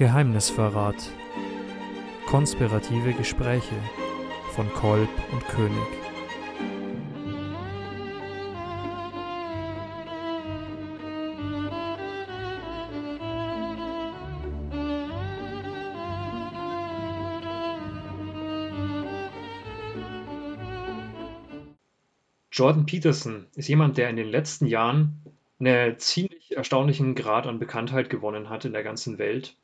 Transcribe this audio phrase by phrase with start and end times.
[0.00, 0.96] Geheimnisverrat.
[2.24, 3.74] Konspirative Gespräche
[4.52, 5.76] von Kolb und König.
[22.50, 25.22] Jordan Peterson ist jemand, der in den letzten Jahren
[25.58, 29.58] einen ziemlich erstaunlichen Grad an Bekanntheit gewonnen hat in der ganzen Welt.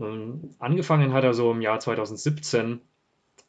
[0.00, 2.80] Ähm, angefangen hat er so im Jahr 2017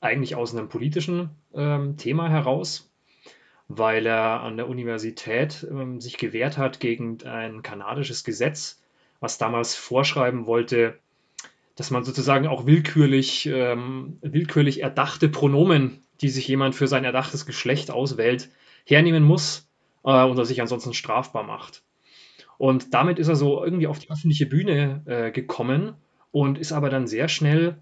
[0.02, 2.91] eigentlich aus einem politischen ähm, Thema heraus,
[3.67, 8.81] weil er an der Universität ähm, sich gewehrt hat gegen ein kanadisches Gesetz,
[9.19, 10.99] was damals vorschreiben wollte,
[11.75, 17.45] dass man sozusagen auch willkürlich, ähm, willkürlich erdachte Pronomen, die sich jemand für sein erdachtes
[17.45, 18.49] Geschlecht auswählt,
[18.85, 19.69] hernehmen muss
[20.03, 21.83] äh, und sich ansonsten strafbar macht.
[22.57, 25.95] Und damit ist er so irgendwie auf die öffentliche Bühne äh, gekommen
[26.34, 27.78] und ist aber dann sehr schnell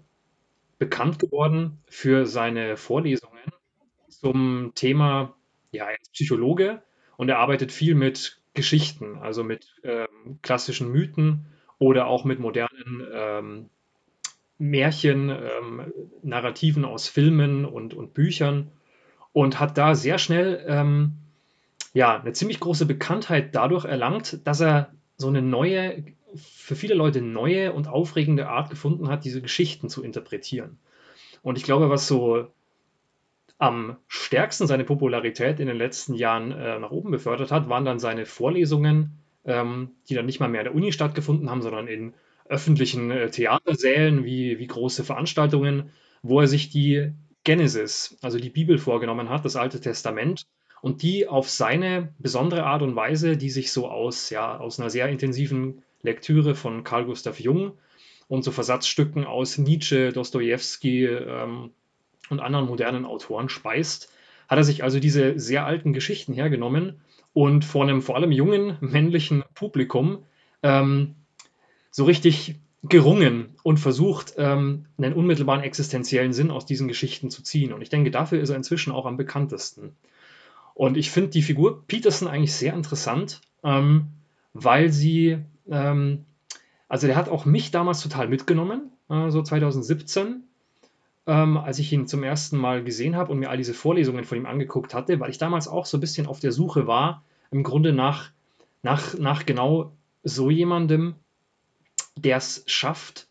[0.78, 3.40] bekannt geworden für seine Vorlesungen
[4.08, 5.34] zum Thema,
[5.72, 6.82] ja, er ist Psychologe
[7.16, 11.46] und er arbeitet viel mit Geschichten, also mit ähm, klassischen Mythen
[11.78, 13.70] oder auch mit modernen ähm,
[14.58, 15.92] Märchen, ähm,
[16.22, 18.70] Narrativen aus Filmen und, und Büchern
[19.32, 21.14] und hat da sehr schnell ähm,
[21.94, 26.04] ja, eine ziemlich große Bekanntheit dadurch erlangt, dass er so eine neue,
[26.36, 30.78] für viele Leute neue und aufregende Art gefunden hat, diese Geschichten zu interpretieren.
[31.42, 32.48] Und ich glaube, was so
[33.58, 38.00] am stärksten seine Popularität in den letzten Jahren äh, nach oben befördert hat, waren dann
[38.00, 42.14] seine Vorlesungen, ähm, die dann nicht mal mehr an der Uni stattgefunden haben, sondern in
[42.44, 45.90] öffentlichen äh, Theatersälen wie, wie große Veranstaltungen,
[46.22, 47.12] wo er sich die
[47.44, 50.42] Genesis, also die Bibel vorgenommen hat, das Alte Testament,
[50.80, 54.90] und die auf seine besondere Art und Weise, die sich so aus, ja, aus einer
[54.90, 57.72] sehr intensiven Lektüre von Carl Gustav Jung
[58.28, 61.70] und so Versatzstücken aus Nietzsche, Dostoevsky ähm,
[62.30, 64.12] und anderen modernen Autoren speist,
[64.48, 67.00] hat er sich also diese sehr alten Geschichten hergenommen
[67.32, 70.24] und vor einem vor allem jungen männlichen Publikum
[70.62, 71.14] ähm,
[71.90, 77.72] so richtig gerungen und versucht, ähm, einen unmittelbaren existenziellen Sinn aus diesen Geschichten zu ziehen.
[77.72, 79.94] Und ich denke, dafür ist er inzwischen auch am bekanntesten.
[80.74, 84.08] Und ich finde die Figur Peterson eigentlich sehr interessant, ähm,
[84.52, 85.38] weil sie,
[85.70, 86.24] ähm,
[86.88, 90.42] also der hat auch mich damals total mitgenommen, äh, so 2017,
[91.26, 94.38] ähm, als ich ihn zum ersten Mal gesehen habe und mir all diese Vorlesungen von
[94.38, 97.62] ihm angeguckt hatte, weil ich damals auch so ein bisschen auf der Suche war, im
[97.62, 98.30] Grunde nach,
[98.82, 99.92] nach, nach genau
[100.22, 101.14] so jemandem,
[102.16, 103.26] der es schafft,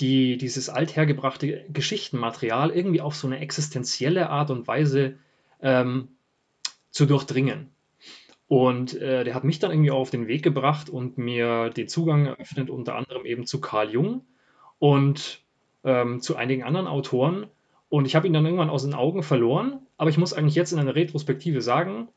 [0.00, 5.14] die, dieses althergebrachte Geschichtenmaterial irgendwie auf so eine existenzielle Art und Weise
[5.62, 6.08] ähm,
[6.90, 7.70] zu durchdringen.
[8.48, 12.26] Und äh, der hat mich dann irgendwie auf den Weg gebracht und mir den Zugang
[12.26, 14.24] eröffnet, unter anderem eben zu Carl Jung
[14.78, 15.42] und
[15.84, 17.46] ähm, zu einigen anderen Autoren.
[17.88, 19.80] Und ich habe ihn dann irgendwann aus den Augen verloren.
[19.96, 22.08] Aber ich muss eigentlich jetzt in einer Retrospektive sagen,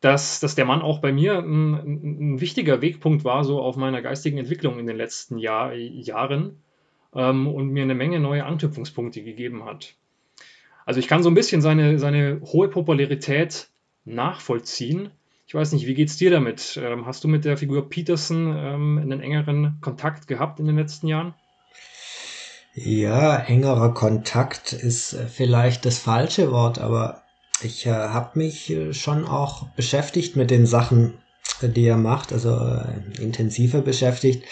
[0.00, 4.02] dass, dass der Mann auch bei mir ein, ein, wichtiger Wegpunkt war, so auf meiner
[4.02, 6.60] geistigen Entwicklung in den letzten Jahr, Jahren
[7.14, 9.94] ähm, und mir eine Menge neue Anknüpfungspunkte gegeben hat.
[10.84, 13.68] Also ich kann so ein bisschen seine, seine hohe Popularität
[14.04, 15.10] nachvollziehen.
[15.52, 16.80] Ich weiß nicht, wie geht es dir damit?
[16.82, 21.08] Ähm, hast du mit der Figur Peterson ähm, einen engeren Kontakt gehabt in den letzten
[21.08, 21.34] Jahren?
[22.72, 27.20] Ja, engerer Kontakt ist äh, vielleicht das falsche Wort, aber
[27.60, 31.18] ich äh, habe mich äh, schon auch beschäftigt mit den Sachen,
[31.60, 34.46] äh, die er macht, also äh, intensiver beschäftigt.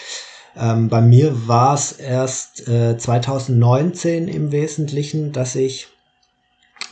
[0.55, 5.87] Ähm, bei mir war es erst äh, 2019 im Wesentlichen, dass ich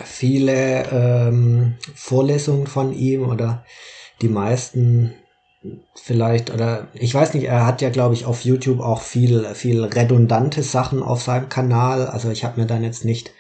[0.03, 3.64] viele ähm, Vorlesungen von ihm oder
[4.22, 5.13] die meisten
[5.96, 9.84] vielleicht oder ich weiß nicht, er hat ja glaube ich auf YouTube auch viel viel
[9.84, 13.31] redundante Sachen auf seinem Kanal, also ich habe mir dann jetzt nicht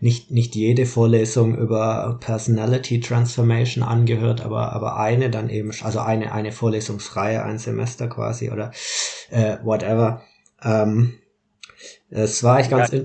[0.00, 6.32] nicht, nicht jede Vorlesung über Personality Transformation angehört, aber, aber eine dann eben, also eine,
[6.32, 8.70] eine Vorlesungsreihe, ein Semester quasi oder
[9.30, 10.22] äh, whatever.
[10.62, 11.14] Ähm,
[12.10, 12.92] es war ich ganz.
[12.92, 13.00] Ja,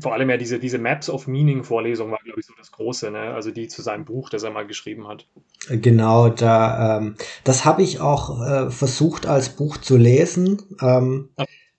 [0.00, 3.10] vor allem ja diese, diese Maps of Meaning Vorlesung war, glaube ich, so das Große,
[3.10, 3.34] ne?
[3.34, 5.26] Also die zu seinem Buch, das er mal geschrieben hat.
[5.68, 10.62] Genau, da, ähm, das habe ich auch äh, versucht als Buch zu lesen.
[10.80, 11.30] Ähm,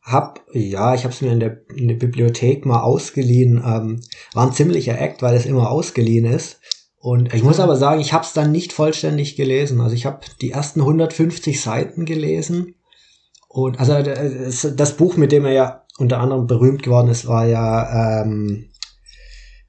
[0.01, 3.57] hab, ja, ich habe es mir in der, in der Bibliothek mal ausgeliehen.
[3.57, 4.01] Ähm,
[4.33, 6.59] war ein ziemlicher Act, weil es immer ausgeliehen ist.
[6.97, 9.79] Und ich muss aber sagen, ich habe es dann nicht vollständig gelesen.
[9.79, 12.75] Also ich habe die ersten 150 Seiten gelesen.
[13.47, 17.45] Und also das, das, Buch, mit dem er ja unter anderem berühmt geworden ist, war
[17.45, 18.69] ja ähm,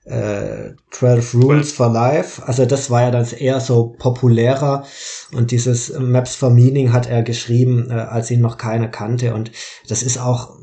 [0.04, 2.42] äh, 12 Rules for Life.
[2.46, 4.84] Also das war ja dann eher so populärer
[5.32, 9.52] und dieses Maps for Meaning hat er geschrieben, äh, als ihn noch keiner kannte und
[9.88, 10.56] das ist auch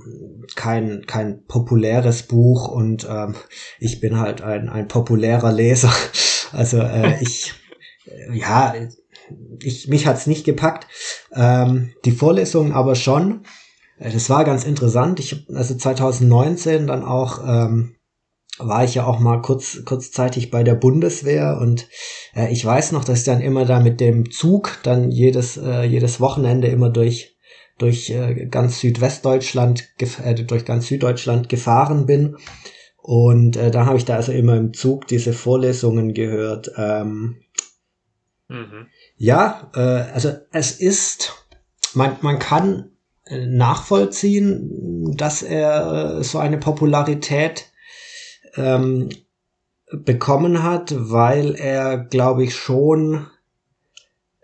[0.55, 3.35] kein, kein populäres Buch und ähm,
[3.79, 5.93] ich bin halt ein, ein populärer Leser.
[6.53, 7.53] Also äh, ich,
[8.05, 8.73] äh, ja,
[9.61, 10.87] ich, mich hat's nicht gepackt.
[11.33, 13.41] Ähm, die Vorlesungen aber schon.
[13.99, 15.19] Äh, das war ganz interessant.
[15.19, 17.95] Ich, also 2019 dann auch ähm,
[18.59, 21.87] war ich ja auch mal kurz, kurzzeitig bei der Bundeswehr und
[22.35, 25.83] äh, ich weiß noch, dass ich dann immer da mit dem Zug dann jedes, äh,
[25.83, 27.37] jedes Wochenende immer durch,
[27.77, 29.87] durch äh, ganz Südwestdeutschland,
[30.23, 32.37] äh, durch ganz Süddeutschland gefahren bin.
[32.97, 36.71] Und äh, da habe ich da also immer im Zug diese Vorlesungen gehört.
[36.77, 37.37] Ähm,
[38.47, 38.87] mhm.
[39.15, 41.33] Ja, äh, also es ist,
[41.93, 42.96] man, man kann
[43.31, 47.71] nachvollziehen, dass er so eine Popularität
[48.55, 49.09] ähm,
[49.91, 53.27] bekommen hat, weil er, glaube ich, schon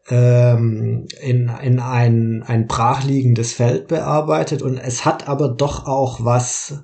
[0.10, 6.84] ähm, in, in ein, ein brachliegendes Feld bearbeitet und es hat aber doch auch was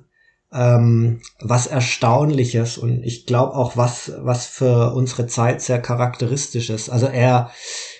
[0.52, 6.90] ähm, was Erstaunliches und ich glaube auch was was für unsere Zeit sehr charakteristisches.
[6.90, 7.50] Also er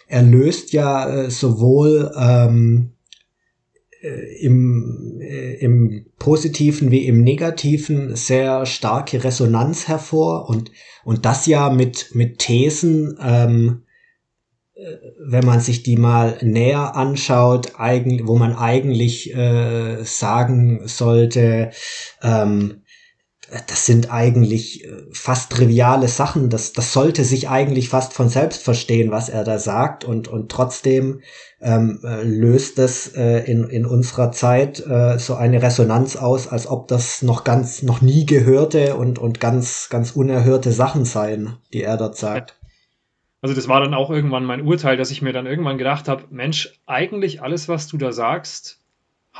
[0.08, 2.99] er löst ja äh, sowohl ähm, äh,
[4.02, 10.70] im, äh, im positiven wie im negativen sehr starke Resonanz hervor und,
[11.04, 13.82] und das ja mit, mit Thesen, ähm,
[14.74, 21.70] äh, wenn man sich die mal näher anschaut, eigen, wo man eigentlich äh, sagen sollte,
[22.22, 22.82] ähm,
[23.66, 26.50] das sind eigentlich fast triviale Sachen.
[26.50, 30.04] Das, das sollte sich eigentlich fast von selbst verstehen, was er da sagt.
[30.04, 31.20] Und, und trotzdem
[31.60, 36.66] ähm, äh, löst es äh, in, in unserer Zeit äh, so eine Resonanz aus, als
[36.66, 41.82] ob das noch ganz, noch nie gehörte und, und ganz, ganz unerhörte Sachen seien, die
[41.82, 42.56] er dort sagt.
[43.42, 46.24] Also das war dann auch irgendwann mein Urteil, dass ich mir dann irgendwann gedacht habe,
[46.30, 48.79] Mensch, eigentlich alles, was du da sagst,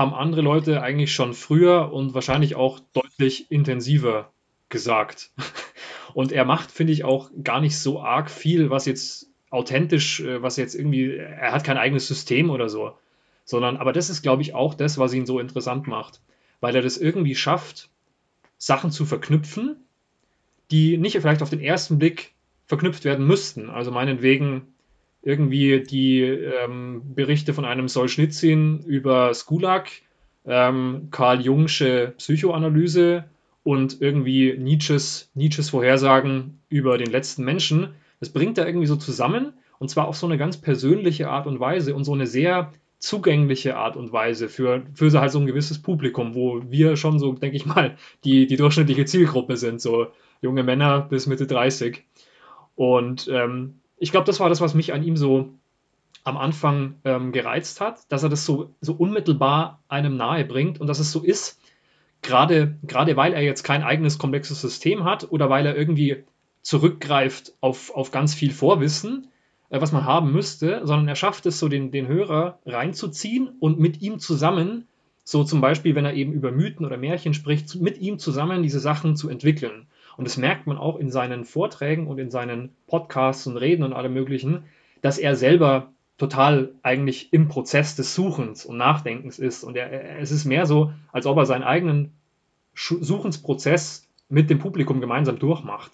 [0.00, 4.32] haben andere Leute eigentlich schon früher und wahrscheinlich auch deutlich intensiver
[4.70, 5.30] gesagt.
[6.14, 10.42] Und er macht, finde ich, auch gar nicht so arg viel, was jetzt authentisch, äh,
[10.42, 12.96] was jetzt irgendwie, er hat kein eigenes System oder so,
[13.44, 16.20] sondern, aber das ist, glaube ich, auch das, was ihn so interessant macht,
[16.60, 17.90] weil er das irgendwie schafft,
[18.58, 19.76] Sachen zu verknüpfen,
[20.70, 22.32] die nicht vielleicht auf den ersten Blick
[22.66, 23.70] verknüpft werden müssten.
[23.70, 24.74] Also meinetwegen
[25.22, 29.90] irgendwie die ähm, Berichte von einem Solzhenitsyn über Skulak,
[30.46, 33.24] ähm, Karl Jungsche Psychoanalyse
[33.62, 39.54] und irgendwie Nietzsches, Nietzsches Vorhersagen über den letzten Menschen das bringt er irgendwie so zusammen
[39.78, 43.76] und zwar auf so eine ganz persönliche Art und Weise und so eine sehr zugängliche
[43.76, 47.56] Art und Weise für, für halt so ein gewisses Publikum, wo wir schon so, denke
[47.56, 50.08] ich mal, die, die durchschnittliche Zielgruppe sind, so
[50.42, 52.04] junge Männer bis Mitte 30.
[52.76, 55.50] Und ähm, ich glaube, das war das, was mich an ihm so
[56.24, 60.86] am Anfang ähm, gereizt hat, dass er das so, so unmittelbar einem nahe bringt und
[60.86, 61.60] dass es so ist,
[62.22, 66.24] gerade, weil er jetzt kein eigenes komplexes System hat oder weil er irgendwie
[66.62, 69.28] zurückgreift auf, auf ganz viel Vorwissen,
[69.68, 73.78] äh, was man haben müsste, sondern er schafft es so, den, den Hörer reinzuziehen und
[73.78, 74.86] mit ihm zusammen,
[75.24, 78.80] so zum Beispiel, wenn er eben über Mythen oder Märchen spricht, mit ihm zusammen diese
[78.80, 79.86] Sachen zu entwickeln.
[80.16, 83.92] Und das merkt man auch in seinen Vorträgen und in seinen Podcasts und Reden und
[83.92, 84.64] allem Möglichen,
[85.02, 89.64] dass er selber total eigentlich im Prozess des Suchens und Nachdenkens ist.
[89.64, 92.12] Und er, es ist mehr so, als ob er seinen eigenen
[92.74, 95.92] Suchensprozess mit dem Publikum gemeinsam durchmacht.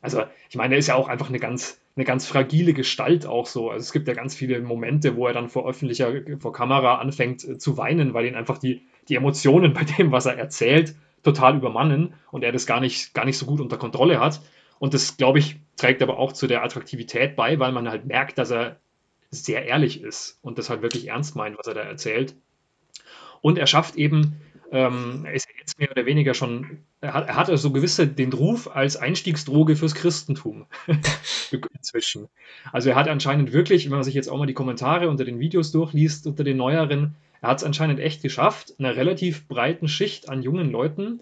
[0.00, 3.46] Also, ich meine, er ist ja auch einfach eine ganz, eine ganz fragile Gestalt auch
[3.46, 3.70] so.
[3.70, 7.44] Also es gibt ja ganz viele Momente, wo er dann vor öffentlicher, vor Kamera anfängt
[7.44, 11.56] äh, zu weinen, weil ihn einfach die, die Emotionen bei dem, was er erzählt, total
[11.56, 14.40] übermannen und er das gar nicht, gar nicht so gut unter Kontrolle hat.
[14.78, 18.38] Und das, glaube ich, trägt aber auch zu der Attraktivität bei, weil man halt merkt,
[18.38, 18.76] dass er
[19.30, 22.34] sehr ehrlich ist und das halt wirklich ernst meint, was er da erzählt.
[23.40, 27.36] Und er schafft eben ähm, er ist jetzt mehr oder weniger schon, er hat, er
[27.36, 30.66] hat also gewisse den Ruf als Einstiegsdroge fürs Christentum
[31.74, 32.28] inzwischen.
[32.72, 35.40] Also er hat anscheinend wirklich, wenn man sich jetzt auch mal die Kommentare unter den
[35.40, 40.28] Videos durchliest, unter den neueren, er hat es anscheinend echt geschafft, einer relativ breiten Schicht
[40.28, 41.20] an jungen Leuten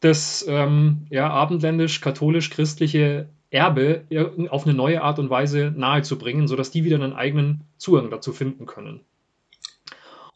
[0.00, 4.04] das ähm, ja, abendländisch-katholisch-christliche Erbe
[4.50, 8.66] auf eine neue Art und Weise nahezubringen, sodass die wieder einen eigenen Zugang dazu finden
[8.66, 9.00] können.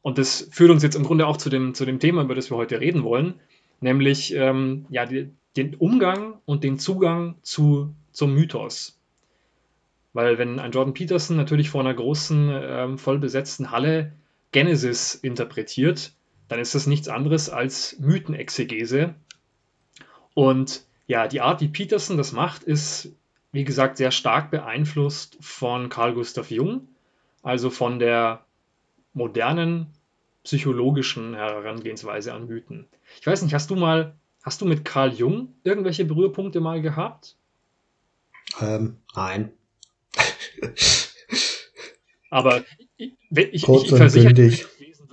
[0.00, 2.50] Und das führt uns jetzt im Grunde auch zu dem, zu dem Thema, über das
[2.50, 3.34] wir heute reden wollen,
[3.80, 8.98] nämlich ähm, ja, die, den Umgang und den Zugang zu, zum Mythos.
[10.12, 14.12] Weil wenn ein Jordan Peterson natürlich vor einer großen, ähm, voll besetzten Halle
[14.52, 16.12] Genesis interpretiert,
[16.48, 19.14] dann ist das nichts anderes als Mythenexegese.
[20.34, 23.10] Und ja, die Art, wie Peterson das macht, ist,
[23.50, 26.88] wie gesagt, sehr stark beeinflusst von Carl Gustav Jung,
[27.42, 28.44] also von der
[29.14, 29.86] modernen
[30.44, 32.86] psychologischen Herangehensweise an Mythen.
[33.20, 37.36] Ich weiß nicht, hast du mal, hast du mit Carl Jung irgendwelche Berührpunkte mal gehabt?
[38.60, 39.52] Ähm, nein.
[42.30, 42.64] Aber
[43.04, 44.66] ich, wenn ich, Kurz ich und versichere, lesen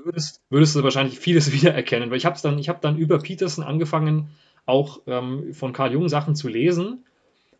[0.04, 2.10] würdest, würdest du wahrscheinlich vieles wiedererkennen.
[2.10, 4.30] Weil ich habe dann, ich habe dann über Peterson angefangen,
[4.66, 7.06] auch ähm, von Carl Jung Sachen zu lesen.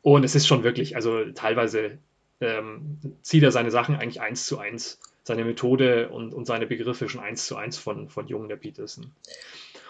[0.02, 1.98] Und es ist schon wirklich, also teilweise
[2.40, 7.10] ähm, zieht er seine Sachen eigentlich eins zu eins, seine Methode und, und seine Begriffe
[7.10, 9.12] schon eins zu eins von, von Jung, der Peterson.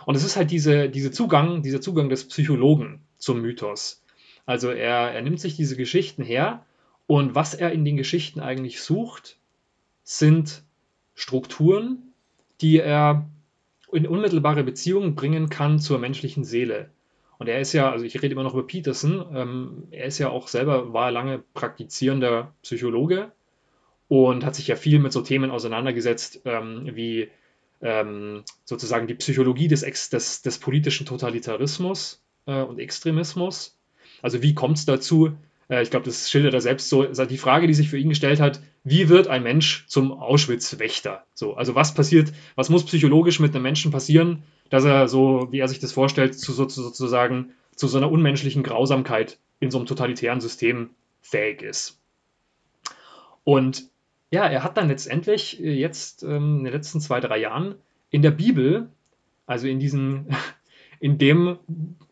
[0.06, 4.02] Und es ist halt diese, diese Zugang, dieser Zugang des Psychologen zum Mythos.
[4.46, 6.66] Also er, er nimmt sich diese Geschichten her
[7.06, 9.38] und was er in den Geschichten eigentlich sucht,
[10.10, 10.64] sind
[11.14, 12.14] Strukturen,
[12.62, 13.30] die er
[13.92, 16.90] in unmittelbare Beziehung bringen kann zur menschlichen Seele.
[17.38, 20.30] Und er ist ja, also ich rede immer noch über Peterson, ähm, er ist ja
[20.30, 23.32] auch selber, war lange praktizierender Psychologe
[24.08, 27.30] und hat sich ja viel mit so Themen auseinandergesetzt, ähm, wie
[27.80, 33.78] ähm, sozusagen die Psychologie des, des, des politischen Totalitarismus äh, und Extremismus.
[34.24, 35.38] Also wie kommt es dazu?
[35.70, 37.04] Äh, ich glaube, das schildert er selbst so.
[37.06, 41.24] Die Frage, die sich für ihn gestellt hat, wie wird ein Mensch zum Auschwitz-Wächter?
[41.34, 45.60] So, also was passiert, was muss psychologisch mit einem Menschen passieren, dass er so, wie
[45.60, 49.78] er sich das vorstellt, zu, so, zu, sozusagen zu so einer unmenschlichen Grausamkeit in so
[49.78, 50.90] einem totalitären System
[51.22, 52.00] fähig ist.
[53.44, 53.90] Und
[54.32, 57.76] ja, er hat dann letztendlich äh, jetzt ähm, in den letzten zwei, drei Jahren
[58.10, 58.90] in der Bibel,
[59.46, 60.28] also in diesem,
[61.00, 61.58] in dem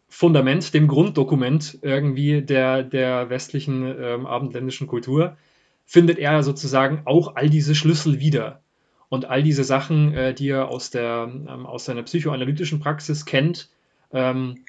[0.09, 5.37] Fundament, dem Grunddokument irgendwie der, der westlichen ähm, abendländischen Kultur,
[5.85, 8.61] findet er sozusagen auch all diese Schlüssel wieder.
[9.09, 13.69] Und all diese Sachen, äh, die er aus, der, ähm, aus seiner psychoanalytischen Praxis kennt,
[14.11, 14.65] ähm,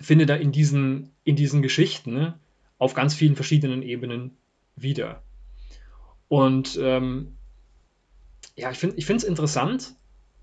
[0.00, 2.38] findet er in diesen, in diesen Geschichten ne,
[2.78, 4.36] auf ganz vielen verschiedenen Ebenen
[4.76, 5.22] wieder.
[6.28, 7.36] Und ähm,
[8.56, 9.94] ja, ich finde es interessant,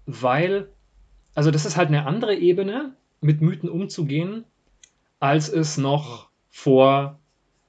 [0.05, 0.69] weil,
[1.33, 4.45] also das ist halt eine andere Ebene, mit Mythen umzugehen,
[5.19, 7.19] als es noch vor,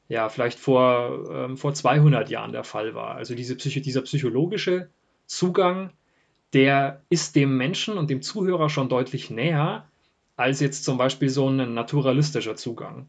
[0.08, 3.16] ja, vielleicht vor, ähm, vor 200 Jahren der Fall war.
[3.16, 4.90] Also diese Psycho dieser psychologische
[5.26, 5.90] Zugang,
[6.52, 9.86] der ist dem Menschen und dem Zuhörer schon deutlich näher
[10.36, 13.08] als jetzt zum Beispiel so ein naturalistischer Zugang.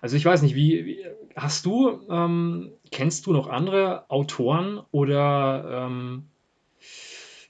[0.00, 5.86] Also ich weiß nicht, wie, wie hast du, ähm, kennst du noch andere Autoren oder
[5.86, 6.24] ähm,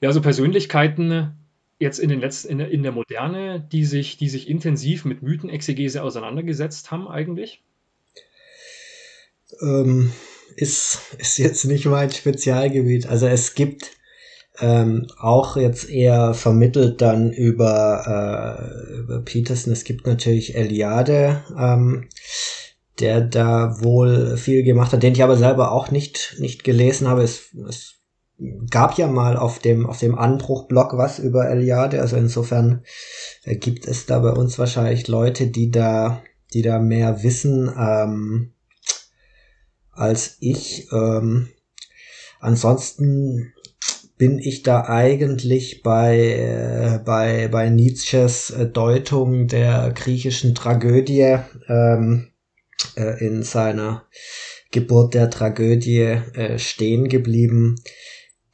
[0.01, 1.37] ja, so Persönlichkeiten
[1.79, 5.23] jetzt in, den letzten, in, der, in der Moderne, die sich, die sich intensiv mit
[5.23, 7.63] Mythenexegese auseinandergesetzt haben eigentlich?
[9.61, 10.13] Ähm,
[10.57, 13.07] ist, ist jetzt nicht mein Spezialgebiet.
[13.07, 13.93] Also es gibt
[14.59, 19.73] ähm, auch jetzt eher vermittelt dann über, äh, über Peterson.
[19.73, 22.09] Es gibt natürlich Eliade, ähm,
[23.01, 27.23] der da wohl viel gemacht hat, den ich aber selber auch nicht, nicht gelesen habe.
[27.23, 27.96] Es, es
[28.71, 32.01] gab ja mal auf dem, auf dem Anbruch-Blog was über Eliade.
[32.01, 32.83] Also insofern
[33.45, 38.53] äh, gibt es da bei uns wahrscheinlich Leute, die da, die da mehr wissen ähm,
[39.91, 40.89] als ich.
[40.93, 41.49] Ähm,
[42.41, 43.53] ansonsten
[44.19, 51.39] bin ich da eigentlich bei, äh, bei, bei Nietzsches äh, Deutung der griechischen Tragödie
[51.69, 52.29] ähm,
[52.97, 54.05] äh, in seiner
[54.71, 57.77] Geburt der Tragödie äh, stehen geblieben,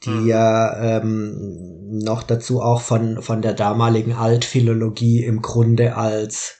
[0.05, 0.27] die mhm.
[0.27, 6.59] ja ähm, noch dazu auch von, von der damaligen Altphilologie im Grunde als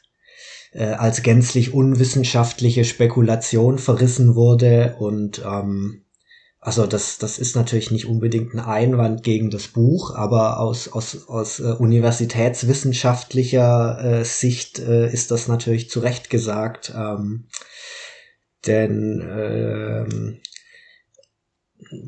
[0.73, 6.03] äh, als gänzlich unwissenschaftliche Spekulation verrissen wurde und ähm,
[6.65, 11.27] also das, das ist natürlich nicht unbedingt ein Einwand gegen das Buch, aber aus, aus,
[11.27, 16.93] aus äh, universitätswissenschaftlicher äh, Sicht äh, ist das natürlich zu Recht gesagt.
[16.95, 17.49] Ähm,
[18.65, 20.39] denn ähm,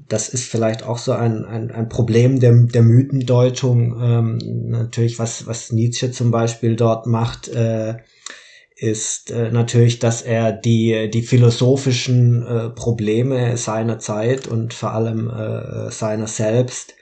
[0.07, 3.99] das ist vielleicht auch so ein, ein, ein Problem der, der Mythendeutung.
[4.01, 4.37] Ähm,
[4.69, 7.95] natürlich, was, was Nietzsche zum Beispiel dort macht, äh,
[8.75, 15.29] ist äh, natürlich, dass er die, die philosophischen äh, Probleme seiner Zeit und vor allem
[15.29, 16.93] äh, seiner selbst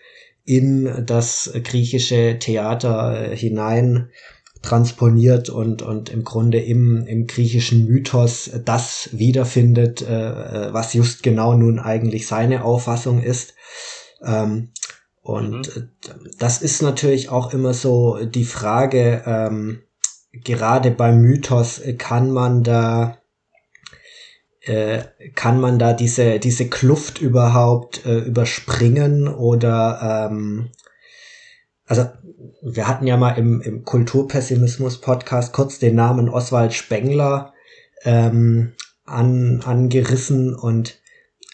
[0.46, 4.10] in das griechische Theater äh, hinein
[4.64, 11.22] transponiert und, und im Grunde im, im griechischen Mythos das wiederfindet, äh, äh was just
[11.22, 13.54] genau nun eigentlich seine Auffassung ist.
[14.24, 14.70] Ähm,
[15.22, 15.90] und mhm.
[16.40, 19.84] das ist natürlich auch immer so die Frage, ähm,
[20.32, 23.18] gerade beim Mythos äh, kann man da
[24.62, 25.04] äh,
[25.36, 30.70] kann man da diese diese Kluft überhaupt äh, überspringen oder ähm,
[31.86, 32.08] also
[32.64, 37.54] wir hatten ja mal im, im Kulturpessimismus-Podcast kurz den Namen Oswald Spengler
[38.04, 38.74] ähm,
[39.06, 41.00] an, angerissen und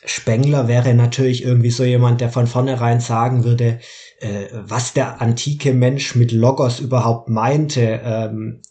[0.05, 3.79] Spengler wäre natürlich irgendwie so jemand, der von vornherein sagen würde,
[4.19, 7.99] äh, was der antike Mensch mit Logos überhaupt meinte.
[8.03, 8.61] Ähm,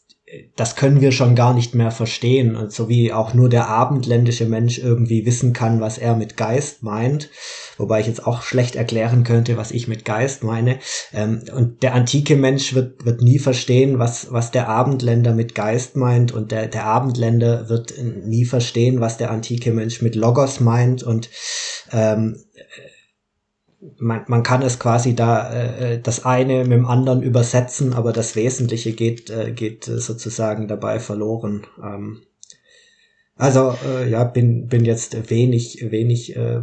[0.57, 2.57] das können wir schon gar nicht mehr verstehen.
[2.57, 6.83] Und so wie auch nur der abendländische Mensch irgendwie wissen kann, was er mit Geist
[6.83, 7.31] meint.
[7.77, 10.79] Wobei ich jetzt auch schlecht erklären könnte, was ich mit Geist meine.
[11.13, 15.97] Ähm, und der antike Mensch wird, wird nie verstehen, was, was der Abendländer mit Geist
[15.97, 16.33] meint.
[16.33, 21.03] Und der, der Abendländer wird nie verstehen, was der antike Mensch mit Logos meint.
[21.03, 21.31] Und
[21.93, 22.37] ähm,
[23.99, 28.13] man, man kann es quasi da äh, äh, das eine mit dem anderen übersetzen, aber
[28.13, 31.67] das Wesentliche geht, äh, geht äh, sozusagen dabei verloren.
[31.83, 32.23] Ähm,
[33.37, 36.63] also äh, ja, bin, bin jetzt wenig, wenig äh,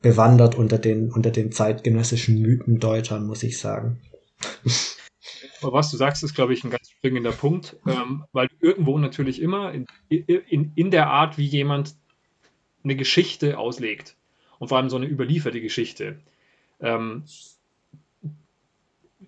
[0.00, 4.00] bewandert unter den, unter den zeitgenössischen Mythendeutern, muss ich sagen.
[5.60, 9.40] Aber was du sagst, ist, glaube ich, ein ganz springender Punkt, ähm, weil irgendwo natürlich
[9.40, 11.96] immer in, in, in der Art, wie jemand
[12.84, 14.16] eine Geschichte auslegt,
[14.58, 16.18] und vor allem so eine überlieferte Geschichte,
[16.80, 17.24] ähm,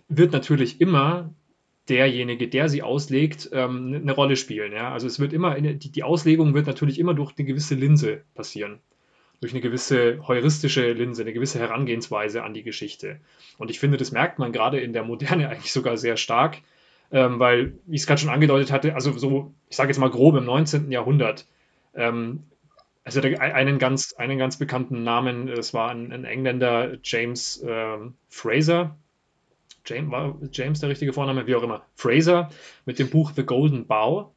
[0.08, 1.30] wird natürlich immer
[1.88, 4.72] derjenige, der sie auslegt, ähm, eine Rolle spielen.
[4.72, 4.92] Ja?
[4.92, 8.78] Also es wird immer, die, die Auslegung wird natürlich immer durch eine gewisse Linse passieren.
[9.40, 13.20] Durch eine gewisse heuristische Linse, eine gewisse Herangehensweise an die Geschichte.
[13.58, 16.58] Und ich finde, das merkt man gerade in der Moderne eigentlich sogar sehr stark,
[17.10, 20.10] ähm, weil, wie ich es gerade schon angedeutet hatte, also so, ich sage jetzt mal
[20.10, 20.92] grob im 19.
[20.92, 21.46] Jahrhundert,
[21.94, 22.44] ähm,
[23.04, 28.96] also einen ganz, einen ganz bekannten Namen, es war ein, ein Engländer, James ähm, Fraser.
[29.86, 31.46] James, war James der richtige Vorname?
[31.46, 31.86] Wie auch immer.
[31.94, 32.50] Fraser
[32.84, 34.34] mit dem Buch The Golden Bow.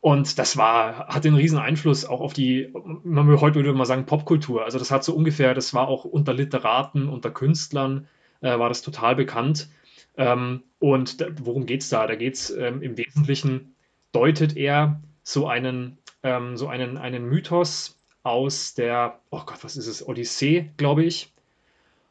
[0.00, 2.72] Und das war, hatte einen riesen Einfluss auch auf die,
[3.04, 4.64] man würde heute würde man sagen, Popkultur.
[4.64, 8.08] Also das hat so ungefähr, das war auch unter Literaten, unter Künstlern,
[8.40, 9.68] äh, war das total bekannt.
[10.16, 12.06] Ähm, und da, worum geht es da?
[12.06, 13.74] Da geht es ähm, im Wesentlichen,
[14.12, 19.86] deutet er so einen ähm, so einen, einen Mythos aus der, oh Gott, was ist
[19.86, 21.32] es, Odyssee, glaube ich,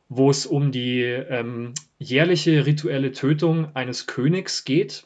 [0.10, 5.06] wo es um die ähm, jährliche rituelle Tötung eines Königs geht,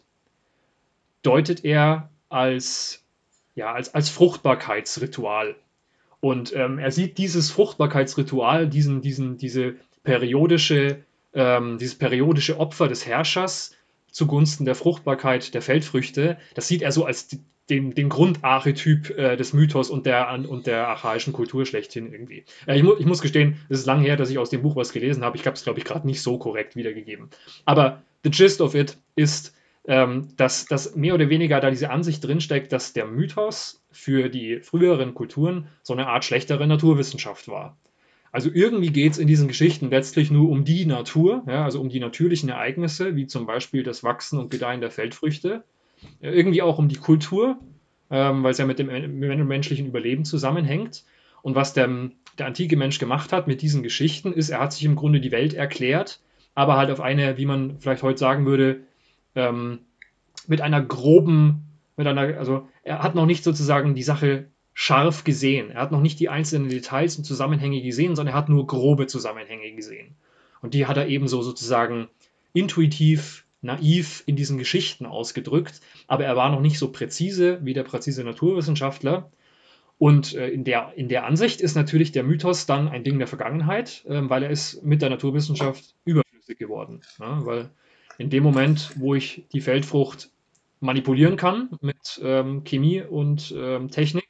[1.23, 3.03] deutet er als,
[3.55, 5.55] ja, als, als Fruchtbarkeitsritual.
[6.21, 13.05] Und ähm, er sieht dieses Fruchtbarkeitsritual, diesen, diesen, diese periodische, ähm, dieses periodische Opfer des
[13.05, 13.75] Herrschers
[14.09, 17.27] zugunsten der Fruchtbarkeit der Feldfrüchte, das sieht er so als
[17.69, 22.43] den, den Grundarchetyp äh, des Mythos und der, und der archaischen Kultur schlechthin irgendwie.
[22.67, 24.75] Äh, ich, mu ich muss gestehen, es ist lange her, dass ich aus dem Buch
[24.75, 25.37] was gelesen habe.
[25.37, 27.29] Ich habe es, glaube ich, gerade nicht so korrekt wiedergegeben.
[27.65, 32.23] Aber the gist of it ist, ähm, dass, dass mehr oder weniger da diese Ansicht
[32.23, 37.77] drinsteckt, dass der Mythos für die früheren Kulturen so eine Art schlechtere Naturwissenschaft war.
[38.31, 41.89] Also irgendwie geht es in diesen Geschichten letztlich nur um die Natur, ja, also um
[41.89, 45.63] die natürlichen Ereignisse, wie zum Beispiel das Wachsen und Gedeihen der Feldfrüchte
[46.21, 47.57] irgendwie auch um die Kultur,
[48.09, 48.87] ähm, weil es ja mit dem
[49.19, 51.03] menschlichen Überleben zusammenhängt.
[51.41, 51.89] Und was der,
[52.37, 55.31] der antike Mensch gemacht hat mit diesen Geschichten, ist, er hat sich im Grunde die
[55.31, 56.21] Welt erklärt,
[56.55, 58.81] aber halt auf eine, wie man vielleicht heute sagen würde,
[59.35, 59.79] ähm,
[60.47, 61.65] mit einer groben,
[61.97, 65.69] mit einer, also er hat noch nicht sozusagen die Sache scharf gesehen.
[65.71, 69.07] Er hat noch nicht die einzelnen Details und Zusammenhänge gesehen, sondern er hat nur grobe
[69.07, 70.15] Zusammenhänge gesehen.
[70.61, 72.07] Und die hat er ebenso sozusagen
[72.53, 77.83] intuitiv naiv in diesen Geschichten ausgedrückt, aber er war noch nicht so präzise wie der
[77.83, 79.31] präzise Naturwissenschaftler.
[79.97, 83.27] Und äh, in, der, in der Ansicht ist natürlich der Mythos dann ein Ding der
[83.27, 87.01] Vergangenheit, äh, weil er ist mit der Naturwissenschaft überflüssig geworden.
[87.19, 87.69] Ja, weil
[88.17, 90.29] in dem Moment, wo ich die Feldfrucht
[90.79, 94.27] manipulieren kann mit ähm, Chemie und ähm, Technik,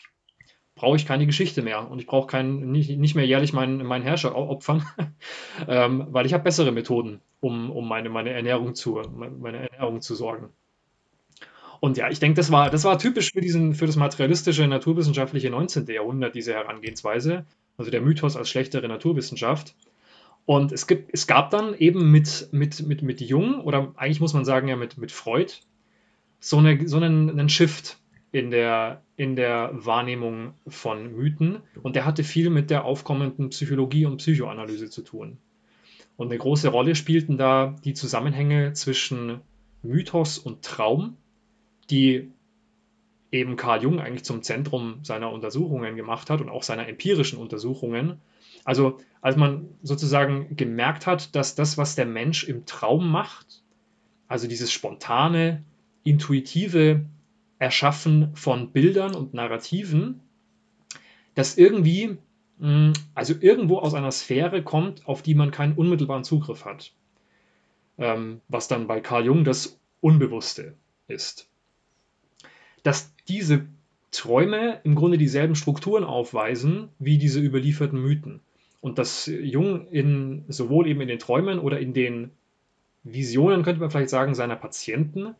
[0.83, 4.03] brauche ich keine Geschichte mehr und ich brauche kein, nicht, nicht mehr jährlich meinen, meinen
[4.03, 4.85] Herrscher opfern,
[5.69, 10.13] ähm, weil ich habe bessere Methoden, um, um meine, meine, Ernährung zu, meine Ernährung zu
[10.13, 10.49] sorgen.
[11.79, 15.49] Und ja, ich denke, das war, das war typisch für, diesen, für das materialistische, naturwissenschaftliche
[15.49, 15.85] 19.
[15.87, 17.45] Jahrhundert, diese Herangehensweise,
[17.77, 19.75] also der Mythos als schlechtere Naturwissenschaft.
[20.45, 24.33] Und es, gibt, es gab dann eben mit, mit, mit, mit Jung, oder eigentlich muss
[24.33, 25.53] man sagen ja mit, mit Freud,
[26.41, 28.02] so, eine, so einen, einen Shift
[28.33, 34.07] in der, in der Wahrnehmung von Mythen und der hatte viel mit der aufkommenden Psychologie
[34.07, 35.37] und Psychoanalyse zu tun.
[36.17, 39.41] Und eine große Rolle spielten da die Zusammenhänge zwischen
[39.83, 41.15] Mythos und Traum,
[41.91, 42.31] die
[43.31, 48.19] eben Carl Jung eigentlich zum Zentrum seiner Untersuchungen gemacht hat und auch seiner empirischen Untersuchungen.
[48.63, 53.61] Also als man sozusagen gemerkt hat, dass das, was der Mensch im Traum macht,
[54.27, 55.63] also dieses spontane,
[56.03, 57.05] intuitive
[57.63, 60.19] Erschaffen von Bildern und Narrativen,
[61.33, 62.17] das irgendwie,
[62.59, 66.93] hm, also irgendwo aus einer Sphäre kommt, auf die man keinen unmittelbaren Zugriff hat.
[67.97, 70.75] ähm, was dann bei Carl Jung das Unbewusste
[71.07, 71.47] ist.
[72.83, 73.65] Dass diese
[74.11, 78.41] Träume im Grunde dieselben Strukturen aufweisen wie diese überlieferten Mythen.
[78.81, 82.31] Und dass Jung in, sowohl eben in den Träumen oder in den
[83.03, 85.35] Visionen, könnte man vielleicht sagen, seiner Patienten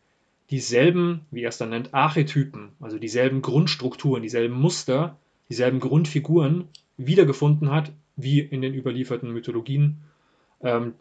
[0.54, 5.18] dieselben, wie er es dann nennt, Archetypen, also dieselben Grundstrukturen, dieselben Muster,
[5.50, 10.04] dieselben Grundfiguren wiedergefunden hat, wie in den überlieferten Mythologien.
[10.62, 10.94] Ähm,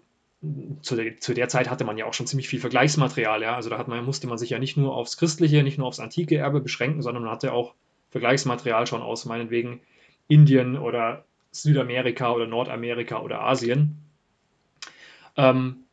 [0.80, 3.54] zu, der, zu, der, Zeit hatte man ja auch schon ziemlich viel Vergleichsmaterial, ja.
[3.54, 6.38] Also da man, musste man sich ja nicht nur aufs christliche, nicht nur aufs antike
[6.38, 7.74] Erbe beschränken, sondern man hatte auch
[8.08, 9.80] Vergleichsmaterial schon aus meinetwegen
[10.28, 13.98] Indien oder Südamerika oder Nordamerika oder Asien.
[15.36, 15.84] Ähm,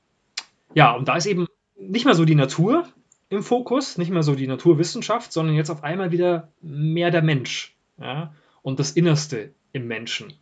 [0.75, 2.87] ja, und da ist eben nicht mehr so die Natur
[3.29, 7.75] im Fokus, nicht mehr so die Naturwissenschaft, sondern jetzt auf einmal wieder mehr der Mensch
[7.99, 10.33] ja, und das Innerste im Menschen.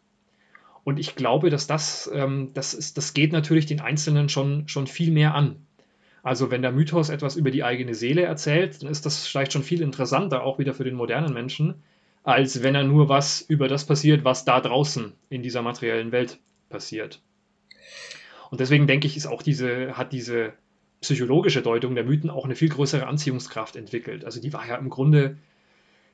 [0.84, 4.88] Und ich glaube, dass das, ähm, das, ist, das geht natürlich den Einzelnen schon, schon
[4.88, 5.58] viel mehr an.
[6.24, 9.64] Also wenn der Mythos etwas über die eigene Seele erzählt, dann ist das vielleicht schon
[9.64, 11.84] viel interessanter, auch wieder für den modernen Menschen,
[12.24, 16.40] als wenn er nur was über das passiert, was da draußen in dieser materiellen Welt
[16.70, 17.22] passiert.
[18.50, 20.54] Und deswegen denke ich, ist auch diese, hat diese
[21.02, 24.26] psychologische Deutung der Mythen auch eine viel größere Anziehungskraft entwickelt.
[24.26, 25.38] Also die war ja im Grunde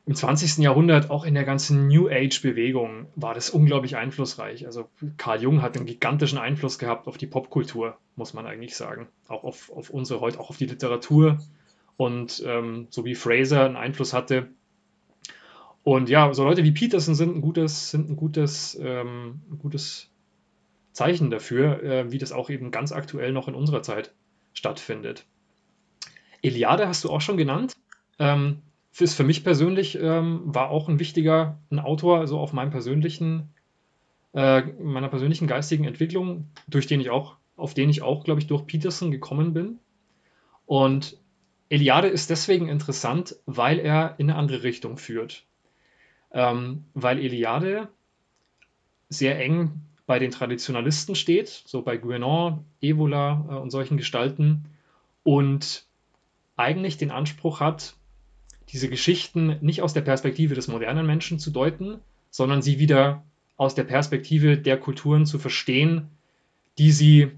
[0.05, 0.57] im 20.
[0.57, 4.65] Jahrhundert auch in der ganzen New Age-Bewegung war das unglaublich einflussreich.
[4.65, 9.07] Also Carl Jung hat einen gigantischen Einfluss gehabt auf die Popkultur, muss man eigentlich sagen.
[9.29, 11.39] Auch auf, auf unsere heute, auch auf die Literatur.
[11.95, 14.49] Und ähm, so wie Fraser einen Einfluss hatte.
[15.83, 20.09] Und ja, so Leute wie Peterson sind ein gutes, sind ein gutes, ähm, ein gutes
[20.91, 24.13] Zeichen dafür, äh, wie das auch eben ganz aktuell noch in unserer Zeit
[24.53, 25.25] stattfindet.
[26.41, 27.73] Eliade hast du auch schon genannt.
[28.19, 28.61] Ähm,
[28.99, 33.49] ist für mich persönlich ähm, war auch ein wichtiger ein Autor, also auf meinem persönlichen,
[34.33, 38.47] äh, meiner persönlichen geistigen Entwicklung, durch den ich auch, auf den ich auch, glaube ich,
[38.47, 39.79] durch Peterson gekommen bin.
[40.65, 41.17] Und
[41.69, 45.45] Eliade ist deswegen interessant, weil er in eine andere Richtung führt.
[46.31, 47.89] Ähm, weil Eliade
[49.09, 54.65] sehr eng bei den Traditionalisten steht, so bei Guénon, Evola äh, und solchen Gestalten
[55.23, 55.85] und
[56.55, 57.95] eigentlich den Anspruch hat,
[58.69, 63.23] diese Geschichten nicht aus der Perspektive des modernen Menschen zu deuten, sondern sie wieder
[63.57, 66.09] aus der Perspektive der Kulturen zu verstehen,
[66.77, 67.31] die sie,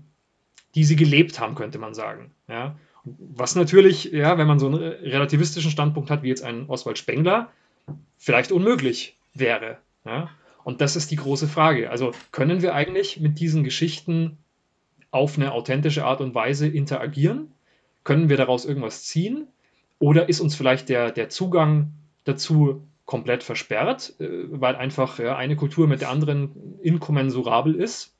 [0.76, 2.32] die sie gelebt haben, könnte man sagen.
[2.48, 2.78] Ja?
[3.04, 7.52] Was natürlich, ja, wenn man so einen relativistischen Standpunkt hat, wie jetzt ein Oswald Spengler,
[8.18, 9.78] vielleicht unmöglich wäre.
[10.06, 10.30] Ja?
[10.66, 11.92] Und das ist die große Frage.
[11.92, 14.40] Also können wir eigentlich mit diesen Geschichten
[15.12, 17.52] auf eine authentische Art und Weise interagieren?
[18.04, 19.48] Können wir daraus irgendwas ziehen?
[20.00, 25.88] Oder ist uns vielleicht der, der Zugang dazu komplett versperrt, äh, weil einfach eine Kultur
[25.88, 28.16] mit der anderen inkommensurabel ist?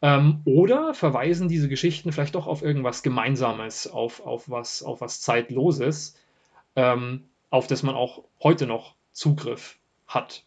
[0.00, 5.20] Ähm, oder verweisen diese Geschichten vielleicht doch auf irgendwas Gemeinsames, auf, auf, was, auf was
[5.20, 6.16] Zeitloses,
[6.76, 10.44] ähm, auf das man auch heute noch Zugriff hat?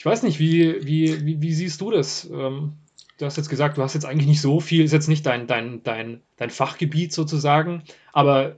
[0.00, 2.24] Ich weiß nicht, wie, wie, wie, wie siehst du das?
[2.32, 2.72] Ähm,
[3.18, 5.46] du hast jetzt gesagt, du hast jetzt eigentlich nicht so viel, ist jetzt nicht dein,
[5.46, 8.56] dein, dein, dein Fachgebiet sozusagen, aber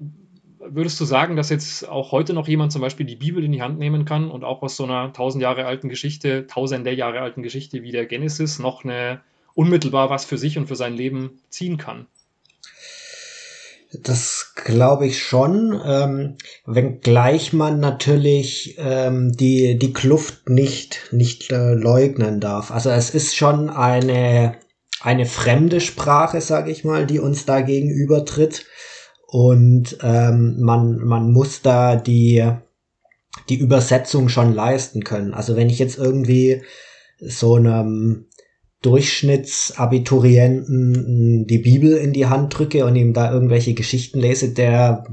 [0.60, 3.60] würdest du sagen, dass jetzt auch heute noch jemand zum Beispiel die Bibel in die
[3.60, 7.42] Hand nehmen kann und auch aus so einer tausend Jahre alten Geschichte, tausende Jahre alten
[7.42, 9.20] Geschichte wie der Genesis noch eine
[9.52, 12.06] unmittelbar was für sich und für sein Leben ziehen kann?
[14.00, 21.74] Das glaube ich schon, ähm, wenngleich man natürlich ähm, die, die Kluft nicht, nicht äh,
[21.74, 22.70] leugnen darf.
[22.70, 24.54] Also es ist schon eine,
[25.02, 28.64] eine fremde Sprache, sage ich mal, die uns da gegenübertritt.
[29.26, 32.50] Und ähm, man, man muss da die,
[33.50, 35.34] die Übersetzung schon leisten können.
[35.34, 36.62] Also wenn ich jetzt irgendwie
[37.20, 38.26] so einem
[38.82, 45.04] Durchschnittsabiturienten die Bibel in die Hand drücke und ihm da irgendwelche Geschichten lese, der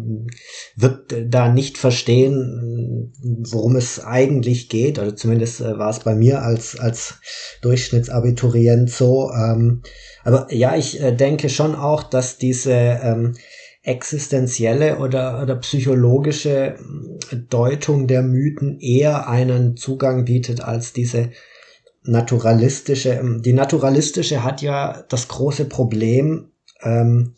[0.76, 3.14] wird da nicht verstehen,
[3.52, 4.98] worum es eigentlich geht.
[4.98, 7.20] Oder zumindest äh, war es bei mir als, als
[7.62, 9.30] Durchschnittsabiturient so.
[9.32, 9.84] Ähm,
[10.24, 13.36] aber ja, ich äh, denke schon auch, dass diese ähm,
[13.84, 16.78] existenzielle oder, oder psychologische
[17.50, 21.30] Deutung der Mythen eher einen Zugang bietet als diese
[22.04, 27.36] naturalistische, ähm, die naturalistische hat ja das große Problem, ähm,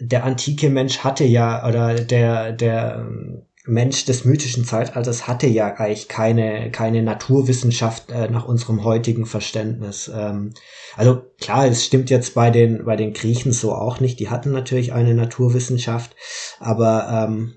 [0.00, 5.74] der antike Mensch hatte ja, oder der, der ähm, Mensch des mythischen Zeitalters hatte ja
[5.74, 10.10] eigentlich keine, keine Naturwissenschaft äh, nach unserem heutigen Verständnis.
[10.14, 10.52] Ähm,
[10.96, 14.20] also klar, es stimmt jetzt bei den, bei den Griechen so auch nicht.
[14.20, 16.14] Die hatten natürlich eine Naturwissenschaft,
[16.60, 17.54] aber ähm,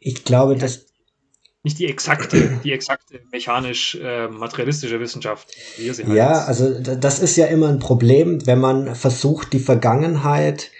[0.00, 0.86] ich glaube, dass
[1.62, 7.20] nicht die exakte, die exakte mechanisch-materialistische äh, Wissenschaft, wie wir sie halt Ja, also das
[7.20, 10.70] ist ja immer ein Problem, wenn man versucht, die Vergangenheit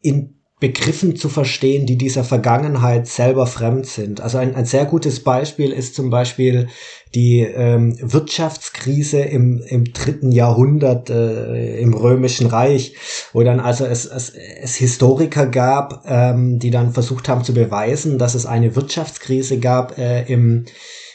[0.00, 4.20] in Begriffen zu verstehen, die dieser Vergangenheit selber fremd sind.
[4.20, 6.68] Also ein, ein sehr gutes Beispiel ist zum Beispiel
[7.14, 12.94] die ähm, Wirtschaftskrise im, im dritten Jahrhundert äh, im Römischen Reich,
[13.32, 18.18] wo dann also es, es, es Historiker gab, ähm, die dann versucht haben zu beweisen,
[18.18, 20.66] dass es eine Wirtschaftskrise gab äh, im,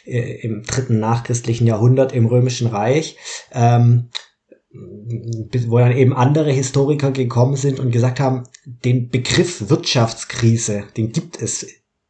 [0.06, 3.16] äh, im dritten nachchristlichen Jahrhundert im Römischen Reich.
[3.54, 4.10] Ähm,
[5.68, 11.42] wo dann eben andere Historiker gekommen sind und gesagt haben, den Begriff Wirtschaftskrise, den gibt
[11.42, 11.66] es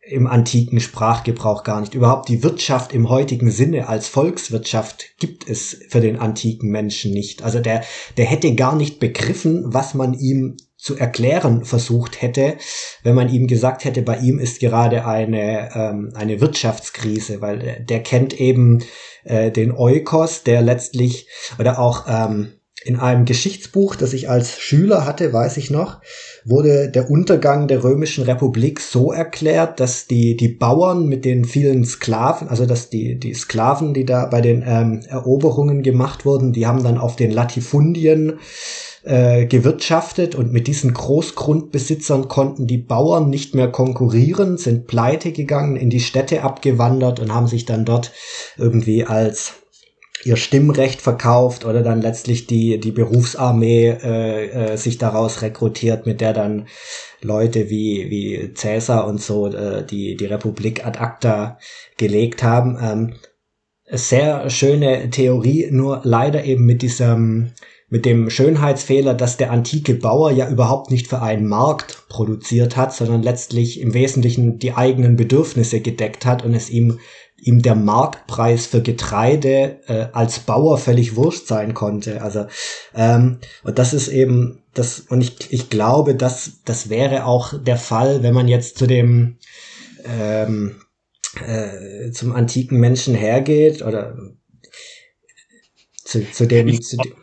[0.08, 1.96] im antiken Sprachgebrauch gar nicht.
[1.96, 7.44] Überhaupt die Wirtschaft im heutigen Sinne als Volkswirtschaft gibt es für den antiken Menschen nicht.
[7.44, 7.84] Also der,
[8.18, 12.58] der hätte gar nicht begriffen, was man ihm zu erklären versucht hätte,
[13.02, 18.04] wenn man ihm gesagt hätte, bei ihm ist gerade eine, ähm, eine Wirtschaftskrise, weil der
[18.04, 18.84] kennt eben
[19.26, 21.28] äh, den Eukos, der letztlich,
[21.60, 22.54] oder auch ähm,
[22.86, 26.02] in einem Geschichtsbuch, das ich als Schüler hatte, weiß ich noch,
[26.46, 31.84] wurde der Untergang der römischen Republik so erklärt, dass die, die Bauern mit den vielen
[31.84, 36.68] Sklaven, also dass die, die Sklaven, die da bei den ähm, Eroberungen gemacht wurden, die
[36.68, 38.40] haben dann auf den Latifundien
[39.06, 45.76] äh, gewirtschaftet und mit diesen Großgrundbesitzern konnten die Bauern nicht mehr konkurrieren, sind pleite gegangen,
[45.76, 48.12] in die Städte abgewandert und haben sich dann dort
[48.58, 49.54] irgendwie als
[50.24, 56.20] ihr Stimmrecht verkauft oder dann letztlich die, die Berufsarmee äh, äh, sich daraus rekrutiert, mit
[56.20, 56.68] der dann
[57.22, 61.60] Leute wie, wie Cäsar und so äh, die, die Republik ad acta
[61.98, 62.78] gelegt haben.
[62.82, 63.14] Ähm,
[63.88, 67.52] sehr schöne Theorie, nur leider eben mit diesem
[67.88, 72.94] mit dem Schönheitsfehler, dass der antike Bauer ja überhaupt nicht für einen Markt produziert hat,
[72.94, 77.00] sondern letztlich im Wesentlichen die eigenen Bedürfnisse gedeckt hat und es ihm
[77.38, 82.22] ihm der Marktpreis für Getreide äh, als Bauer völlig wurscht sein konnte.
[82.22, 82.48] Also
[82.96, 87.78] ähm, und das ist eben das und ich, ich glaube, dass das wäre auch der
[87.78, 89.38] Fall, wenn man jetzt zu dem
[90.06, 90.82] ähm,
[91.46, 94.18] äh, zum antiken Menschen hergeht oder
[96.04, 97.14] zu, zu dem, zu dem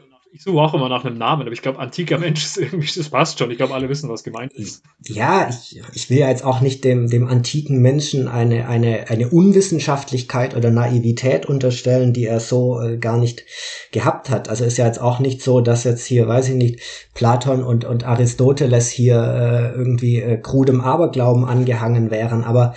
[0.43, 3.39] suche auch immer nach einem Namen, aber ich glaube, antiker Mensch ist irgendwie, das passt
[3.39, 3.51] schon.
[3.51, 4.83] Ich glaube, alle wissen, was gemeint ist.
[5.07, 9.29] Ja, ich, ich will ja jetzt auch nicht dem, dem antiken Menschen eine, eine, eine
[9.29, 13.45] Unwissenschaftlichkeit oder Naivität unterstellen, die er so äh, gar nicht
[13.93, 14.49] gehabt hat.
[14.49, 16.81] Also ist ja jetzt auch nicht so, dass jetzt hier, weiß ich nicht,
[17.15, 22.75] Platon und, und Aristoteles hier äh, irgendwie äh, krudem Aberglauben angehangen wären, aber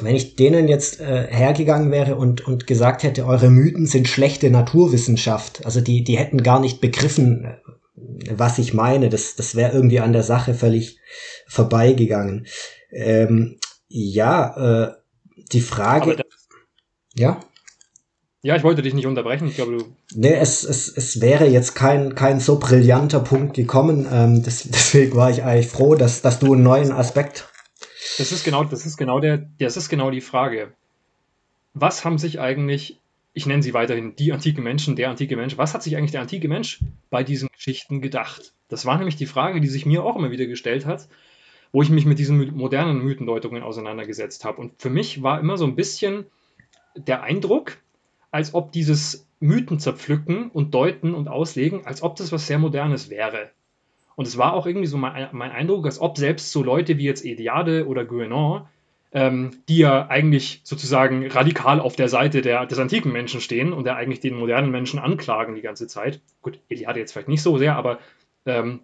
[0.00, 4.50] wenn ich denen jetzt äh, hergegangen wäre und, und gesagt hätte, eure Mythen sind schlechte
[4.50, 7.56] Naturwissenschaft, also die, die hätten gar nicht begriffen, äh,
[8.30, 10.98] was ich meine, das, das wäre irgendwie an der Sache völlig
[11.46, 12.46] vorbeigegangen.
[12.90, 14.92] Ähm, ja, äh,
[15.52, 16.24] die Frage.
[17.14, 17.40] ja?
[18.44, 19.46] Ja, ich wollte dich nicht unterbrechen.
[19.46, 19.84] Ich glaube, du.
[20.14, 24.08] Nee, es, es, es wäre jetzt kein, kein so brillanter Punkt gekommen.
[24.10, 27.51] Ähm, das, deswegen war ich eigentlich froh, dass, dass du einen neuen Aspekt
[28.18, 30.72] das ist genau, das ist genau der, das ist genau die Frage.
[31.74, 32.98] Was haben sich eigentlich,
[33.32, 36.20] ich nenne sie weiterhin die antiken Menschen, der antike Mensch, was hat sich eigentlich der
[36.20, 38.52] antike Mensch bei diesen Geschichten gedacht?
[38.68, 41.08] Das war nämlich die Frage, die sich mir auch immer wieder gestellt hat,
[41.72, 44.60] wo ich mich mit diesen modernen Mythendeutungen auseinandergesetzt habe.
[44.60, 46.26] Und für mich war immer so ein bisschen
[46.94, 47.78] der Eindruck,
[48.30, 53.10] als ob dieses Mythen zerpflücken und deuten und auslegen, als ob das was sehr Modernes
[53.10, 53.50] wäre.
[54.14, 57.04] Und es war auch irgendwie so mein, mein Eindruck, als ob selbst so Leute wie
[57.04, 58.66] jetzt Ediade oder Guénon,
[59.12, 63.84] ähm, die ja eigentlich sozusagen radikal auf der Seite der, des antiken Menschen stehen und
[63.84, 66.20] der eigentlich den modernen Menschen anklagen die ganze Zeit.
[66.40, 67.98] Gut, Eliade jetzt vielleicht nicht so sehr, aber
[68.46, 68.80] ähm,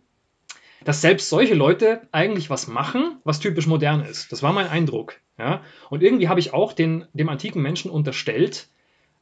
[0.84, 4.30] dass selbst solche Leute eigentlich was machen, was typisch modern ist.
[4.30, 5.16] Das war mein Eindruck.
[5.38, 5.62] Ja?
[5.90, 8.68] Und irgendwie habe ich auch den, dem antiken Menschen unterstellt,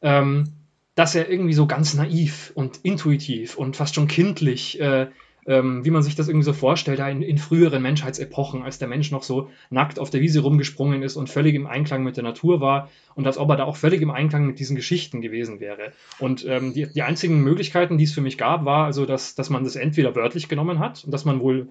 [0.03, 0.53] ähm,
[0.95, 5.09] dass er irgendwie so ganz naiv und intuitiv und fast schon kindlich äh,
[5.47, 9.11] ähm, wie man sich das irgendwie so vorstellt, in, in, früheren Menschheitsepochen, als der Mensch
[9.11, 12.61] noch so nackt auf der Wiese rumgesprungen ist und völlig im Einklang mit der Natur
[12.61, 15.93] war und als ob er da auch völlig im Einklang mit diesen Geschichten gewesen wäre.
[16.19, 19.51] Und ähm, die, die einzigen Möglichkeiten, die es für mich gab, war also, dass, dass
[19.51, 21.69] man das entweder wörtlich genommen hat und dass man wohl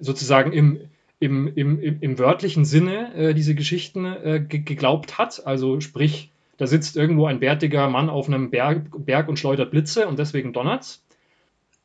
[0.00, 0.80] sozusagen im,
[1.18, 5.46] im, im, im, wörtlichen Sinne äh, diese Geschichten äh, geglaubt hat.
[5.46, 10.08] Also sprich, da sitzt irgendwo ein bärtiger Mann auf einem Berg, Berg und schleudert Blitze
[10.08, 11.04] und deswegen donnert's.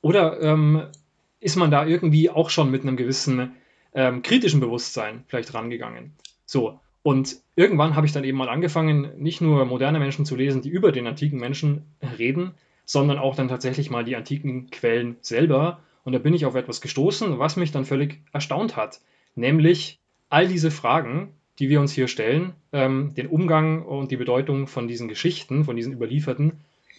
[0.02, 0.84] Oder ähm,
[1.45, 3.51] ist man da irgendwie auch schon mit einem gewissen
[3.93, 6.13] ähm, kritischen Bewusstsein vielleicht rangegangen.
[6.47, 10.63] So, und irgendwann habe ich dann eben mal angefangen, nicht nur moderne Menschen zu lesen,
[10.63, 11.84] die über den antiken Menschen
[12.17, 15.81] reden, sondern auch dann tatsächlich mal die antiken Quellen selber.
[16.03, 19.01] Und da bin ich auf etwas gestoßen, was mich dann völlig erstaunt hat.
[19.36, 21.29] Nämlich all diese Fragen,
[21.60, 25.75] die wir uns hier stellen, ähm, den Umgang und die Bedeutung von diesen Geschichten, von
[25.75, 26.53] diesen überlieferten,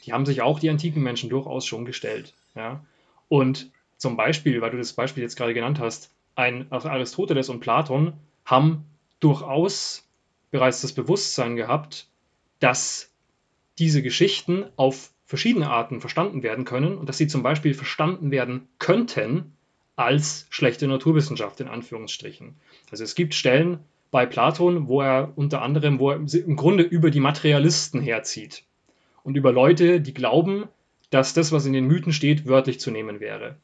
[0.05, 2.33] die haben sich auch die antiken Menschen durchaus schon gestellt.
[2.55, 2.85] Ja?
[3.29, 8.13] Und zum Beispiel, weil du das Beispiel jetzt gerade genannt hast, ein Aristoteles und Platon
[8.45, 8.85] haben
[9.21, 10.07] durchaus
[10.51, 12.09] bereits das Bewusstsein gehabt,
[12.61, 13.11] dass
[13.79, 18.69] diese Geschichten auf verschiedene Arten verstanden werden können und dass sie zum Beispiel verstanden werden
[18.79, 19.53] könnten
[19.97, 22.55] als schlechte Naturwissenschaft in Anführungsstrichen.
[22.91, 23.81] Also es gibt Stellen
[24.11, 28.63] bei Platon, wo er unter anderem, wo er im Grunde über die Materialisten herzieht
[29.25, 30.69] und über Leute, die glauben,
[31.11, 33.57] dass das, was in den Mythen steht, wörtlich zu nehmen wäre.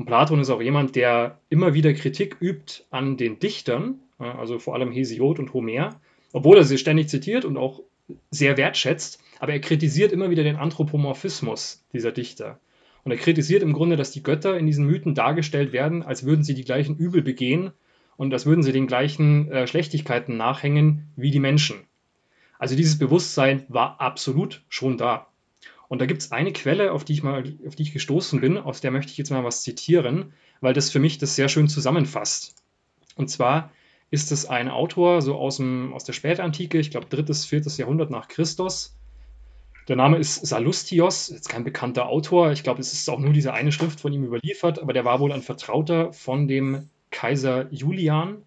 [0.00, 4.72] Und Platon ist auch jemand, der immer wieder Kritik übt an den Dichtern, also vor
[4.74, 6.00] allem Hesiod und Homer,
[6.32, 7.82] obwohl er sie ständig zitiert und auch
[8.30, 12.60] sehr wertschätzt, aber er kritisiert immer wieder den Anthropomorphismus dieser Dichter.
[13.04, 16.44] Und er kritisiert im Grunde, dass die Götter in diesen Mythen dargestellt werden, als würden
[16.44, 17.72] sie die gleichen Übel begehen
[18.16, 21.76] und als würden sie den gleichen äh, Schlechtigkeiten nachhängen wie die Menschen.
[22.58, 25.26] Also dieses Bewusstsein war absolut schon da.
[25.90, 28.58] Und da gibt es eine Quelle, auf die, ich mal, auf die ich gestoßen bin,
[28.58, 31.66] aus der möchte ich jetzt mal was zitieren, weil das für mich das sehr schön
[31.66, 32.54] zusammenfasst.
[33.16, 33.72] Und zwar
[34.12, 38.08] ist es ein Autor so aus, dem, aus der Spätantike, ich glaube drittes, viertes Jahrhundert
[38.08, 38.96] nach Christus.
[39.88, 42.52] Der Name ist Salustios, jetzt kein bekannter Autor.
[42.52, 45.18] Ich glaube, es ist auch nur diese eine Schrift von ihm überliefert, aber der war
[45.18, 48.42] wohl ein Vertrauter von dem Kaiser Julian,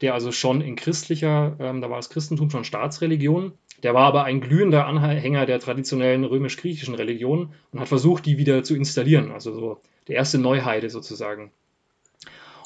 [0.00, 3.52] der also schon in christlicher, ähm, da war das Christentum schon Staatsreligion.
[3.82, 8.64] Der war aber ein glühender Anhänger der traditionellen römisch-griechischen Religion und hat versucht, die wieder
[8.64, 9.30] zu installieren.
[9.30, 11.52] Also so der erste Neuheide sozusagen.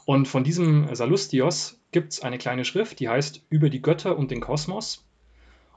[0.05, 4.31] Und von diesem Salustios gibt es eine kleine Schrift, die heißt Über die Götter und
[4.31, 5.05] den Kosmos.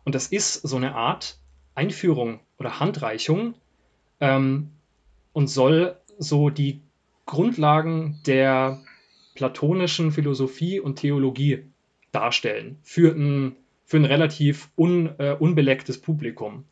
[0.04, 1.38] Und das ist so eine Art
[1.76, 3.56] Einführung oder Handreichung
[4.22, 4.72] ähm,
[5.34, 6.82] und soll so die
[7.26, 8.82] Grundlagen der
[9.36, 11.66] platonischen Philosophie und Theologie
[12.12, 16.66] darstellen für ein, für ein relativ un, äh, unbelecktes Publikum.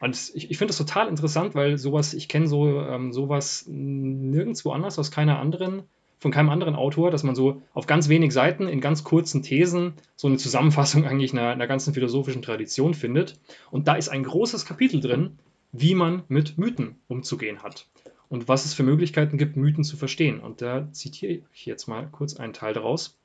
[0.00, 4.70] Und ich, ich finde das total interessant, weil sowas, ich kenne so ähm, sowas nirgendwo
[4.70, 5.82] anders aus keiner anderen
[6.20, 9.94] von keinem anderen Autor, dass man so auf ganz wenig Seiten in ganz kurzen Thesen
[10.16, 13.40] so eine Zusammenfassung eigentlich einer, einer ganzen philosophischen Tradition findet.
[13.70, 15.38] Und da ist ein großes Kapitel drin,
[15.72, 17.88] wie man mit Mythen umzugehen hat
[18.28, 20.40] und was es für Möglichkeiten gibt, Mythen zu verstehen.
[20.40, 23.18] Und da zitiere ich jetzt mal kurz einen Teil daraus.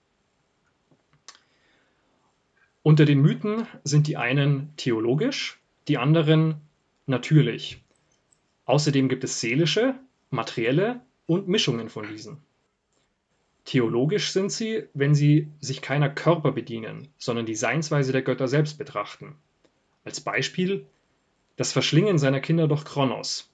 [2.86, 6.58] Unter den Mythen sind die einen theologisch, die anderen
[7.08, 7.82] natürlich.
[8.66, 9.96] Außerdem gibt es seelische,
[10.30, 12.38] materielle und Mischungen von diesen.
[13.64, 18.78] Theologisch sind sie, wenn sie sich keiner Körper bedienen, sondern die Seinsweise der Götter selbst
[18.78, 19.34] betrachten.
[20.04, 20.86] Als Beispiel
[21.56, 23.50] das Verschlingen seiner Kinder durch Kronos.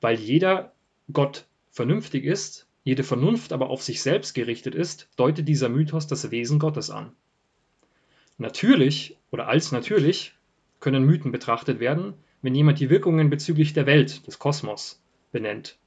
[0.00, 0.72] Weil jeder
[1.12, 6.30] Gott vernünftig ist, jede Vernunft aber auf sich selbst gerichtet ist, deutet dieser Mythos das
[6.30, 7.12] Wesen Gottes an.
[8.38, 10.34] Natürlich oder als natürlich
[10.80, 15.78] können Mythen betrachtet werden, wenn jemand die Wirkungen bezüglich der Welt, des Kosmos, benennt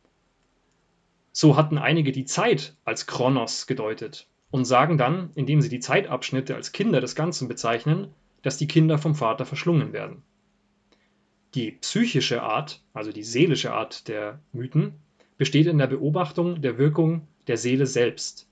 [1.37, 6.55] so hatten einige die Zeit als Chronos gedeutet und sagen dann, indem sie die Zeitabschnitte
[6.55, 8.07] als Kinder des Ganzen bezeichnen,
[8.41, 10.23] dass die Kinder vom Vater verschlungen werden.
[11.53, 14.95] Die psychische Art, also die seelische Art der Mythen,
[15.37, 18.49] besteht in der Beobachtung der Wirkung der Seele selbst,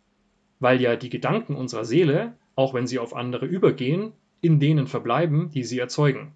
[0.59, 5.49] weil ja die Gedanken unserer Seele, auch wenn sie auf andere übergehen, in denen verbleiben,
[5.51, 6.33] die sie erzeugen.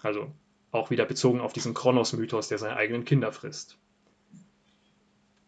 [0.00, 0.30] Also
[0.70, 3.78] auch wieder bezogen auf diesen Kronos-Mythos, der seine eigenen Kinder frisst.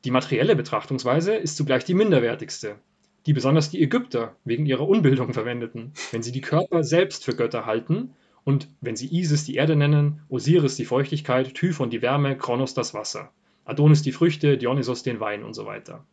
[0.04, 2.76] Die materielle Betrachtungsweise ist zugleich die minderwertigste,
[3.24, 7.64] die besonders die Ägypter wegen ihrer Unbildung verwendeten, wenn sie die Körper selbst für Götter
[7.64, 8.12] halten
[8.44, 12.92] und wenn sie Isis die Erde nennen, Osiris die Feuchtigkeit, Typhon die Wärme, Kronos das
[12.92, 13.32] Wasser,
[13.64, 16.04] Adonis die Früchte, Dionysos den Wein und so weiter.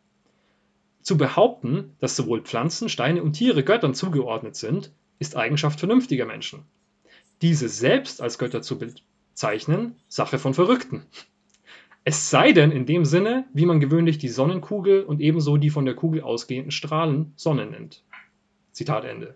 [1.02, 6.66] Zu behaupten, dass sowohl Pflanzen, Steine und Tiere Göttern zugeordnet sind, ist Eigenschaft vernünftiger Menschen.
[7.42, 11.06] Diese selbst als Götter zu bezeichnen, Sache von Verrückten.
[12.04, 15.86] Es sei denn in dem Sinne, wie man gewöhnlich die Sonnenkugel und ebenso die von
[15.86, 18.04] der Kugel ausgehenden Strahlen Sonne nennt.
[18.72, 19.36] Zitat Ende.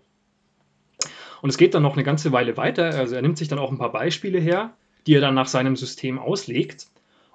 [1.42, 2.94] Und es geht dann noch eine ganze Weile weiter.
[2.94, 4.74] Also er nimmt sich dann auch ein paar Beispiele her,
[5.06, 6.86] die er dann nach seinem System auslegt.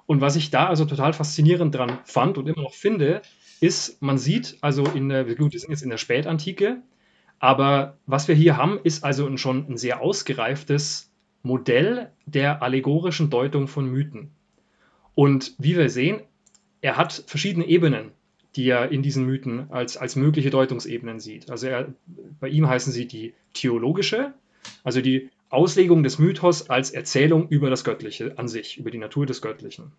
[0.06, 3.22] Und was ich da also total faszinierend dran fand und immer noch finde,
[3.62, 6.82] ist, man sieht also in der, gut, wir sind jetzt in der Spätantike,
[7.38, 11.10] aber was wir hier haben, ist also schon ein sehr ausgereiftes
[11.42, 14.30] Modell der allegorischen Deutung von Mythen.
[15.14, 16.20] Und wie wir sehen,
[16.80, 18.10] er hat verschiedene Ebenen,
[18.56, 21.50] die er in diesen Mythen als, als mögliche Deutungsebenen sieht.
[21.50, 21.94] Also er,
[22.40, 24.34] bei ihm heißen sie die theologische,
[24.82, 29.26] also die Auslegung des Mythos als Erzählung über das Göttliche an sich, über die Natur
[29.26, 29.92] des Göttlichen.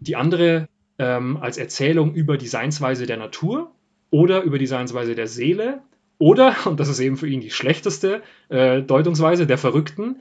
[0.00, 0.68] Die andere
[1.02, 3.72] ähm, als Erzählung über die Seinsweise der Natur
[4.10, 5.82] oder über die Seinsweise der Seele
[6.18, 10.20] Oder, und das ist eben für ihn die schlechteste äh, Deutungsweise der Verrückten,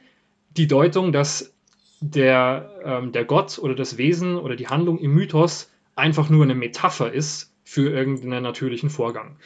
[0.58, 1.54] die Deutung, dass
[2.00, 6.56] der, ähm, der Gott oder das Wesen oder die Handlung im Mythos einfach nur eine
[6.56, 9.38] Metapher ist für irgendeinen natürlichen Vorgang.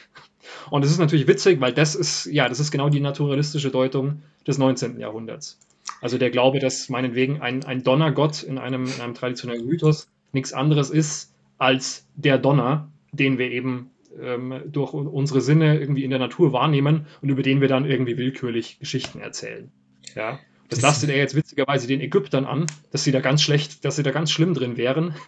[0.70, 4.22] Und das ist natürlich witzig, weil das ist, ja, das ist genau die naturalistische Deutung
[4.46, 4.98] des 19.
[4.98, 5.58] Jahrhunderts.
[6.00, 10.52] Also der Glaube, dass meinetwegen ein, ein Donnergott in einem, in einem traditionellen Mythos nichts
[10.52, 16.18] anderes ist als der Donner, den wir eben ähm, durch unsere Sinne irgendwie in der
[16.18, 19.70] Natur wahrnehmen und über den wir dann irgendwie willkürlich Geschichten erzählen.
[20.14, 20.38] Ja.
[20.68, 24.02] Das lastet er jetzt witzigerweise den Ägyptern an, dass sie da ganz schlecht, dass sie
[24.02, 25.14] da ganz schlimm drin wären.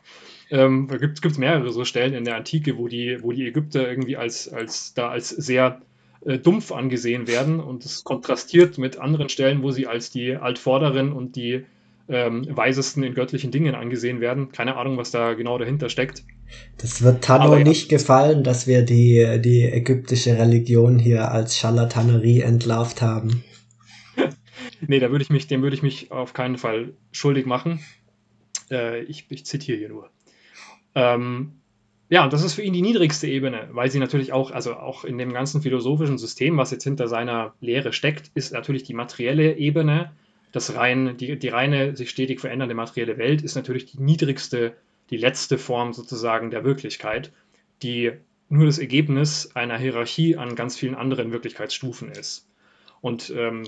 [0.51, 3.87] Ähm, da gibt es mehrere so Stellen in der Antike, wo die, wo die Ägypter
[3.87, 5.83] irgendwie als, als, da als sehr
[6.25, 11.13] äh, dumpf angesehen werden und das kontrastiert mit anderen Stellen, wo sie als die Altvorderen
[11.13, 11.67] und die
[12.09, 14.51] ähm, Weisesten in göttlichen Dingen angesehen werden.
[14.51, 16.25] Keine Ahnung, was da genau dahinter steckt.
[16.79, 17.65] Das wird Tanno ja.
[17.65, 23.45] nicht gefallen, dass wir die, die ägyptische Religion hier als Scharlatanerie entlarvt haben.
[24.87, 27.81] nee, da würde ich mich, dem würde ich mich auf keinen Fall schuldig machen.
[28.71, 30.11] Äh, ich, ich zitiere hier nur.
[30.95, 31.61] Ähm,
[32.11, 35.05] ja, und das ist für ihn die niedrigste Ebene, weil sie natürlich auch, also auch
[35.05, 39.59] in dem ganzen philosophischen System, was jetzt hinter seiner Lehre steckt, ist natürlich die materielle
[39.59, 40.13] Ebene,
[40.53, 44.75] das rein, die, die reine, sich stetig verändernde materielle Welt ist natürlich die niedrigste,
[45.11, 47.33] die letzte Form sozusagen der Wirklichkeit,
[47.83, 48.13] die
[48.49, 52.47] nur das Ergebnis einer Hierarchie an ganz vielen anderen Wirklichkeitsstufen ist.
[53.01, 53.65] Und ähm,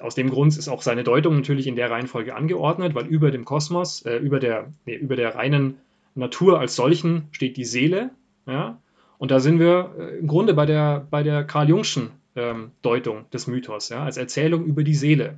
[0.00, 3.44] aus dem Grund ist auch seine Deutung natürlich in der Reihenfolge angeordnet, weil über dem
[3.44, 5.78] Kosmos, äh, über, der, nee, über der reinen
[6.14, 8.10] Natur als solchen steht die Seele.
[8.46, 8.80] Ja?
[9.18, 13.30] Und da sind wir äh, im Grunde bei der, bei der Karl Jungschen ähm, Deutung
[13.32, 14.02] des Mythos, ja?
[14.02, 15.36] als Erzählung über die Seele.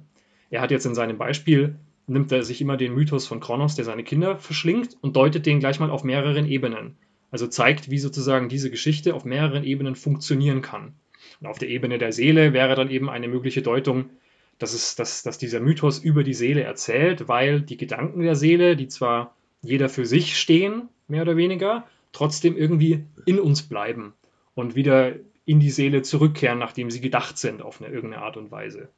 [0.50, 1.76] Er hat jetzt in seinem Beispiel,
[2.06, 5.60] nimmt er sich immer den Mythos von Kronos, der seine Kinder verschlingt, und deutet den
[5.60, 6.96] gleich mal auf mehreren Ebenen.
[7.30, 10.92] Also zeigt, wie sozusagen diese Geschichte auf mehreren Ebenen funktionieren kann.
[11.40, 14.10] Und auf der Ebene der Seele wäre dann eben eine mögliche Deutung,
[14.58, 18.76] dass, es, dass, dass dieser Mythos über die Seele erzählt, weil die Gedanken der Seele,
[18.76, 24.14] die zwar jeder für sich stehen, mehr oder weniger, trotzdem irgendwie in uns bleiben
[24.54, 28.50] und wieder in die Seele zurückkehren, nachdem sie gedacht sind auf eine irgendeine Art und
[28.50, 28.88] Weise.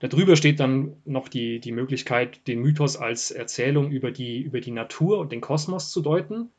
[0.00, 4.70] Darüber steht dann noch die, die Möglichkeit, den Mythos als Erzählung über die, über die
[4.70, 6.50] Natur und den Kosmos zu deuten.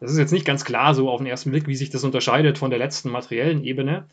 [0.00, 2.58] Das ist jetzt nicht ganz klar so auf den ersten Blick, wie sich das unterscheidet
[2.58, 4.06] von der letzten materiellen Ebene,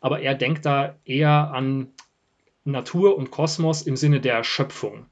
[0.00, 1.88] aber er denkt da eher an
[2.64, 5.06] Natur und Kosmos im Sinne der Schöpfung.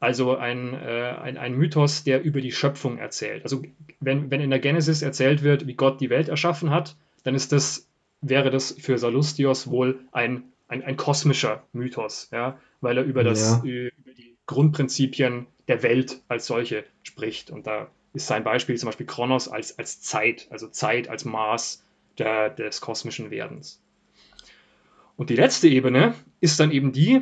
[0.00, 3.42] Also ein, äh, ein, ein Mythos, der über die Schöpfung erzählt.
[3.42, 3.62] Also
[4.00, 7.52] wenn, wenn in der Genesis erzählt wird, wie Gott die Welt erschaffen hat, dann ist
[7.52, 7.88] das,
[8.20, 13.60] wäre das für Salustios wohl ein, ein, ein kosmischer Mythos, ja, weil er über, das,
[13.62, 13.62] ja.
[13.64, 17.50] über die Grundprinzipien der Welt als solche spricht.
[17.50, 21.82] Und da ist sein Beispiel zum Beispiel Kronos als, als Zeit, also Zeit als Maß
[22.18, 23.82] der, des kosmischen Werdens.
[25.16, 27.20] Und die letzte Ebene ist dann eben die,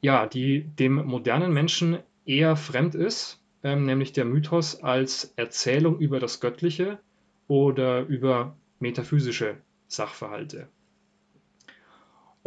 [0.00, 6.20] ja, die dem modernen Menschen eher fremd ist, ähm, nämlich der Mythos als Erzählung über
[6.20, 6.98] das Göttliche
[7.46, 10.68] oder über metaphysische Sachverhalte.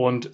[0.02, 0.32] Und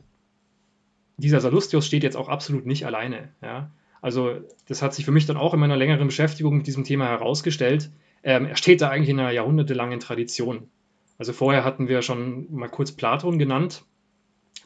[1.18, 3.30] dieser Salustius steht jetzt auch absolut nicht alleine.
[3.42, 3.70] Ja?
[4.02, 4.36] Also
[4.68, 7.90] das hat sich für mich dann auch in meiner längeren Beschäftigung mit diesem Thema herausgestellt.
[8.24, 10.70] Ähm, er steht da eigentlich in einer jahrhundertelangen Tradition.
[11.18, 13.84] Also vorher hatten wir schon mal kurz Platon genannt.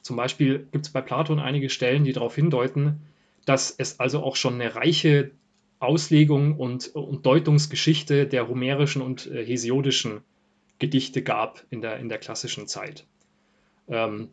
[0.01, 3.01] Zum Beispiel gibt es bei Platon einige Stellen, die darauf hindeuten,
[3.45, 5.31] dass es also auch schon eine reiche
[5.79, 10.21] Auslegung und, und Deutungsgeschichte der homerischen und äh, hesiodischen
[10.77, 13.05] Gedichte gab in der, in der klassischen Zeit.
[13.87, 14.29] Ähm,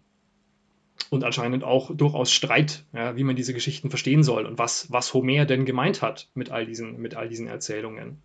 [1.11, 5.14] und anscheinend auch durchaus Streit, ja, wie man diese Geschichten verstehen soll und was, was
[5.14, 8.22] Homer denn gemeint hat mit all diesen, mit all diesen Erzählungen.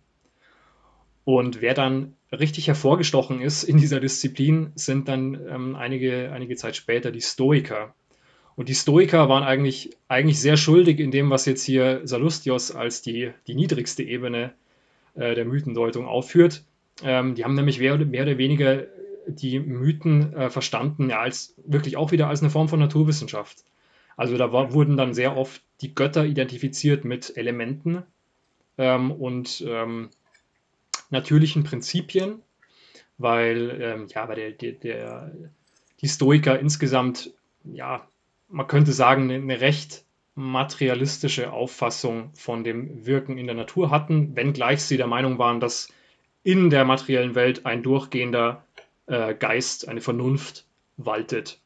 [1.24, 6.76] Und wer dann richtig hervorgestochen ist in dieser Disziplin, sind dann ähm, einige, einige Zeit
[6.76, 7.94] später die Stoiker.
[8.56, 13.00] Und die Stoiker waren eigentlich, eigentlich sehr schuldig in dem, was jetzt hier Salustios als
[13.00, 14.52] die, die niedrigste Ebene
[15.14, 16.62] äh, der Mythendeutung aufführt.
[17.02, 18.84] Ähm, die haben nämlich mehr, mehr oder weniger
[19.26, 23.64] die Mythen äh, verstanden, ja, als wirklich auch wieder als eine Form von Naturwissenschaft.
[24.16, 28.02] Also da war, wurden dann sehr oft die Götter identifiziert mit Elementen
[28.78, 30.10] ähm, und ähm,
[31.10, 32.42] natürlichen Prinzipien,
[33.18, 35.32] weil, ähm, ja, weil der, der, der,
[36.00, 37.32] die Stoiker insgesamt,
[37.64, 38.06] ja,
[38.48, 40.04] man könnte sagen, eine, eine recht
[40.36, 45.88] materialistische Auffassung von dem Wirken in der Natur hatten, wenngleich sie der Meinung waren, dass
[46.42, 48.64] in der materiellen Welt ein durchgehender
[49.06, 51.60] äh, Geist, eine Vernunft waltet,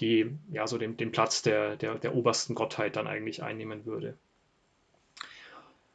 [0.00, 4.16] die ja so den, den Platz der, der, der obersten Gottheit dann eigentlich einnehmen würde.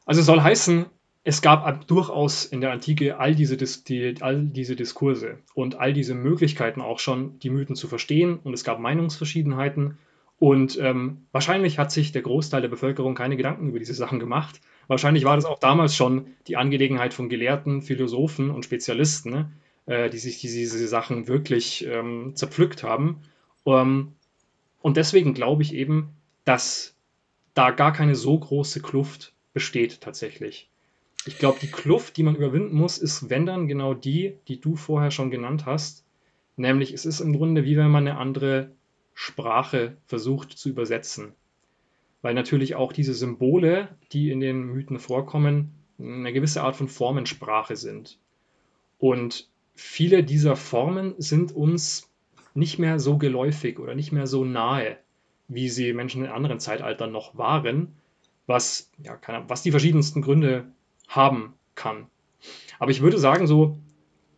[0.05, 0.87] Also soll heißen,
[1.23, 6.15] es gab durchaus in der Antike all diese, die, all diese Diskurse und all diese
[6.15, 8.39] Möglichkeiten auch schon, die Mythen zu verstehen.
[8.43, 9.97] Und es gab Meinungsverschiedenheiten.
[10.39, 14.61] Und ähm, wahrscheinlich hat sich der Großteil der Bevölkerung keine Gedanken über diese Sachen gemacht.
[14.87, 19.51] Wahrscheinlich war das auch damals schon die Angelegenheit von Gelehrten, Philosophen und Spezialisten, ne,
[19.89, 23.21] äh, die sich diese Sachen wirklich ähm, zerpflückt haben.
[23.65, 24.13] Ähm,
[24.81, 26.09] und deswegen glaube ich eben,
[26.45, 26.95] dass
[27.55, 30.69] da gar keine so große Kluft besteht tatsächlich.
[31.25, 34.75] Ich glaube, die Kluft, die man überwinden muss, ist, wenn dann genau die, die du
[34.75, 36.05] vorher schon genannt hast.
[36.55, 38.71] Nämlich, es ist im Grunde wie wenn man eine andere
[39.15, 41.33] Sprache versucht zu übersetzen.
[42.21, 47.75] Weil natürlich auch diese Symbole, die in den Mythen vorkommen, eine gewisse Art von Formensprache
[47.75, 48.19] sind.
[48.99, 49.48] Und
[49.79, 52.09] viele dieser Formen sind uns
[52.53, 54.97] nicht mehr so geläufig oder nicht mehr so nahe,
[55.47, 57.95] wie sie Menschen in anderen Zeitaltern noch waren,
[58.45, 60.71] was, ja, keine, was die verschiedensten Gründe
[61.07, 62.07] haben kann.
[62.77, 63.77] Aber ich würde sagen, so,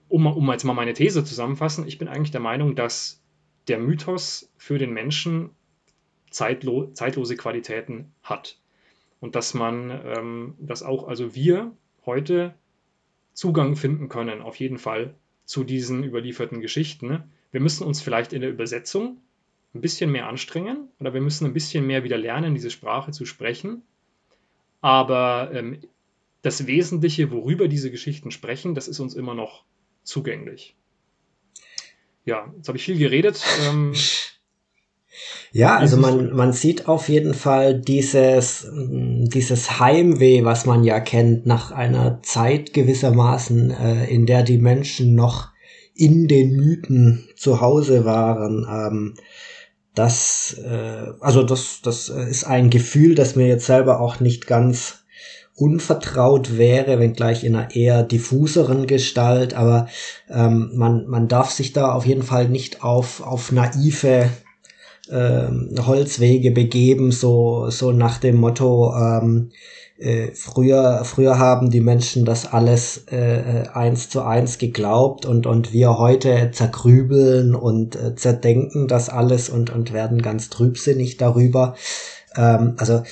[0.09, 3.21] um, um jetzt mal meine These zusammenfassen, ich bin eigentlich der Meinung, dass
[3.67, 5.49] der Mythos für den Menschen
[6.29, 8.59] zeitlo zeitlose Qualitäten hat.
[9.19, 11.71] Und dass man, ähm, dass auch also wir
[12.05, 12.53] heute
[13.33, 15.15] Zugang finden können, auf jeden Fall,
[15.51, 17.25] zu diesen überlieferten Geschichten.
[17.51, 19.17] Wir müssen uns vielleicht in der Übersetzung
[19.75, 23.25] ein bisschen mehr anstrengen oder wir müssen ein bisschen mehr wieder lernen, diese Sprache zu
[23.25, 23.81] sprechen.
[24.79, 25.81] Aber ähm,
[26.41, 29.65] das Wesentliche, worüber diese Geschichten sprechen, das ist uns immer noch
[30.03, 30.77] zugänglich.
[32.23, 33.43] Ja, jetzt habe ich viel geredet.
[33.67, 33.93] Ähm,
[35.51, 41.45] ja, also man, man sieht auf jeden Fall dieses, dieses Heimweh, was man ja kennt,
[41.45, 45.49] nach einer Zeit gewissermaßen, äh, in der die Menschen noch
[45.93, 48.65] in den Mythen zu Hause waren.
[48.69, 49.13] Ähm,
[49.93, 54.99] das, äh, also das, das ist ein Gefühl, das mir jetzt selber auch nicht ganz
[55.53, 59.87] unvertraut wäre, wenngleich in einer eher diffuseren Gestalt, aber
[60.29, 64.29] ähm, man, man darf sich da auf jeden Fall nicht auf, auf naive
[65.11, 69.51] ähm, Holzwege begeben, so, so nach dem Motto, ähm,
[70.01, 75.73] äh, früher, früher haben die Menschen das alles äh, eins zu eins geglaubt und, und
[75.73, 81.75] wir heute zergrübeln und äh, zerdenken das alles und, und werden ganz trübsinnig darüber.
[82.35, 83.03] Ähm, also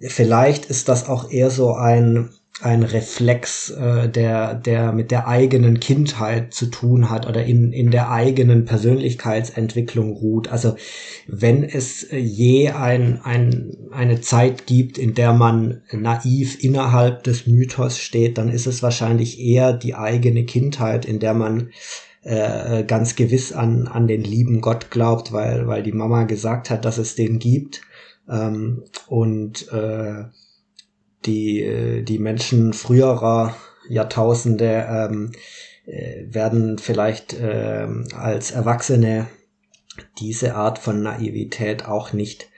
[0.00, 2.28] vielleicht ist das auch eher so ein,
[2.60, 7.90] ein Reflex, äh, der, der mit der eigenen Kindheit zu tun hat oder in, in
[7.90, 10.48] der eigenen Persönlichkeitsentwicklung ruht.
[10.48, 10.76] Also
[11.26, 17.98] wenn es je ein, ein, eine Zeit gibt, in der man naiv innerhalb des Mythos
[17.98, 21.70] steht, dann ist es wahrscheinlich eher die eigene Kindheit, in der man
[22.22, 26.84] äh, ganz gewiss an, an den lieben Gott glaubt, weil, weil die Mama gesagt hat,
[26.84, 27.82] dass es den gibt
[28.28, 30.24] ähm, und äh,
[31.26, 33.54] die, äh, die Menschen früherer
[33.88, 35.32] Jahrtausende ähm,
[35.86, 39.26] äh, werden vielleicht äh, als Erwachsene
[40.18, 42.48] diese Art von Naivität auch nicht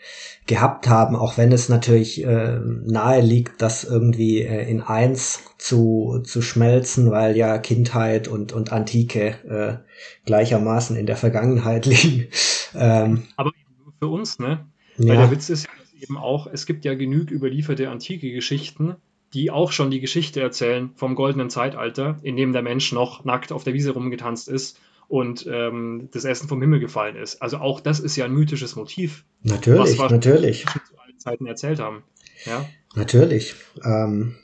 [0.46, 6.22] gehabt haben, auch wenn es natürlich äh, nahe liegt, das irgendwie äh, in eins zu,
[6.24, 12.26] zu schmelzen, weil ja Kindheit und, und Antike äh, gleichermaßen in der Vergangenheit liegen.
[12.74, 13.52] Ähm, Aber
[14.00, 14.66] für uns, ne?
[14.96, 15.70] Weil der Witz ist ja
[16.02, 18.96] eben auch, es gibt ja genug überlieferte antike Geschichten,
[19.32, 23.52] die auch schon die Geschichte erzählen vom goldenen Zeitalter, in dem der Mensch noch nackt
[23.52, 24.78] auf der Wiese rumgetanzt ist
[25.08, 27.42] und ähm, das Essen vom Himmel gefallen ist.
[27.42, 29.24] Also auch das ist ja ein mythisches Motiv.
[29.42, 30.64] Natürlich, was natürlich.
[30.64, 32.02] Zu allen Zeiten erzählt haben.
[32.44, 32.64] Ja?
[32.94, 33.54] Natürlich.
[33.84, 34.36] Ähm,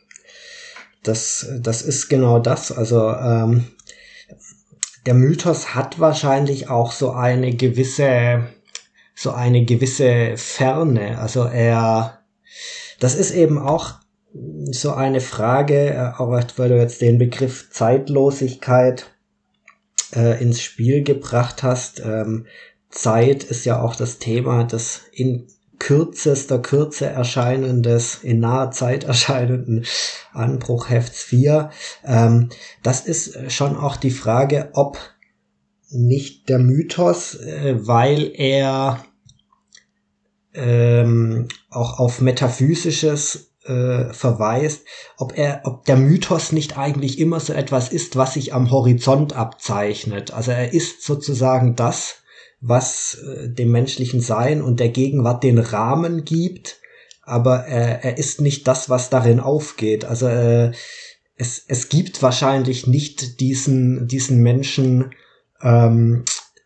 [1.03, 2.73] das, das ist genau das.
[2.73, 3.67] Also ähm,
[5.07, 8.49] der Mythos hat wahrscheinlich auch so eine gewisse
[9.17, 11.19] so eine gewisse Ferne.
[11.19, 12.21] Also er,
[13.01, 13.95] das ist eben auch
[14.71, 19.11] so eine Frage, äh, aber weil du jetzt den Begriff Zeitlosigkeit
[20.15, 22.01] äh, ins Spiel gebracht hast.
[22.01, 22.47] Ähm,
[22.91, 25.49] Zeit ist ja auch das Thema des in
[25.79, 29.87] kürzester Kürze erscheinendes, in naher Zeit erscheinenden
[30.33, 31.71] Anbruchhefts 4.
[32.05, 32.51] Ähm,
[32.83, 34.99] das ist schon auch die Frage, ob
[35.91, 39.05] nicht der Mythos, äh, weil er
[40.55, 44.85] ähm, auch auf metaphysisches äh, verweist,
[45.17, 49.35] ob er, ob der Mythos nicht eigentlich immer so etwas ist, was sich am Horizont
[49.35, 50.33] abzeichnet.
[50.33, 52.23] Also er ist sozusagen das,
[52.61, 56.79] was äh, dem menschlichen Sein und der Gegenwart den Rahmen gibt,
[57.23, 60.05] aber äh, er ist nicht das, was darin aufgeht.
[60.05, 60.73] Also äh,
[61.35, 65.11] es, es gibt wahrscheinlich nicht diesen, diesen Menschen,
[65.63, 66.25] ähm,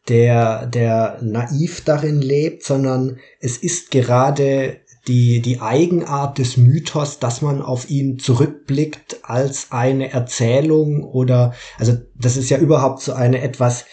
[0.08, 7.42] der, der naiv darin lebt, sondern es ist gerade die, die Eigenart des Mythos, dass
[7.42, 13.40] man auf ihn zurückblickt als eine Erzählung oder, also das ist ja überhaupt so eine
[13.40, 13.86] etwas,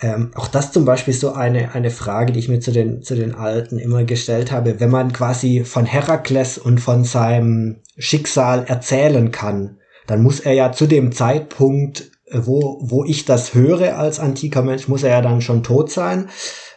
[0.00, 3.16] ähm, auch das zum Beispiel so eine, eine Frage, die ich mir zu den, zu
[3.16, 4.78] den Alten immer gestellt habe.
[4.78, 10.72] Wenn man quasi von Herakles und von seinem Schicksal erzählen kann, dann muss er ja
[10.72, 15.40] zu dem Zeitpunkt, wo, wo ich das höre als antiker Mensch, muss er ja dann
[15.40, 16.28] schon tot sein.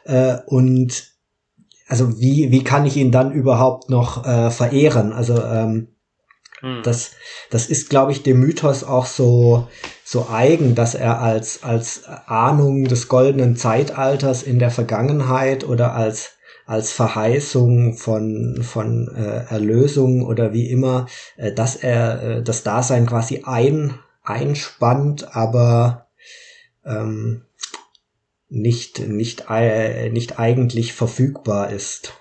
[0.05, 1.11] Äh, und
[1.87, 5.11] also wie, wie kann ich ihn dann überhaupt noch äh, verehren?
[5.11, 5.89] Also ähm,
[6.61, 6.81] hm.
[6.83, 7.11] das,
[7.49, 9.67] das ist, glaube ich, dem Mythos auch so,
[10.05, 16.37] so eigen, dass er als, als Ahnung des goldenen Zeitalters in der Vergangenheit oder als,
[16.65, 23.05] als Verheißung von, von äh, Erlösung oder wie immer, äh, dass er äh, das Dasein
[23.05, 26.07] quasi ein, einspannt, aber
[26.85, 27.45] ähm,
[28.49, 32.13] nicht, nicht, äh, nicht eigentlich verfügbar ist.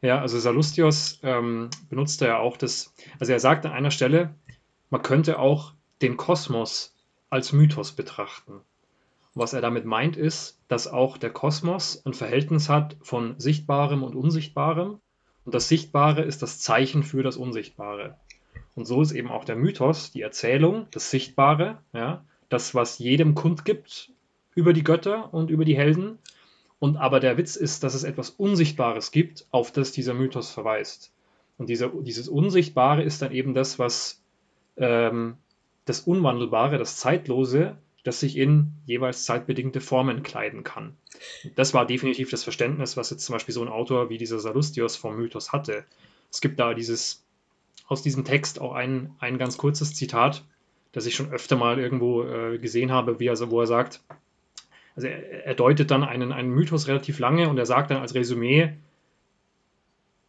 [0.00, 4.34] Ja, also Salustios ähm, benutzt ja auch das, also er sagt an einer Stelle,
[4.90, 6.94] man könnte auch den Kosmos
[7.30, 8.60] als Mythos betrachten.
[9.34, 14.14] was er damit meint, ist, dass auch der Kosmos ein Verhältnis hat von Sichtbarem und
[14.14, 14.98] Unsichtbarem.
[15.44, 18.16] Und das Sichtbare ist das Zeichen für das Unsichtbare.
[18.76, 23.34] Und so ist eben auch der Mythos, die Erzählung, das Sichtbare, ja, das, was jedem
[23.34, 24.12] Kund gibt
[24.54, 26.18] über die Götter und über die Helden.
[26.78, 31.10] Und aber der Witz ist, dass es etwas Unsichtbares gibt, auf das dieser Mythos verweist.
[31.56, 34.20] Und dieser, dieses Unsichtbare ist dann eben das, was
[34.76, 35.38] ähm,
[35.86, 40.96] das Unwandelbare, das Zeitlose, das sich in jeweils zeitbedingte Formen kleiden kann.
[41.56, 44.96] Das war definitiv das Verständnis, was jetzt zum Beispiel so ein Autor wie dieser Salustios
[44.96, 45.84] vom Mythos hatte.
[46.30, 47.25] Es gibt da dieses,
[47.86, 50.44] aus diesem Text auch ein, ein ganz kurzes Zitat,
[50.92, 54.00] das ich schon öfter mal irgendwo äh, gesehen habe, wie er, wo er sagt,
[54.94, 58.14] also er, er deutet dann einen, einen Mythos relativ lange und er sagt dann als
[58.14, 58.72] Resümee,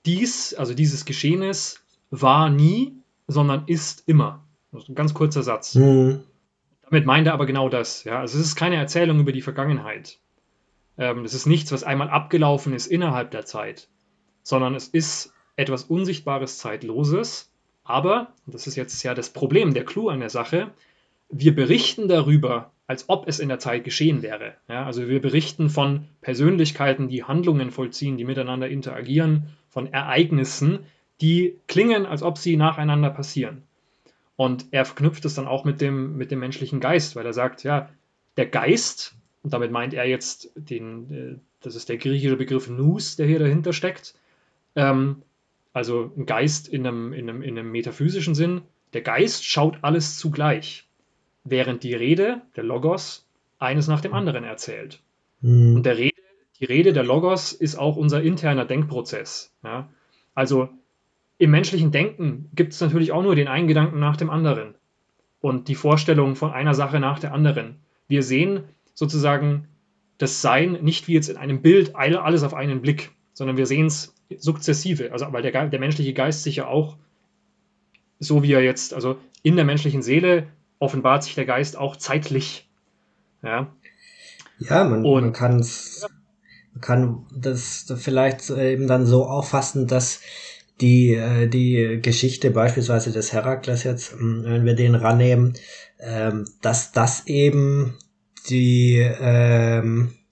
[0.06, 2.94] dies, also dieses Geschehnis war nie,
[3.28, 4.44] sondern ist immer.
[4.72, 5.76] Das ist ein ganz kurzer Satz.
[5.76, 6.24] Mhm.
[6.90, 8.04] Damit meint er aber genau das.
[8.04, 8.20] Ja?
[8.20, 10.20] Also es ist keine Erzählung über die Vergangenheit.
[10.98, 13.90] Ähm, es ist nichts, was einmal abgelaufen ist innerhalb der Zeit,
[14.44, 17.52] sondern es ist etwas Unsichtbares, Zeitloses.
[17.84, 20.72] Aber, und das ist jetzt ja das Problem, der Clou an der Sache,
[21.30, 24.56] wir berichten darüber, als ob es in der Zeit geschehen wäre.
[24.70, 30.86] Ja, also wir berichten von Persönlichkeiten, die Handlungen vollziehen, die miteinander interagieren, von Ereignissen,
[31.20, 33.64] die klingen, als ob sie nacheinander passieren.
[34.38, 37.64] Und er verknüpft es dann auch mit dem, mit dem menschlichen Geist, weil er sagt,
[37.64, 37.90] ja,
[38.38, 43.16] der Geist, und damit meint er jetzt den, äh, das ist der griechische Begriff Nous,
[43.16, 44.14] der hier dahinter steckt,
[44.76, 45.24] ähm,
[45.78, 48.62] also ein Geist in einem, in, einem, in einem metaphysischen Sinn,
[48.94, 50.88] der Geist schaut alles zugleich,
[51.44, 53.28] während die Rede, der Logos,
[53.60, 55.04] eines nach dem anderen erzählt.
[55.42, 55.76] Mhm.
[55.76, 56.18] Und der Rede,
[56.60, 59.54] die Rede der Logos ist auch unser interner Denkprozess.
[59.64, 59.88] Ja?
[60.34, 60.70] Also
[61.38, 64.74] im menschlichen Denken gibt es natürlich auch nur den einen Gedanken nach dem anderen
[65.42, 67.76] und die Vorstellung von einer Sache nach der anderen.
[68.08, 68.64] Wir sehen
[68.96, 69.68] sozusagen
[70.18, 73.86] das Sein nicht wie jetzt in einem Bild alles auf einen Blick, sondern wir sehen
[73.86, 75.12] es sukzessive.
[75.12, 76.98] Also, weil der, der menschliche Geist sich ja auch,
[78.20, 80.48] so wie er jetzt, also in der menschlichen Seele
[80.80, 82.68] offenbart sich der Geist auch zeitlich.
[83.44, 83.74] Ja,
[84.60, 86.08] ja man, man kann es,
[86.74, 90.22] man kann das vielleicht eben dann so auffassen, dass
[90.82, 95.54] die, äh, die Geschichte beispielsweise des Herakles jetzt, hm, wenn wir den rannehmen,
[96.00, 97.98] ähm, dass das eben
[98.50, 100.27] die, ähm, äh,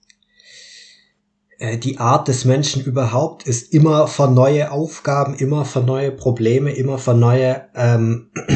[1.58, 6.98] die Art des Menschen überhaupt ist, immer für neue Aufgaben, immer für neue Probleme, immer
[6.98, 8.30] für neue ähm,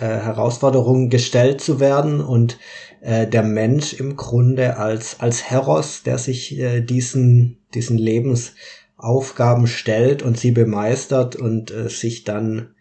[0.00, 2.58] äh, Herausforderungen gestellt zu werden und
[3.00, 8.52] äh, der Mensch im Grunde als, als Heros, der sich äh, diesen, diesen Lebens
[8.96, 12.74] Aufgaben stellt und sie bemeistert und äh, sich dann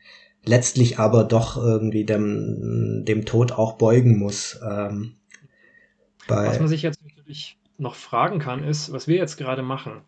[0.43, 4.59] letztlich aber doch irgendwie dem, dem Tod auch beugen muss.
[4.67, 5.13] Ähm,
[6.27, 10.01] was man sich jetzt natürlich noch fragen kann, ist, was wir jetzt gerade machen.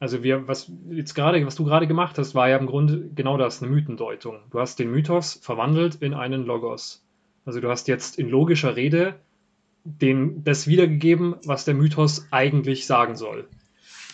[0.00, 3.36] Also wir, was jetzt gerade, was du gerade gemacht hast, war ja im Grunde genau
[3.36, 4.38] das, eine Mythendeutung.
[4.50, 7.04] Du hast den Mythos verwandelt in einen Logos.
[7.44, 9.16] Also du hast jetzt in logischer Rede
[9.84, 13.48] den, das wiedergegeben, was der Mythos eigentlich sagen soll.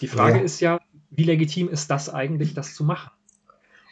[0.00, 0.44] Die Frage ja.
[0.44, 0.80] ist ja,
[1.10, 3.10] wie legitim ist das eigentlich, das zu machen?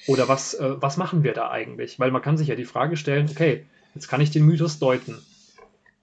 [0.06, 1.98] Oder was, äh, was machen wir da eigentlich?
[1.98, 5.18] Weil man kann sich ja die Frage stellen, okay, jetzt kann ich den Mythos deuten.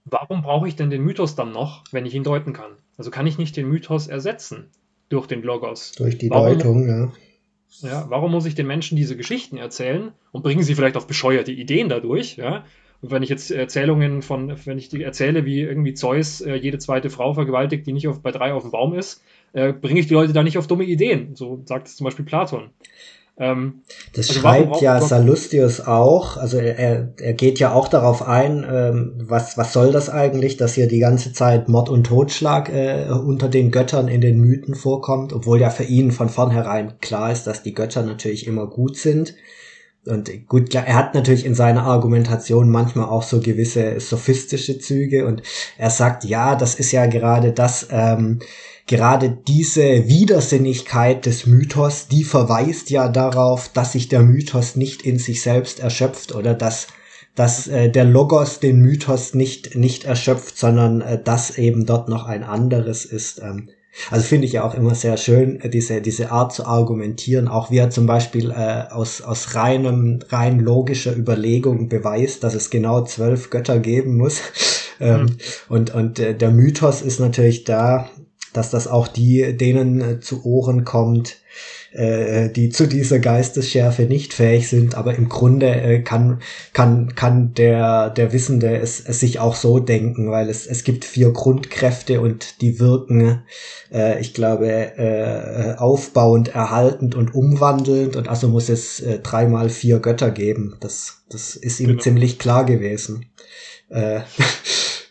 [0.05, 2.71] Warum brauche ich denn den Mythos dann noch, wenn ich ihn deuten kann?
[2.99, 4.65] Also kann ich nicht den Mythos ersetzen
[5.07, 5.93] durch den Logos?
[5.93, 7.11] Durch die warum, Deutung, ja.
[7.81, 11.53] Ja, warum muss ich den Menschen diese Geschichten erzählen und bringen sie vielleicht auf bescheuerte
[11.53, 12.65] Ideen dadurch, ja?
[13.01, 16.79] Und wenn ich jetzt Erzählungen von, wenn ich die erzähle, wie irgendwie Zeus äh, jede
[16.79, 19.23] zweite Frau vergewaltigt, die nicht auf, bei drei auf dem Baum ist,
[19.53, 21.33] äh, bringe ich die Leute da nicht auf dumme Ideen.
[21.37, 22.71] So sagt es zum Beispiel Platon.
[23.39, 23.83] Ähm,
[24.13, 28.67] das also schreibt warum, ja Salustius auch, also er, er geht ja auch darauf ein,
[28.69, 33.07] ähm, was, was soll das eigentlich, dass hier die ganze Zeit Mord und Totschlag äh,
[33.09, 37.47] unter den Göttern in den Mythen vorkommt, obwohl ja für ihn von vornherein klar ist,
[37.47, 39.35] dass die Götter natürlich immer gut sind.
[40.05, 45.43] Und gut, er hat natürlich in seiner Argumentation manchmal auch so gewisse sophistische Züge und
[45.77, 48.39] er sagt, ja, das ist ja gerade das, ähm,
[48.89, 55.19] gerade diese Widersinnigkeit des Mythos, die verweist ja darauf, dass sich der Mythos nicht in
[55.19, 56.87] sich selbst erschöpft oder dass,
[57.35, 62.25] dass äh, der Logos den Mythos nicht, nicht erschöpft, sondern äh, dass eben dort noch
[62.25, 63.39] ein anderes ist.
[63.43, 63.69] Ähm,
[64.09, 67.69] also finde ich ja auch immer sehr schön, äh, diese, diese Art zu argumentieren, auch
[67.69, 73.03] wie er zum Beispiel äh, aus, aus reinem, rein logischer Überlegung beweist, dass es genau
[73.03, 74.41] zwölf Götter geben muss.
[74.99, 75.37] ähm, mhm.
[75.67, 78.09] Und, und äh, der Mythos ist natürlich da,
[78.53, 81.37] dass das auch die denen äh, zu Ohren kommt,
[81.91, 86.41] äh, die zu dieser Geistesschärfe nicht fähig sind, aber im Grunde äh, kann
[86.73, 91.05] kann kann der der Wissende es, es sich auch so denken, weil es es gibt
[91.05, 93.43] vier Grundkräfte und die wirken,
[93.91, 99.99] äh, ich glaube, äh, aufbauend, erhaltend und umwandelnd und also muss es äh, dreimal vier
[99.99, 100.77] Götter geben.
[100.79, 102.01] Das das ist ihm genau.
[102.01, 103.25] ziemlich klar gewesen.
[103.89, 104.21] Äh,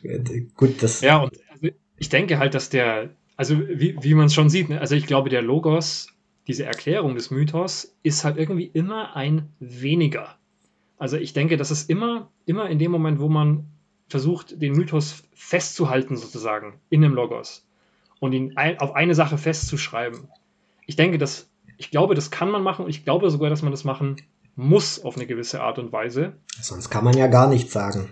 [0.56, 1.00] gut, das.
[1.00, 4.68] Ja und also ich denke halt, dass der also wie, wie man es schon sieht,
[4.68, 4.80] ne?
[4.80, 6.08] also ich glaube, der Logos,
[6.48, 10.36] diese Erklärung des Mythos, ist halt irgendwie immer ein weniger.
[10.98, 13.66] Also ich denke, das ist immer, immer in dem Moment, wo man
[14.08, 17.64] versucht, den Mythos festzuhalten, sozusagen, in einem Logos
[18.18, 20.28] und ihn ein, auf eine Sache festzuschreiben.
[20.86, 23.70] Ich denke, dass, ich glaube, das kann man machen und ich glaube sogar, dass man
[23.70, 24.16] das machen
[24.56, 26.32] muss auf eine gewisse Art und Weise.
[26.60, 28.10] Sonst kann man ja gar nichts sagen.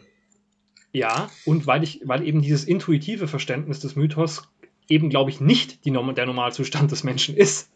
[0.92, 4.48] Ja, und weil ich, weil eben dieses intuitive Verständnis des Mythos
[4.88, 7.70] eben, glaube ich, nicht die, der Normalzustand des Menschen ist,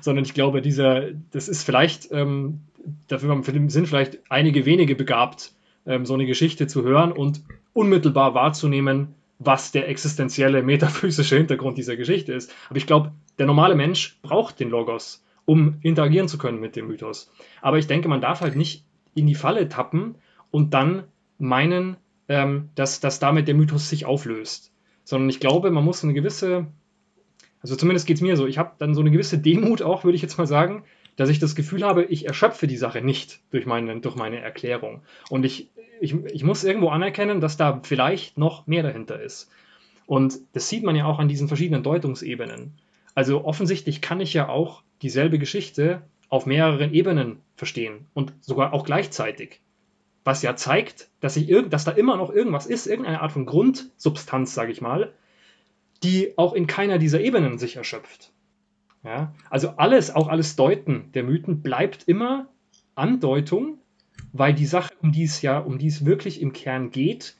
[0.00, 2.60] sondern ich glaube, dieser, das ist vielleicht, ähm,
[3.08, 5.52] dafür sind vielleicht einige wenige begabt,
[5.86, 7.42] ähm, so eine Geschichte zu hören und
[7.72, 12.52] unmittelbar wahrzunehmen, was der existenzielle, metaphysische Hintergrund dieser Geschichte ist.
[12.68, 16.88] Aber ich glaube, der normale Mensch braucht den Logos, um interagieren zu können mit dem
[16.88, 17.30] Mythos.
[17.60, 20.16] Aber ich denke, man darf halt nicht in die Falle tappen
[20.50, 21.04] und dann
[21.38, 21.96] meinen,
[22.28, 24.72] ähm, dass, dass damit der Mythos sich auflöst
[25.06, 26.66] sondern ich glaube, man muss eine gewisse,
[27.62, 30.16] also zumindest geht es mir so, ich habe dann so eine gewisse Demut auch, würde
[30.16, 30.82] ich jetzt mal sagen,
[31.14, 35.02] dass ich das Gefühl habe, ich erschöpfe die Sache nicht durch meine, durch meine Erklärung.
[35.30, 39.48] Und ich, ich, ich muss irgendwo anerkennen, dass da vielleicht noch mehr dahinter ist.
[40.06, 42.72] Und das sieht man ja auch an diesen verschiedenen Deutungsebenen.
[43.14, 48.84] Also offensichtlich kann ich ja auch dieselbe Geschichte auf mehreren Ebenen verstehen und sogar auch
[48.84, 49.60] gleichzeitig
[50.26, 53.46] was ja zeigt, dass, ich irg dass da immer noch irgendwas ist, irgendeine Art von
[53.46, 55.12] Grundsubstanz, sage ich mal,
[56.02, 58.32] die auch in keiner dieser Ebenen sich erschöpft.
[59.04, 59.32] Ja?
[59.50, 62.48] Also alles, auch alles Deuten der Mythen bleibt immer
[62.96, 63.78] Andeutung,
[64.32, 67.36] weil die Sache, um die es ja, um die es wirklich im Kern geht,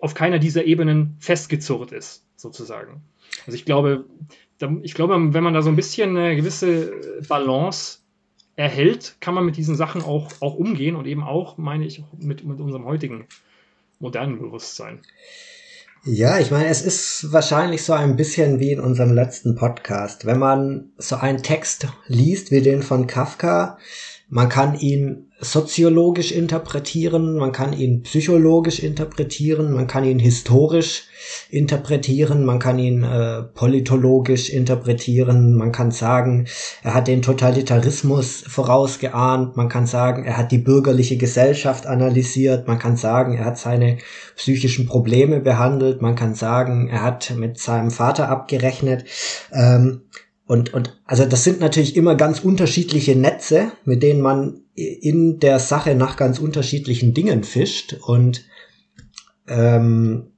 [0.00, 3.02] auf keiner dieser Ebenen festgezurrt ist, sozusagen.
[3.44, 4.06] Also ich glaube,
[4.82, 7.98] ich glaube, wenn man da so ein bisschen eine gewisse Balance
[8.56, 12.44] erhält, kann man mit diesen Sachen auch, auch umgehen und eben auch, meine ich, mit,
[12.44, 13.26] mit unserem heutigen
[13.98, 15.00] modernen Bewusstsein.
[16.06, 20.26] Ja, ich meine, es ist wahrscheinlich so ein bisschen wie in unserem letzten Podcast.
[20.26, 23.78] Wenn man so einen Text liest wie den von Kafka,
[24.34, 31.04] man kann ihn soziologisch interpretieren, man kann ihn psychologisch interpretieren, man kann ihn historisch
[31.50, 36.48] interpretieren, man kann ihn äh, politologisch interpretieren, man kann sagen,
[36.82, 42.80] er hat den Totalitarismus vorausgeahnt, man kann sagen, er hat die bürgerliche Gesellschaft analysiert, man
[42.80, 43.98] kann sagen, er hat seine
[44.34, 49.04] psychischen Probleme behandelt, man kann sagen, er hat mit seinem Vater abgerechnet.
[49.52, 50.02] Ähm,
[50.46, 55.58] und, und also das sind natürlich immer ganz unterschiedliche Netze, mit denen man in der
[55.58, 57.96] Sache nach ganz unterschiedlichen Dingen fischt.
[58.06, 58.44] Und
[59.48, 60.32] ähm,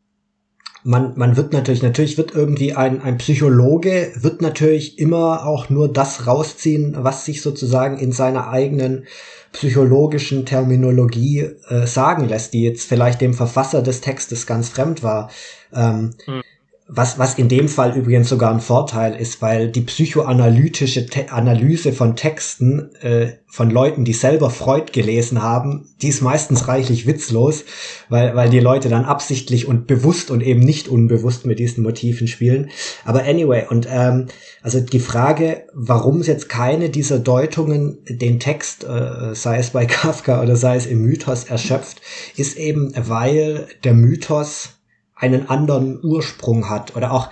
[0.85, 5.93] man, man wird natürlich, natürlich wird irgendwie ein, ein Psychologe, wird natürlich immer auch nur
[5.93, 9.07] das rausziehen, was sich sozusagen in seiner eigenen
[9.51, 15.31] psychologischen Terminologie äh, sagen lässt, die jetzt vielleicht dem Verfasser des Textes ganz fremd war.
[15.73, 16.43] Ähm, mhm.
[16.89, 21.93] Was, was in dem Fall übrigens sogar ein Vorteil ist, weil die psychoanalytische Te Analyse
[21.93, 27.64] von Texten äh, von Leuten, die selber Freud gelesen haben, die ist meistens reichlich witzlos,
[28.09, 32.28] weil, weil die Leute dann absichtlich und bewusst und eben nicht unbewusst mit diesen Motiven
[32.28, 32.70] spielen.
[33.05, 34.26] Aber anyway, und ähm,
[34.62, 40.43] also die Frage, warum jetzt keine dieser Deutungen den Text, äh, sei es bei Kafka
[40.43, 42.01] oder sei es im Mythos, erschöpft,
[42.37, 44.76] ist eben, weil der Mythos
[45.17, 47.31] einen anderen Ursprung hat oder auch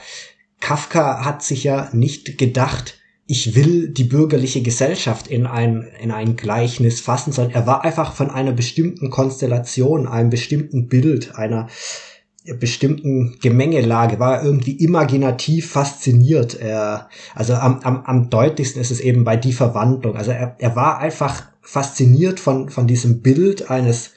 [0.61, 6.37] Kafka hat sich ja nicht gedacht, ich will die bürgerliche Gesellschaft in ein, in ein
[6.37, 11.69] Gleichnis fassen, sondern er war einfach von einer bestimmten Konstellation, einem bestimmten Bild, einer
[12.59, 16.55] bestimmten Gemengelage, war irgendwie imaginativ fasziniert.
[16.61, 20.17] Er, also am, am, am deutlichsten ist es eben bei die Verwandlung.
[20.17, 24.11] Also er, er war einfach fasziniert von, von diesem Bild eines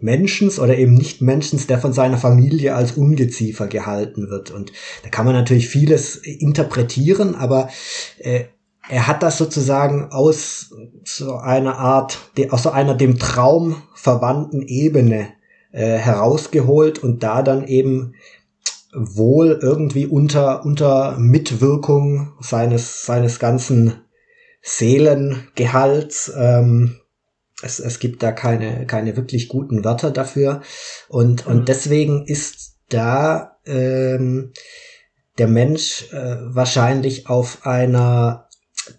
[0.00, 4.50] Menschens oder eben nicht Menschens, der von seiner Familie als Ungeziefer gehalten wird.
[4.50, 4.72] Und
[5.02, 7.68] da kann man natürlich vieles interpretieren, aber
[8.18, 8.44] äh,
[8.88, 10.74] er hat das sozusagen aus
[11.04, 12.18] so einer Art,
[12.50, 15.28] aus so einer dem Traum verwandten Ebene
[15.72, 18.14] äh, herausgeholt und da dann eben
[18.94, 24.00] wohl irgendwie unter, unter Mitwirkung seines, seines ganzen
[24.62, 26.96] Seelengehalts ähm,
[27.62, 30.62] es, es gibt da keine, keine wirklich guten Wörter dafür.
[31.08, 31.52] Und, mhm.
[31.52, 34.52] und deswegen ist da ähm,
[35.38, 38.48] der Mensch äh, wahrscheinlich auf einer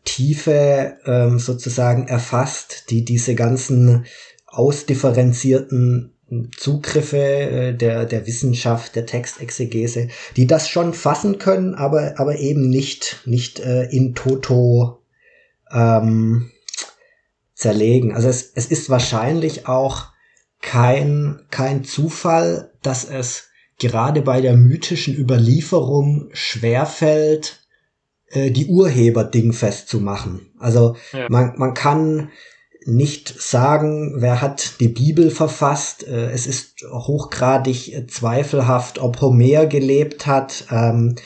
[0.06, 4.06] Tiefe ähm, sozusagen erfasst, die diese ganzen
[4.46, 6.14] ausdifferenzierten
[6.56, 12.70] Zugriffe äh, der, der Wissenschaft, der Textexegese, die das schon fassen können, aber, aber eben
[12.70, 15.02] nicht, nicht äh, in toto
[15.72, 16.52] ähm,
[17.60, 18.16] zerlegen.
[18.16, 20.08] Also es, es ist wahrscheinlich auch
[20.62, 27.60] kein, kein Zufall, dass es gerade bei der mythischen Überlieferung schwerfällt,
[28.28, 30.54] äh, die Urheber dingfest zu machen.
[30.58, 31.28] Also ja.
[31.30, 32.30] man, man kann
[32.86, 36.08] nicht sagen, wer hat die Bibel verfasst.
[36.08, 40.66] Äh, es ist hochgradig zweifelhaft, ob Homer gelebt hat.
[40.72, 41.18] Ähm,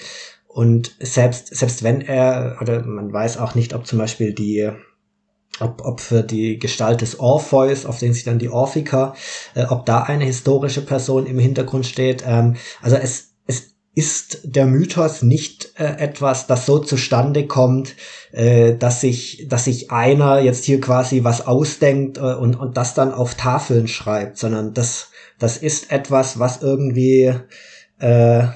[0.48, 4.72] und selbst, selbst wenn er, oder man weiß auch nicht, ob zum Beispiel die
[5.60, 9.16] ob, ob für die Gestalt des Orpheus, auf den sich dann die Orphiker,
[9.56, 12.24] äh, ob da eine historische Person im Hintergrund steht.
[12.26, 17.96] Ähm, also es, es ist der Mythos nicht äh, etwas, das so zustande kommt,
[18.32, 22.96] äh, dass sich, dass sich einer jetzt hier quasi was ausdenkt äh, und, und das
[22.96, 27.34] dann auf Tafeln schreibt, sondern das, das ist etwas, was irgendwie
[28.00, 28.48] äh,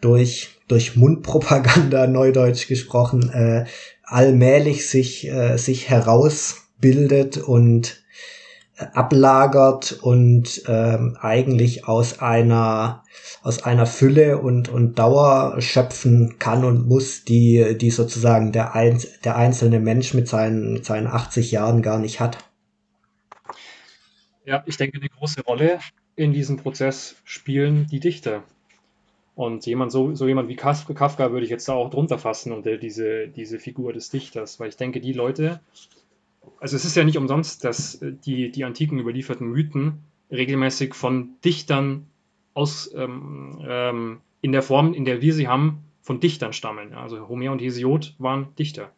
[0.00, 3.64] durch durch Mundpropaganda, neudeutsch gesprochen, äh,
[4.08, 8.02] allmählich sich, äh, sich herausbildet und
[8.76, 13.04] äh, ablagert und ähm, eigentlich aus einer
[13.42, 19.00] aus einer Fülle und und Dauer schöpfen kann und muss, die die sozusagen der ein,
[19.24, 22.38] der einzelne Mensch mit seinen mit seinen 80 Jahren gar nicht hat.
[24.44, 25.78] Ja, ich denke, eine große Rolle
[26.16, 28.42] in diesem Prozess spielen die Dichter.
[29.38, 32.76] Und jemand, so, so jemand wie Kafka würde ich jetzt da auch drunter fassen unter
[32.76, 35.60] diese, diese Figur des Dichters, weil ich denke, die Leute,
[36.58, 40.00] also es ist ja nicht umsonst, dass äh, die, die antiken überlieferten Mythen
[40.32, 42.08] regelmäßig von Dichtern
[42.52, 46.92] aus, ähm, ähm, in der Form, in der wir sie haben, von Dichtern stammen.
[46.94, 48.90] Also Homer und Hesiod waren Dichter.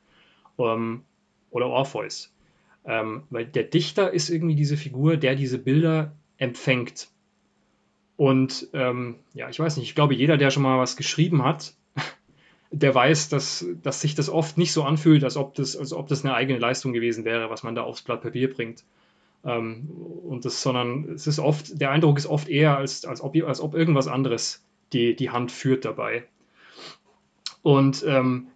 [0.56, 1.02] Ähm,
[1.50, 2.32] oder Orpheus.
[2.86, 7.08] Ähm, weil der Dichter ist irgendwie diese Figur, der diese Bilder empfängt
[8.20, 11.72] und ähm, ja, ich weiß nicht, ich glaube, jeder, der schon mal was geschrieben hat,
[12.70, 16.06] der weiß, dass, dass sich das oft nicht so anfühlt, als ob, das, als ob
[16.06, 18.84] das eine eigene Leistung gewesen wäre, was man da aufs Blatt Papier bringt.
[19.42, 19.88] Ähm,
[20.22, 23.62] und das, sondern es ist oft, der Eindruck ist oft eher, als, als, ob, als
[23.62, 24.62] ob irgendwas anderes
[24.92, 26.24] die, die Hand führt dabei.
[27.62, 28.48] Und ähm,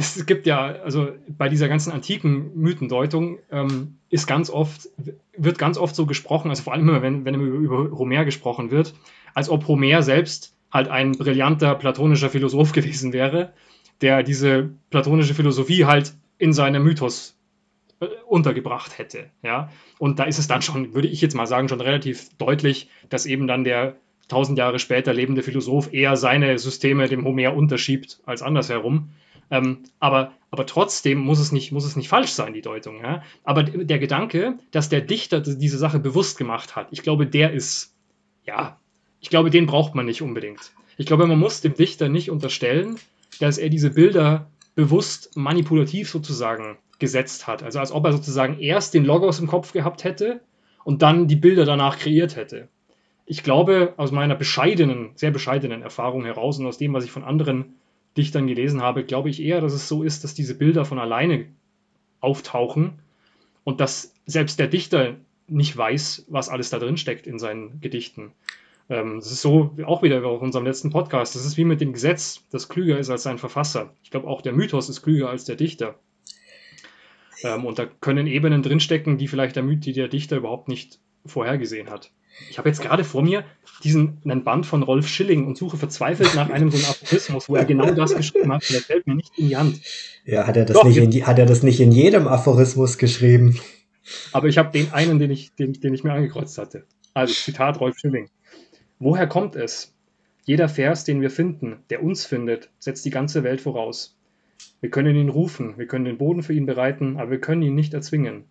[0.00, 4.88] es gibt ja, also bei dieser ganzen antiken Mythendeutung ähm, ist ganz oft,
[5.36, 8.70] wird ganz oft so gesprochen, also vor allem immer, wenn, wenn über, über Homer gesprochen
[8.70, 8.94] wird,
[9.34, 13.52] als ob Homer selbst halt ein brillanter platonischer Philosoph gewesen wäre,
[14.00, 17.36] der diese platonische Philosophie halt in seinem Mythos
[18.00, 19.30] äh, untergebracht hätte.
[19.42, 19.70] Ja?
[19.98, 23.26] Und da ist es dann schon, würde ich jetzt mal sagen, schon relativ deutlich, dass
[23.26, 23.96] eben dann der
[24.28, 29.10] tausend Jahre später lebende Philosoph eher seine Systeme dem Homer unterschiebt als andersherum.
[29.50, 33.00] Ähm, aber, aber trotzdem muss es, nicht, muss es nicht falsch sein, die Deutung.
[33.00, 33.22] Ja?
[33.44, 37.94] Aber der Gedanke, dass der Dichter diese Sache bewusst gemacht hat, ich glaube, der ist,
[38.44, 38.78] ja,
[39.20, 40.72] ich glaube, den braucht man nicht unbedingt.
[40.96, 42.96] Ich glaube, man muss dem Dichter nicht unterstellen,
[43.38, 47.62] dass er diese Bilder bewusst manipulativ sozusagen gesetzt hat.
[47.62, 50.40] Also als ob er sozusagen erst den Logos im Kopf gehabt hätte
[50.84, 52.68] und dann die Bilder danach kreiert hätte.
[53.26, 57.24] Ich glaube, aus meiner bescheidenen, sehr bescheidenen Erfahrung heraus und aus dem, was ich von
[57.24, 57.76] anderen
[58.16, 61.46] Dichtern gelesen habe, glaube ich eher, dass es so ist, dass diese Bilder von alleine
[62.20, 63.00] auftauchen
[63.64, 68.32] und dass selbst der Dichter nicht weiß, was alles da drin steckt in seinen Gedichten.
[68.88, 71.34] Ähm, das ist so auch wieder auf unserem letzten Podcast.
[71.34, 73.94] Das ist wie mit dem Gesetz, das klüger ist als sein Verfasser.
[74.02, 75.98] Ich glaube, auch der Mythos ist klüger als der Dichter.
[77.42, 81.90] Ähm, und da können Ebenen drinstecken, die vielleicht der, die der Dichter überhaupt nicht vorhergesehen
[81.90, 82.10] hat.
[82.48, 83.44] Ich habe jetzt gerade vor mir
[83.84, 87.56] diesen einen Band von Rolf Schilling und suche verzweifelt nach einem so einen Aphorismus, wo
[87.56, 89.80] er genau das geschrieben hat und der fällt mir nicht in die Hand.
[90.24, 93.58] Ja, hat er das, Doch, nicht, in, hat er das nicht in jedem Aphorismus geschrieben?
[94.32, 96.84] Aber ich habe den einen, den ich, den, den ich mir angekreuzt hatte.
[97.14, 98.28] Also Zitat Rolf Schilling.
[98.98, 99.94] Woher kommt es?
[100.44, 104.16] Jeder Vers, den wir finden, der uns findet, setzt die ganze Welt voraus.
[104.80, 107.74] Wir können ihn rufen, wir können den Boden für ihn bereiten, aber wir können ihn
[107.74, 108.44] nicht erzwingen.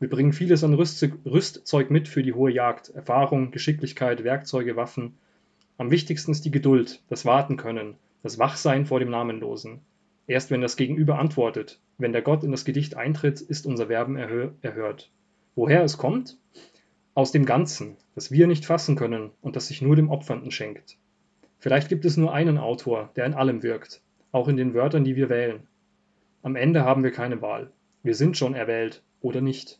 [0.00, 5.14] Wir bringen vieles an Rüstzeug mit für die hohe Jagd, Erfahrung, Geschicklichkeit, Werkzeuge, Waffen.
[5.78, 9.80] Am wichtigsten ist die Geduld, das Warten können, das Wachsein vor dem Namenlosen.
[10.26, 14.16] Erst wenn das Gegenüber antwortet, wenn der Gott in das Gedicht eintritt, ist unser Werben
[14.16, 15.10] erhört.
[15.54, 16.38] Woher es kommt?
[17.14, 20.96] Aus dem Ganzen, das wir nicht fassen können und das sich nur dem Opfernden schenkt.
[21.58, 25.14] Vielleicht gibt es nur einen Autor, der in allem wirkt, auch in den Wörtern, die
[25.14, 25.68] wir wählen.
[26.42, 27.70] Am Ende haben wir keine Wahl.
[28.02, 29.78] Wir sind schon erwählt oder nicht.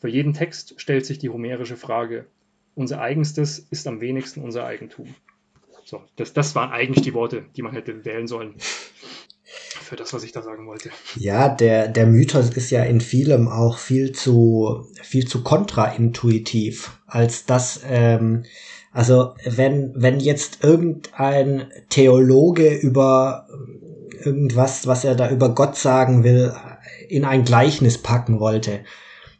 [0.00, 2.26] Für jeden Text stellt sich die homerische Frage.
[2.74, 5.14] Unser eigenstes ist am wenigsten unser Eigentum.
[5.84, 8.54] So, das, das waren eigentlich die Worte, die man hätte wählen sollen.
[9.42, 10.90] Für das, was ich da sagen wollte.
[11.16, 17.46] Ja, der, der Mythos ist ja in vielem auch viel zu, viel zu kontraintuitiv, als
[17.46, 18.44] dass, ähm,
[18.92, 23.48] also wenn, wenn jetzt irgendein Theologe über
[24.22, 26.54] irgendwas, was er da über Gott sagen will,
[27.08, 28.80] in ein Gleichnis packen wollte,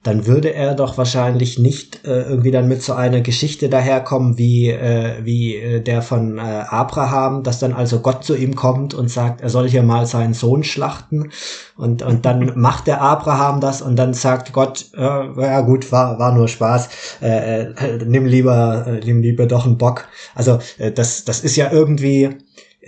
[0.08, 4.70] dann würde er doch wahrscheinlich nicht äh, irgendwie dann mit so einer Geschichte daherkommen wie,
[4.70, 9.10] äh, wie äh, der von äh, Abraham, dass dann also Gott zu ihm kommt und
[9.10, 11.28] sagt, er soll hier mal seinen Sohn schlachten
[11.76, 16.18] und, und dann macht der Abraham das und dann sagt Gott, äh, ja gut, war,
[16.18, 16.88] war nur Spaß,
[17.20, 17.74] äh, äh,
[18.06, 20.08] nimm lieber, äh, nimm lieber doch einen Bock.
[20.34, 22.30] Also äh, das, das ist ja irgendwie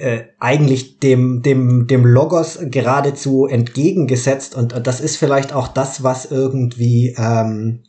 [0.01, 6.03] äh, eigentlich dem, dem, dem Logos geradezu entgegengesetzt und, und das ist vielleicht auch das,
[6.03, 7.83] was irgendwie, ähm,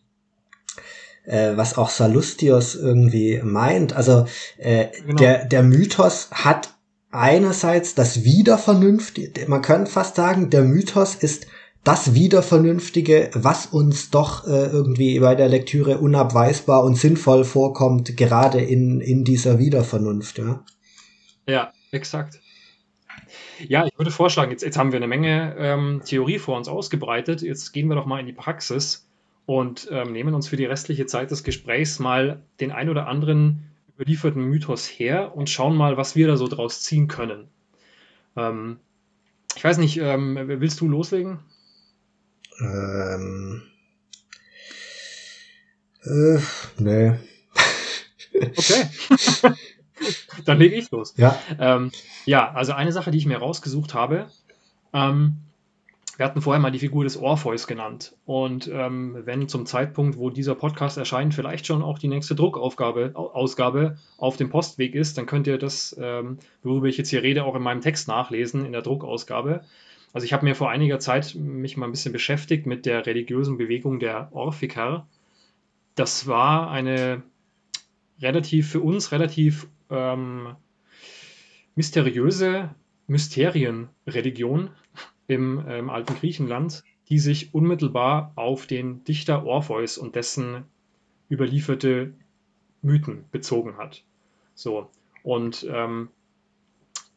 [1.26, 3.94] äh, was auch Salustius irgendwie meint.
[3.94, 4.26] Also
[4.58, 5.16] äh, genau.
[5.16, 6.74] der, der Mythos hat
[7.12, 11.48] einerseits das Wiedervernünftige, man könnte fast sagen, der Mythos ist
[11.84, 18.62] das Wiedervernünftige, was uns doch äh, irgendwie bei der Lektüre unabweisbar und sinnvoll vorkommt, gerade
[18.62, 20.38] in, in dieser Wiedervernunft.
[20.38, 20.64] Ja,
[21.48, 22.40] ja Exakt.
[23.60, 27.42] Ja, ich würde vorschlagen, jetzt, jetzt haben wir eine Menge ähm, Theorie vor uns ausgebreitet.
[27.42, 29.08] Jetzt gehen wir doch mal in die Praxis
[29.46, 33.72] und ähm, nehmen uns für die restliche Zeit des Gesprächs mal den ein oder anderen
[33.96, 37.48] überlieferten Mythos her und schauen mal, was wir da so draus ziehen können.
[38.36, 38.80] Ähm,
[39.56, 41.40] ich weiß nicht, ähm, willst du loslegen?
[42.60, 43.64] Ähm.
[46.04, 46.40] Äh,
[46.78, 47.14] nee.
[48.34, 48.90] Okay.
[50.46, 51.14] Dann lege ich los.
[51.18, 51.38] Ja.
[51.60, 51.92] Ähm,
[52.26, 54.28] ja, also eine Sache, die ich mir rausgesucht habe,
[54.94, 55.38] ähm,
[56.22, 58.16] wir hatten vorher mal die Figur des Orpheus genannt.
[58.26, 63.14] Und ähm, wenn zum Zeitpunkt, wo dieser Podcast erscheint, vielleicht schon auch die nächste Druckaufgabe,
[63.16, 67.44] Ausgabe auf dem Postweg ist, dann könnt ihr das, ähm, worüber ich jetzt hier rede,
[67.44, 69.62] auch in meinem Text nachlesen, in der Druckausgabe.
[70.14, 73.58] Also ich habe mir vor einiger Zeit mich mal ein bisschen beschäftigt mit der religiösen
[73.58, 75.08] Bewegung der Orphiker.
[75.96, 77.24] Das war eine
[78.22, 80.56] relativ für uns relativ ähm,
[81.76, 82.74] mysteriöse
[83.08, 84.70] Mysterienreligion
[85.28, 90.64] im ähm, alten Griechenland, die sich unmittelbar auf den Dichter Orpheus und dessen
[91.30, 92.14] überlieferte
[92.82, 94.04] Mythen bezogen hat.
[94.56, 94.90] So,
[95.24, 96.10] und ähm,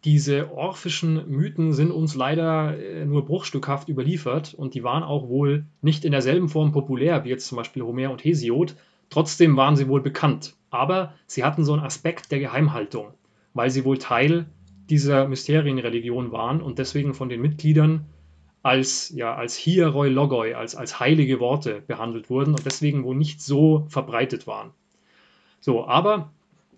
[0.04, 5.64] diese orphischen Mythen sind uns leider äh, nur bruchstückhaft überliefert und die waren auch wohl
[5.80, 8.76] nicht in derselben Form populär wie jetzt zum Beispiel Homer und Hesiod.
[9.08, 13.14] Trotzdem waren sie wohl bekannt aber sie hatten so einen Aspekt der Geheimhaltung,
[13.54, 14.46] weil sie wohl Teil
[14.90, 18.06] dieser Mysterienreligion waren und deswegen von den Mitgliedern
[18.62, 23.40] als, ja, als Hieroi Logoi, als, als heilige Worte behandelt wurden und deswegen wohl nicht
[23.42, 24.70] so verbreitet waren.
[25.60, 26.30] So, aber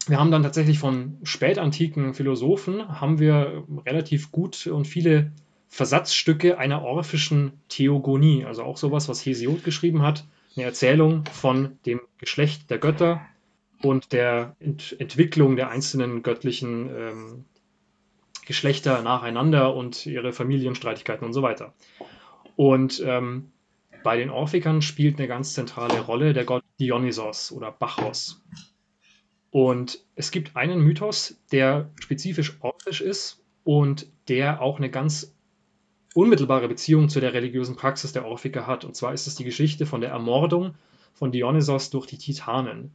[0.07, 5.32] wir haben dann tatsächlich von spätantiken Philosophen haben wir relativ gut und viele
[5.68, 10.24] Versatzstücke einer orphischen Theogonie, also auch sowas, was Hesiod geschrieben hat,
[10.57, 13.20] eine Erzählung von dem Geschlecht der Götter,
[13.83, 17.45] und der Ent Entwicklung der einzelnen göttlichen ähm,
[18.47, 21.74] Geschlechter nacheinander und ihre Familienstreitigkeiten und so weiter.
[22.55, 23.51] Und ähm,
[24.03, 28.43] bei den Orphikan spielt eine ganz zentrale Rolle der Gott Dionysos oder Bacchus.
[29.51, 35.35] Und es gibt einen Mythos, der spezifisch orphisch ist und der auch eine ganz
[36.14, 38.85] unmittelbare Beziehung zu der religiösen Praxis der Orphiker hat.
[38.85, 40.74] Und zwar ist es die Geschichte von der Ermordung
[41.14, 42.95] von Dionysos durch die Titanen.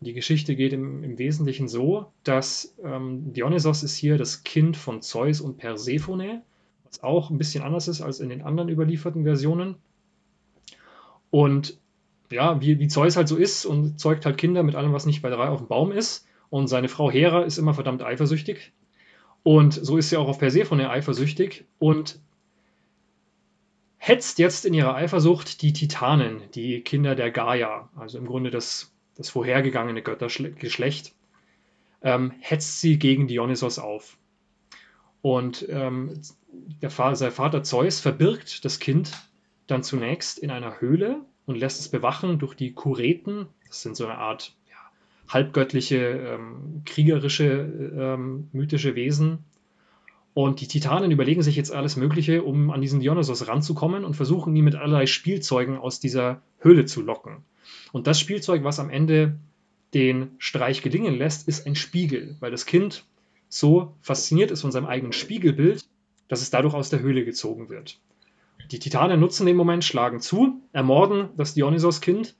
[0.00, 5.02] Die Geschichte geht im, im Wesentlichen so, dass ähm, Dionysos ist hier das Kind von
[5.02, 6.42] Zeus und Persephone,
[6.84, 9.76] was auch ein bisschen anders ist als in den anderen überlieferten Versionen.
[11.30, 11.78] Und
[12.30, 15.22] ja, wie, wie Zeus halt so ist und zeugt halt Kinder mit allem, was nicht
[15.22, 16.26] bei drei auf dem Baum ist.
[16.48, 18.72] Und seine Frau Hera ist immer verdammt eifersüchtig.
[19.42, 22.20] Und so ist sie auch auf Persephone eifersüchtig und
[23.96, 28.92] hetzt jetzt in ihrer Eifersucht die Titanen, die Kinder der Gaia, also im Grunde das,
[29.16, 31.14] das vorhergegangene Göttergeschlecht,
[32.02, 34.16] ähm, hetzt sie gegen Dionysos auf.
[35.22, 36.20] Und ähm,
[36.88, 39.12] Vater, sein Vater Zeus verbirgt das Kind
[39.66, 43.46] dann zunächst in einer Höhle und lässt es bewachen durch die Kureten.
[43.66, 44.76] Das sind so eine Art ja,
[45.28, 47.44] halbgöttliche, ähm, kriegerische,
[47.96, 49.44] ähm, mythische Wesen.
[50.32, 54.54] Und die Titanen überlegen sich jetzt alles Mögliche, um an diesen Dionysos ranzukommen und versuchen
[54.54, 57.38] ihn mit allerlei Spielzeugen aus dieser Höhle zu locken.
[57.92, 59.38] Und das Spielzeug, was am Ende
[59.94, 63.04] den Streich gelingen lässt, ist ein Spiegel, weil das Kind
[63.48, 65.84] so fasziniert ist von seinem eigenen Spiegelbild,
[66.28, 67.98] dass es dadurch aus der Höhle gezogen wird.
[68.70, 72.36] Die Titanen nutzen den Moment, schlagen zu, ermorden das Dionysos-Kind,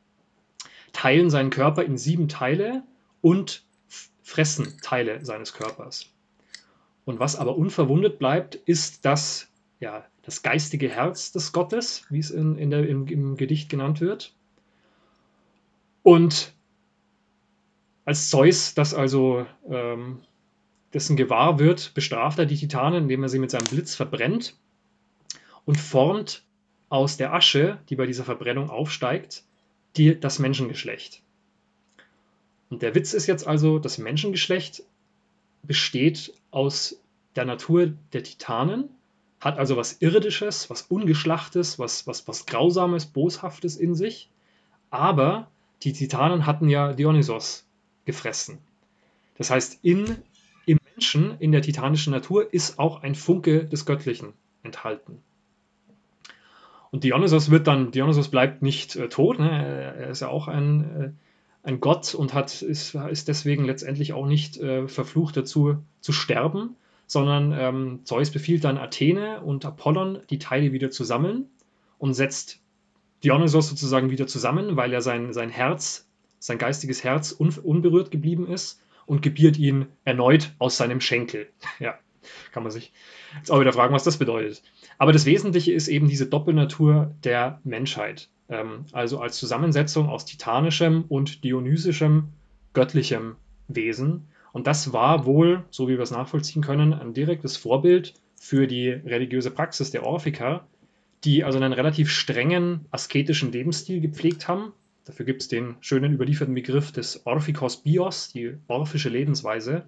[0.92, 2.84] teilen seinen Körper in sieben Teile
[3.20, 3.64] und
[4.22, 6.06] fressen Teile seines Körpers.
[7.04, 9.48] Und was aber unverwundet bleibt, ist das,
[9.80, 14.00] ja, das geistige Herz des Gottes, wie es in, in der, im, im Gedicht genannt
[14.00, 14.34] wird.
[16.02, 16.52] Und
[18.04, 20.20] als Zeus das also ähm,
[20.92, 24.56] dessen gewahr wird, bestraft er die Titanen, indem er sie mit seinem Blitz verbrennt
[25.64, 26.44] und formt
[26.88, 29.44] aus der Asche, die bei dieser Verbrennung aufsteigt,
[29.96, 31.22] die, das Menschengeschlecht.
[32.70, 34.82] Und der Witz ist jetzt also, das Menschengeschlecht
[35.62, 37.00] besteht aus
[37.36, 38.88] der Natur der Titanen,
[39.40, 44.28] hat also was Irdisches, was Ungeschlachtes, was, was, was Grausames, Boshaftes in sich.
[44.90, 45.48] Aber
[45.82, 47.66] die Titanen hatten ja Dionysos
[48.04, 48.58] gefressen.
[49.36, 50.16] Das heißt, in,
[50.66, 55.22] im Menschen, in der titanischen Natur, ist auch ein Funke des Göttlichen enthalten.
[56.90, 59.50] Und Dionysos wird dann, Dionysos bleibt nicht äh, tot, ne?
[59.50, 61.10] er ist ja auch ein, äh,
[61.62, 66.76] ein Gott und hat, ist, ist deswegen letztendlich auch nicht äh, verflucht dazu zu sterben,
[67.06, 71.46] sondern ähm, Zeus befiehlt dann Athene und Apollon, die Teile wieder zu sammeln
[71.98, 72.59] und setzt
[73.22, 76.08] Dionysos sozusagen wieder zusammen, weil er sein, sein Herz,
[76.38, 81.48] sein geistiges Herz un, unberührt geblieben ist und gebiert ihn erneut aus seinem Schenkel.
[81.78, 81.98] ja,
[82.52, 82.92] kann man sich
[83.36, 84.62] jetzt auch wieder fragen, was das bedeutet.
[84.98, 88.28] Aber das Wesentliche ist eben diese Doppelnatur der Menschheit.
[88.48, 92.28] Ähm, also als Zusammensetzung aus titanischem und dionysischem
[92.72, 93.36] göttlichem
[93.68, 94.28] Wesen.
[94.52, 98.88] Und das war wohl, so wie wir es nachvollziehen können, ein direktes Vorbild für die
[98.88, 100.66] religiöse Praxis der Orphiker,
[101.24, 104.72] die also einen relativ strengen asketischen Lebensstil gepflegt haben.
[105.04, 109.86] Dafür gibt es den schönen überlieferten Begriff des Orphikos Bios, die orphische Lebensweise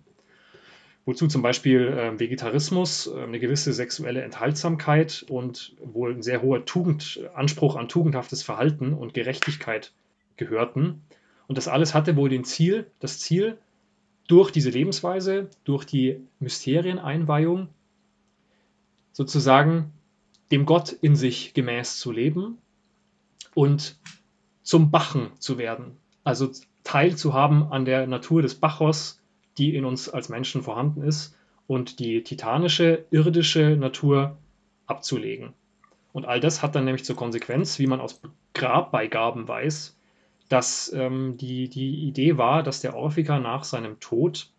[1.05, 6.65] wozu zum Beispiel äh, Vegetarismus, äh, eine gewisse sexuelle Enthaltsamkeit und wohl ein sehr hoher
[6.65, 9.93] Tugend, Anspruch an tugendhaftes Verhalten und Gerechtigkeit
[10.37, 11.03] gehörten.
[11.49, 13.59] Und das alles hatte wohl den Ziel, das Ziel,
[14.29, 17.69] durch diese Lebensweise, durch die Mysterieneinweihung
[19.13, 19.93] sozusagen
[20.53, 22.59] dem Gott in sich gemäß zu leben
[23.55, 23.97] und
[24.63, 26.51] zum Bachen zu werden, also
[26.85, 29.21] teilzuhaben an der Natur des Bachos,
[29.57, 31.37] die in uns als Menschen vorhanden ist
[31.67, 34.37] und die titanische, irdische Natur
[34.87, 35.55] abzulegen.
[36.13, 38.21] Und all das hat dann nämlich zur Konsequenz, wie man aus
[38.53, 39.97] Grabbeigaben weiß,
[40.51, 44.51] dass ähm, die, die Idee war, dass der Orphiker nach seinem Tod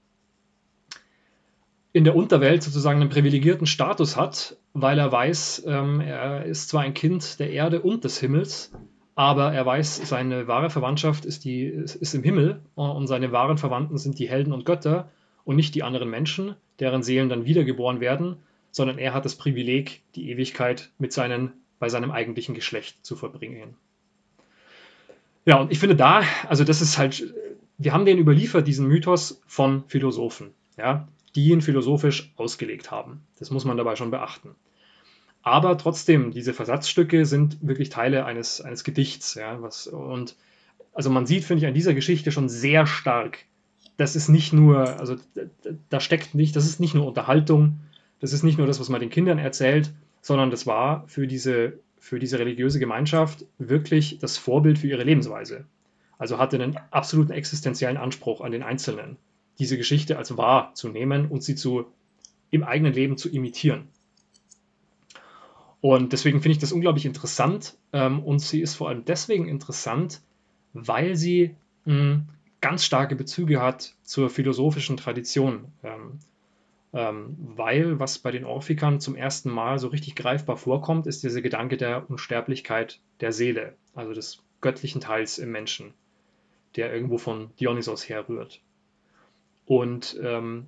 [1.91, 6.81] in der Unterwelt sozusagen einen privilegierten Status hat, weil er weiß, ähm, er ist zwar
[6.81, 8.71] ein Kind der Erde und des Himmels,
[9.15, 13.97] aber er weiß, seine wahre Verwandtschaft ist, die, ist im Himmel und seine wahren Verwandten
[13.97, 15.11] sind die Helden und Götter
[15.45, 18.37] und nicht die anderen Menschen, deren Seelen dann wiedergeboren werden,
[18.71, 23.75] sondern er hat das Privileg, die Ewigkeit mit seinen, bei seinem eigentlichen Geschlecht zu verbringen.
[25.45, 27.33] Ja, und ich finde da, also das ist halt,
[27.77, 33.25] wir haben den überliefert, diesen Mythos von Philosophen, ja, die ihn philosophisch ausgelegt haben.
[33.39, 34.55] Das muss man dabei schon beachten.
[35.41, 39.35] Aber trotzdem, diese Versatzstücke sind wirklich Teile eines, eines Gedichts.
[39.35, 40.35] Ja, was, und
[40.93, 43.39] also man sieht, finde ich, an dieser Geschichte schon sehr stark,
[43.97, 45.17] das ist nicht nur, also
[45.89, 47.79] da steckt nicht, das ist nicht nur Unterhaltung,
[48.19, 49.91] das ist nicht nur das, was man den Kindern erzählt,
[50.21, 55.65] sondern das war für diese, für diese religiöse Gemeinschaft wirklich das Vorbild für ihre Lebensweise.
[56.17, 59.17] Also hatte einen absoluten existenziellen Anspruch an den Einzelnen,
[59.59, 61.85] diese Geschichte als wahr zu nehmen und sie zu,
[62.51, 63.87] im eigenen Leben zu imitieren.
[65.81, 67.75] Und deswegen finde ich das unglaublich interessant.
[67.91, 70.21] Ähm, und sie ist vor allem deswegen interessant,
[70.71, 71.55] weil sie
[71.85, 72.29] mh, hm,
[72.61, 75.65] ganz starke Bezüge hat zur philosophischen Tradition.
[75.83, 76.19] Ähm,
[76.93, 81.41] ähm, weil was bei den Orphikan zum ersten Mal so richtig greifbar vorkommt, ist dieser
[81.41, 83.75] Gedanke der Unsterblichkeit der Seele.
[83.93, 85.93] Also das göttlichen Teils im Menschen,
[86.75, 88.61] der irgendwo von Dionysos herrührt.
[89.65, 90.67] Und ähm,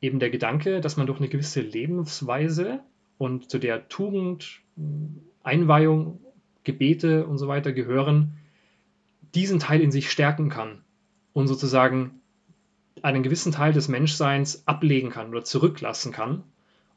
[0.00, 2.80] eben der Gedanke, dass man durch eine gewisse Lebensweise
[3.18, 4.60] und zu der Tugend,
[5.42, 6.20] Einweihung,
[6.64, 8.38] Gebete und so weiter gehören,
[9.34, 10.82] diesen Teil in sich stärken kann
[11.32, 12.20] und sozusagen
[13.02, 16.44] einen gewissen Teil des Menschseins ablegen kann oder zurücklassen kann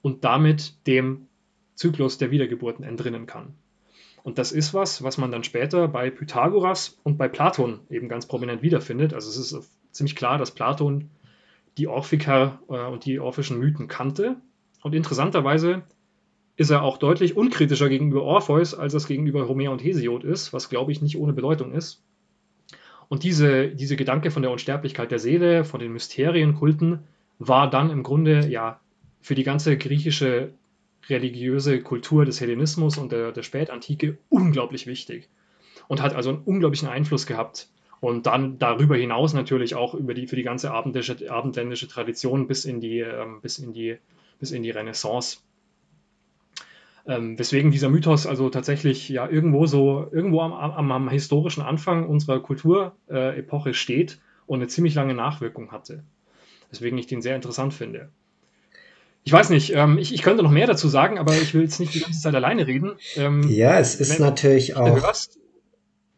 [0.02, 1.28] und damit dem
[1.76, 3.54] Zyklus der Wiedergeburten entrinnen kann.
[4.24, 8.26] Und das ist was, was man dann später bei Pythagoras und bei Platon eben ganz
[8.26, 9.14] prominent wiederfindet.
[9.14, 11.10] Also es ist ziemlich klar, dass Platon
[11.78, 14.38] die Orphiker äh, und die orphischen Mythen kannte.
[14.82, 15.84] Und interessanterweise
[16.56, 20.70] ist er auch deutlich unkritischer gegenüber Orpheus, als es gegenüber Homer und Hesiod ist, was
[20.70, 22.04] glaube ich nicht ohne Bedeutung ist.
[23.10, 27.00] Und diese, diese Gedanke von der Unsterblichkeit der Seele, von den Mysterienkulten,
[27.40, 28.80] war dann im Grunde ja
[29.22, 30.54] für die ganze griechische
[31.10, 35.30] religiöse Kultur des Hellenismus und der, der Spätantike unglaublich wichtig
[35.88, 37.70] und hat also einen unglaublichen Einfluss gehabt.
[38.04, 42.66] Und dann darüber hinaus natürlich auch über die, für die ganze abendländische, abendländische Tradition bis
[42.66, 43.96] in die, ähm, bis in die,
[44.42, 45.38] bis in die Renaissance.
[47.08, 52.06] Ähm, weswegen dieser Mythos also tatsächlich ja irgendwo so, irgendwo am, am, am historischen Anfang
[52.06, 56.04] unserer Kulturepoche äh, steht und eine ziemlich lange Nachwirkung hatte.
[56.72, 58.10] Weswegen ich den sehr interessant finde.
[59.24, 61.80] Ich weiß nicht, ähm, ich, ich könnte noch mehr dazu sagen, aber ich will jetzt
[61.80, 62.96] nicht die ganze Zeit alleine reden.
[63.16, 65.02] Ähm, ja, es ist natürlich auch.
[65.02, 65.40] Hörst,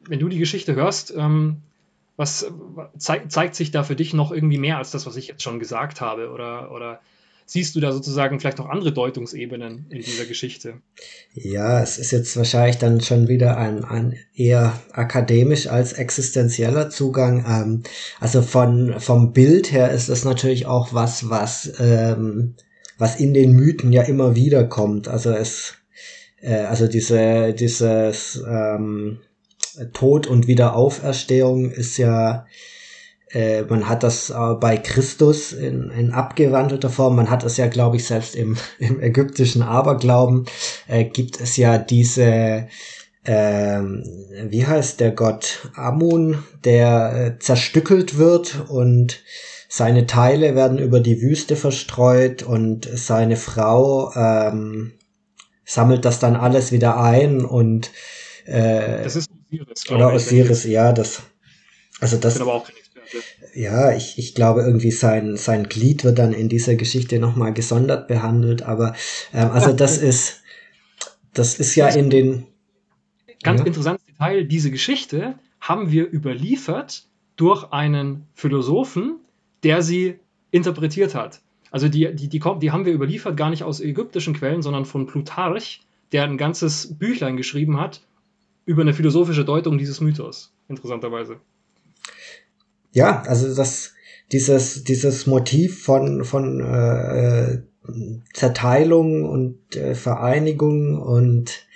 [0.07, 1.62] wenn du die Geschichte hörst, ähm,
[2.18, 2.52] was
[2.98, 5.60] zeig, zeigt sich da für dich noch irgendwie mehr als das, was ich jetzt schon
[5.60, 6.30] gesagt habe?
[6.32, 7.02] Oder, oder
[7.46, 10.82] siehst du da sozusagen vielleicht noch andere Deutungsebenen in dieser Geschichte?
[11.34, 17.46] Ja, es ist jetzt wahrscheinlich dann schon wieder ein, ein eher akademisch als existenzieller Zugang.
[17.48, 17.84] Ähm,
[18.20, 22.56] also von, vom Bild her ist das natürlich auch was, was ähm,
[22.98, 25.08] was in den Mythen ja immer wieder kommt.
[25.08, 25.76] Also es,
[26.42, 29.20] äh, also diese, dieses ähm,
[29.93, 32.45] Tod und Wiederauferstehung ist ja,
[33.31, 37.68] äh, man hat das äh, bei Christus in, in abgewandelter Form, man hat es ja,
[37.68, 40.45] glaube ich, selbst im, im ägyptischen Aberglauben,
[40.88, 42.68] äh, gibt es ja diese,
[43.26, 44.03] ähm,
[44.43, 45.69] wie heißt der Gott?
[45.76, 49.22] Amun, der äh, zerstückelt wird und
[49.68, 54.93] seine Teile werden über die Wüste verstreut und seine Frau ähm,
[55.65, 57.91] sammelt das dann alles wieder ein und
[58.45, 59.30] äh, das ist
[59.61, 61.23] Osiris, oder Osiris, ja, das
[61.99, 63.23] also das ich bin aber auch kein Experte.
[63.53, 68.07] ja, ich, ich glaube irgendwie sein sein Glied wird dann in dieser Geschichte nochmal gesondert
[68.07, 68.95] behandelt, aber
[69.34, 70.41] ähm, also das ist
[71.34, 72.48] das ist ja in den
[73.44, 73.68] ganz ja.
[73.68, 79.18] interessantes Detail, diese Geschichte haben wir überliefert durch einen Philosophen,
[79.64, 80.19] der sie
[80.52, 81.41] interpretiert hat.
[81.72, 85.07] Also die, die, die, die haben wir überliefert gar nicht aus ägyptischen Quellen, sondern von
[85.07, 88.02] Plutarch, der ein ganzes Büchlein geschrieben hat
[88.66, 91.38] über eine philosophische Deutung dieses Mythos, interessanterweise.
[92.92, 93.94] Ja, also das,
[94.32, 97.62] dieses, dieses Motiv von, von äh,
[98.34, 101.68] Zerteilung und äh, Vereinigung und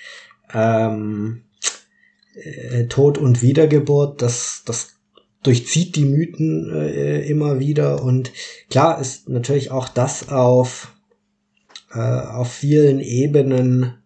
[0.54, 1.44] ähm,
[2.34, 4.96] äh, Tod und Wiedergeburt, das, das
[5.44, 8.32] durchzieht die Mythen äh, immer wieder und
[8.70, 10.94] klar ist natürlich auch das auf
[11.92, 13.99] äh, auf vielen Ebenen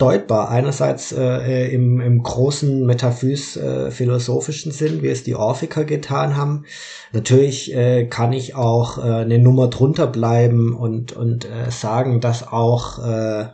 [0.00, 0.50] deutbar.
[0.50, 6.64] Einerseits äh, im, im großen metaphys-philosophischen äh, Sinn, wie es die Orphiker getan haben.
[7.12, 12.48] Natürlich äh, kann ich auch äh, eine Nummer drunter bleiben und, und äh, sagen, dass
[12.48, 13.46] auch äh,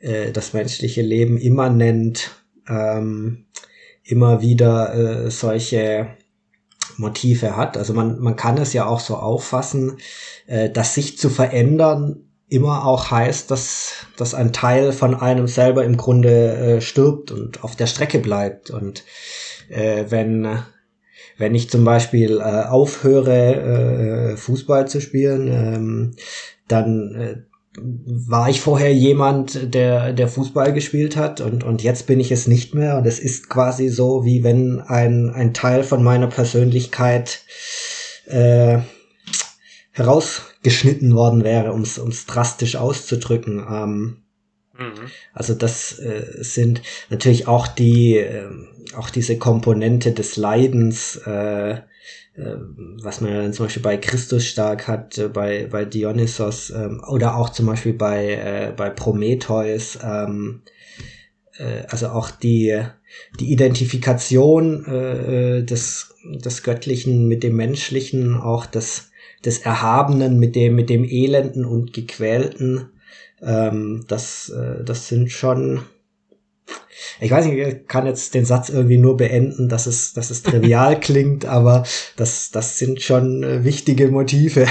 [0.00, 2.30] äh, das menschliche Leben immanent
[2.68, 3.46] ähm,
[4.02, 6.08] immer wieder äh, solche
[6.96, 7.76] Motive hat.
[7.76, 9.98] Also man, man kann es ja auch so auffassen,
[10.46, 15.84] äh, dass sich zu verändern immer auch heißt, dass, dass ein Teil von einem selber
[15.84, 18.70] im Grunde äh, stirbt und auf der Strecke bleibt.
[18.70, 19.04] Und
[19.68, 20.58] äh, wenn,
[21.38, 26.16] wenn ich zum Beispiel äh, aufhöre, äh, Fußball zu spielen, ähm,
[26.68, 27.36] dann äh,
[27.78, 32.46] war ich vorher jemand, der, der Fußball gespielt hat und, und jetzt bin ich es
[32.46, 32.96] nicht mehr.
[32.96, 37.40] Und es ist quasi so, wie wenn ein, ein Teil von meiner Persönlichkeit
[38.26, 38.78] äh,
[40.66, 43.64] herausgeschnitten worden wäre, um es drastisch auszudrücken.
[43.70, 44.16] Ähm,
[44.78, 45.10] mhm.
[45.32, 48.48] Also das äh, sind natürlich auch die, äh,
[48.96, 51.80] auch diese Komponente des Leidens, äh, äh,
[53.02, 57.36] was man dann zum Beispiel bei Christus stark hat, äh, bei, bei Dionysos ähm, oder
[57.36, 60.62] auch zum Beispiel bei, äh, bei Prometheus, ähm,
[61.58, 62.82] äh, also auch die,
[63.40, 64.84] die Identifikation
[65.64, 69.10] des, des Göttlichen mit dem Menschlichen, auch des,
[69.46, 72.90] des Erhabenen mit dem, mit dem Elenden und Gequälten,
[73.42, 75.82] ähm, das, äh, das sind schon
[77.20, 80.42] ich weiß nicht, ich kann jetzt den Satz irgendwie nur beenden, dass es, dass es
[80.42, 81.84] trivial klingt, aber
[82.16, 84.66] das, das sind schon äh, wichtige Motive.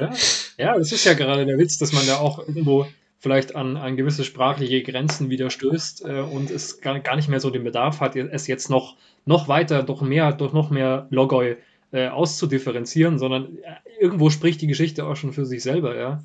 [0.00, 0.10] Ja,
[0.58, 2.86] ja, das ist ja gerade der Witz, dass man da auch irgendwo
[3.18, 7.40] vielleicht an, an gewisse sprachliche Grenzen wieder stößt äh, und es gar, gar nicht mehr
[7.40, 11.56] so den Bedarf hat, es jetzt noch, noch weiter, doch mehr, durch noch mehr Logoi
[11.94, 16.24] äh, auszudifferenzieren, sondern äh, irgendwo spricht die Geschichte auch schon für sich selber, ja.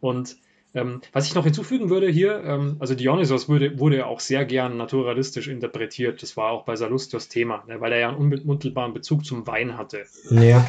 [0.00, 0.36] Und
[0.74, 4.44] ähm, was ich noch hinzufügen würde hier, ähm, also Dionysos wurde, wurde ja auch sehr
[4.44, 6.24] gern naturalistisch interpretiert.
[6.24, 9.78] Das war auch bei Sallustios Thema, ne, weil er ja einen unmittelbaren Bezug zum Wein
[9.78, 10.06] hatte.
[10.30, 10.66] Ja.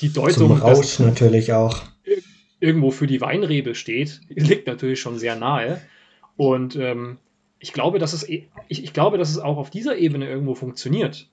[0.00, 1.82] Die Deutung, zum Rausch natürlich auch.
[2.58, 5.80] Irgendwo für die Weinrebe steht, liegt natürlich schon sehr nahe.
[6.36, 7.18] Und ähm,
[7.60, 11.28] ich glaube, dass es, ich, ich, glaube, dass es auch auf dieser Ebene irgendwo funktioniert.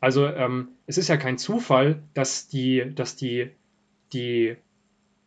[0.00, 3.50] Also ähm, es ist ja kein Zufall, dass die, dass die,
[4.12, 4.56] die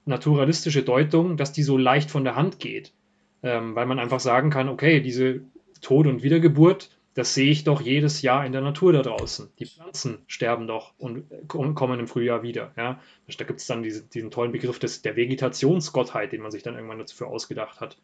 [0.05, 2.93] naturalistische Deutung, dass die so leicht von der Hand geht.
[3.41, 5.41] Ähm, weil man einfach sagen kann, okay, diese
[5.81, 9.49] Tod und Wiedergeburt, das sehe ich doch jedes Jahr in der Natur da draußen.
[9.59, 12.71] Die Pflanzen sterben doch und kommen im Frühjahr wieder.
[12.77, 12.99] Ja?
[13.37, 16.75] Da gibt es dann diese, diesen tollen Begriff des, der Vegetationsgottheit, den man sich dann
[16.75, 17.97] irgendwann dafür ausgedacht hat.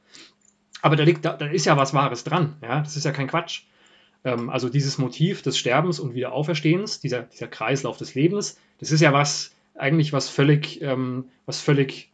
[0.82, 2.58] Aber da, liegt, da, da ist ja was Wahres dran.
[2.62, 2.80] Ja?
[2.80, 3.64] Das ist ja kein Quatsch.
[4.26, 9.00] Ähm, also dieses Motiv des Sterbens und Wiederauferstehens, dieser, dieser Kreislauf des Lebens, das ist
[9.00, 12.12] ja was, eigentlich was völlig, ähm, was völlig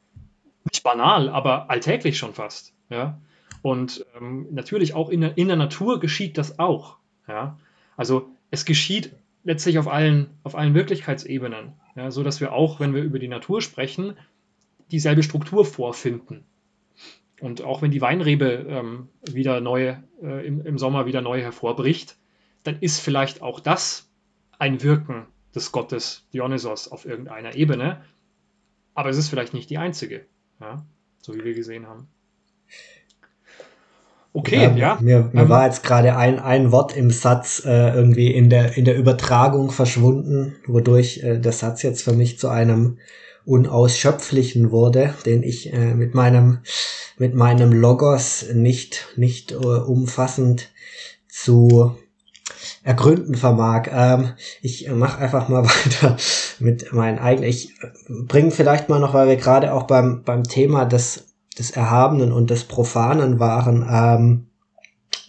[0.66, 2.74] nicht banal, aber alltäglich schon fast.
[2.90, 3.18] Ja?
[3.64, 6.98] Und ähm, natürlich auch in der, in der Natur geschieht das auch.
[7.28, 7.58] Ja?
[7.98, 9.14] Also es geschieht
[9.44, 12.12] letztlich auf allen, auf allen Wirklichkeitsebenen, ja?
[12.12, 14.18] so dass wir auch, wenn wir über die Natur sprechen,
[14.92, 16.44] dieselbe Struktur vorfinden.
[17.42, 22.18] Und auch wenn die Weinrebe ähm, wieder neu äh, im, im Sommer wieder neu hervorbricht,
[22.64, 24.10] dann ist vielleicht auch das
[24.60, 28.02] ein Wirken des Gottes Dionysos auf irgendeiner Ebene.
[28.94, 30.26] Aber es ist vielleicht nicht die einzige,
[30.60, 30.86] ja?
[31.20, 32.08] so wie wir gesehen haben.
[34.34, 34.76] Okay, ja.
[34.76, 34.98] ja.
[35.02, 38.78] Mir, mir ähm, war jetzt gerade ein, ein Wort im Satz äh, irgendwie in der,
[38.78, 43.00] in der Übertragung verschwunden, wodurch äh, der Satz jetzt für mich zu einem
[43.46, 46.60] unausschöpflichen wurde, den ich äh, mit meinem
[47.18, 50.70] mit meinem Logos nicht nicht äh, umfassend
[51.28, 51.96] zu
[52.84, 53.88] ergründen vermag.
[53.92, 56.18] Ähm, ich mache einfach mal weiter
[56.60, 57.50] mit meinen eigenen.
[57.50, 57.74] Ich
[58.08, 62.50] bringe vielleicht mal noch, weil wir gerade auch beim, beim Thema des, des Erhabenen und
[62.50, 63.88] des Profanen waren.
[63.90, 64.48] Ähm,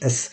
[0.00, 0.32] es,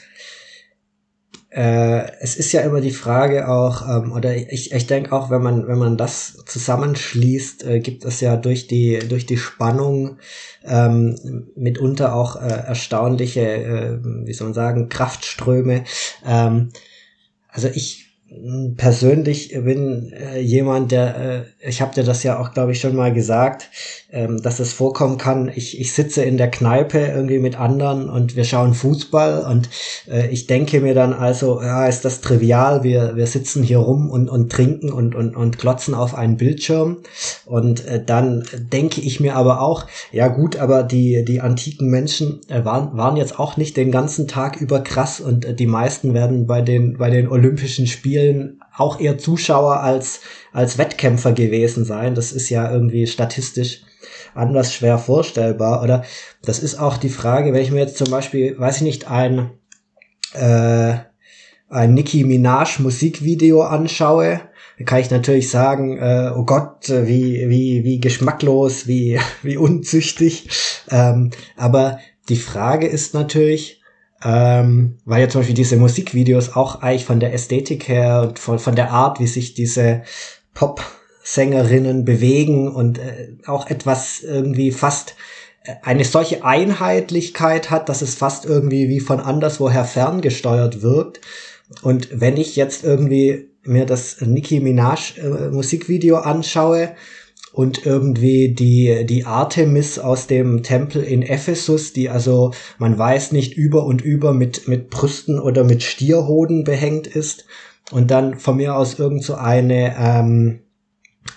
[1.51, 5.41] äh, es ist ja immer die Frage auch, ähm, oder ich, ich denke auch, wenn
[5.41, 10.17] man, wenn man das zusammenschließt, äh, gibt es ja durch die, durch die Spannung
[10.63, 15.85] ähm, mitunter auch äh, erstaunliche, äh, wie soll man sagen, Kraftströme.
[16.23, 16.69] Ähm,
[17.47, 18.08] also ich
[18.77, 22.95] persönlich bin äh, jemand, der, äh, ich habe dir das ja auch, glaube ich, schon
[22.95, 23.69] mal gesagt,
[24.11, 28.35] ähm, dass es vorkommen kann, ich, ich sitze in der Kneipe irgendwie mit anderen und
[28.35, 29.69] wir schauen Fußball und
[30.07, 34.11] äh, ich denke mir dann also, ja, ist das trivial, wir, wir sitzen hier rum
[34.11, 36.97] und, und trinken und, und, und klotzen auf einen Bildschirm
[37.45, 42.41] und äh, dann denke ich mir aber auch, ja gut, aber die, die antiken Menschen
[42.47, 46.13] äh, waren, waren jetzt auch nicht den ganzen Tag über krass und äh, die meisten
[46.13, 48.18] werden bei den, bei den Olympischen Spielen
[48.75, 50.21] auch eher Zuschauer als,
[50.53, 52.15] als Wettkämpfer gewesen sein.
[52.15, 53.83] Das ist ja irgendwie statistisch
[54.33, 55.83] anders schwer vorstellbar.
[55.83, 56.03] Oder
[56.43, 59.51] das ist auch die Frage, wenn ich mir jetzt zum Beispiel, weiß ich nicht, ein,
[60.33, 60.95] äh,
[61.69, 64.41] ein Nicki Minaj Musikvideo anschaue,
[64.85, 70.49] kann ich natürlich sagen, äh, oh Gott, wie, wie, wie geschmacklos, wie, wie unzüchtig.
[70.89, 73.78] Ähm, aber die Frage ist natürlich,
[74.23, 78.59] ähm, weil ja zum Beispiel diese Musikvideos auch eigentlich von der Ästhetik her und von,
[78.59, 80.03] von der Art, wie sich diese
[80.53, 80.83] Pop
[81.23, 85.15] Sängerinnen bewegen und äh, auch etwas irgendwie fast
[85.63, 91.21] äh, eine solche Einheitlichkeit hat, dass es fast irgendwie wie von anderswoher ferngesteuert wirkt.
[91.83, 96.95] Und wenn ich jetzt irgendwie mir das Nicki Minaj äh, Musikvideo anschaue
[97.51, 103.55] und irgendwie die, die Artemis aus dem Tempel in Ephesus, die also, man weiß nicht,
[103.55, 107.45] über und über mit, mit Brüsten oder mit Stierhoden behängt ist
[107.91, 110.59] und dann von mir aus irgend so eine, ähm,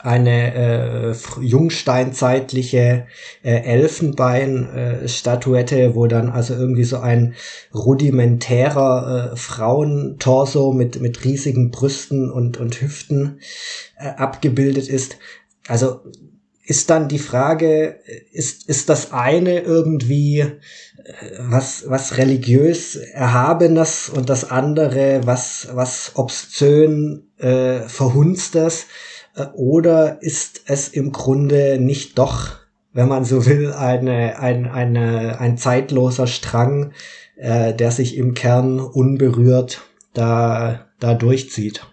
[0.01, 3.06] eine äh, jungsteinzeitliche
[3.43, 7.34] äh, Elfenbein-Statuette, äh, wo dann also irgendwie so ein
[7.74, 13.40] rudimentärer äh, Frauentorso mit, mit riesigen Brüsten und, und Hüften
[13.98, 15.18] äh, abgebildet ist.
[15.68, 16.01] Also
[16.64, 17.98] ist dann die Frage,
[18.32, 20.52] ist, ist das eine irgendwie äh,
[21.40, 28.86] was, was religiös Erhabenes und das andere was, was obszön äh, Verhunstes?
[29.34, 32.59] Äh, oder ist es im Grunde nicht doch,
[32.93, 36.93] wenn man so will, eine, ein, eine, ein zeitloser Strang,
[37.36, 39.82] äh, der sich im Kern unberührt
[40.14, 41.86] da, da durchzieht.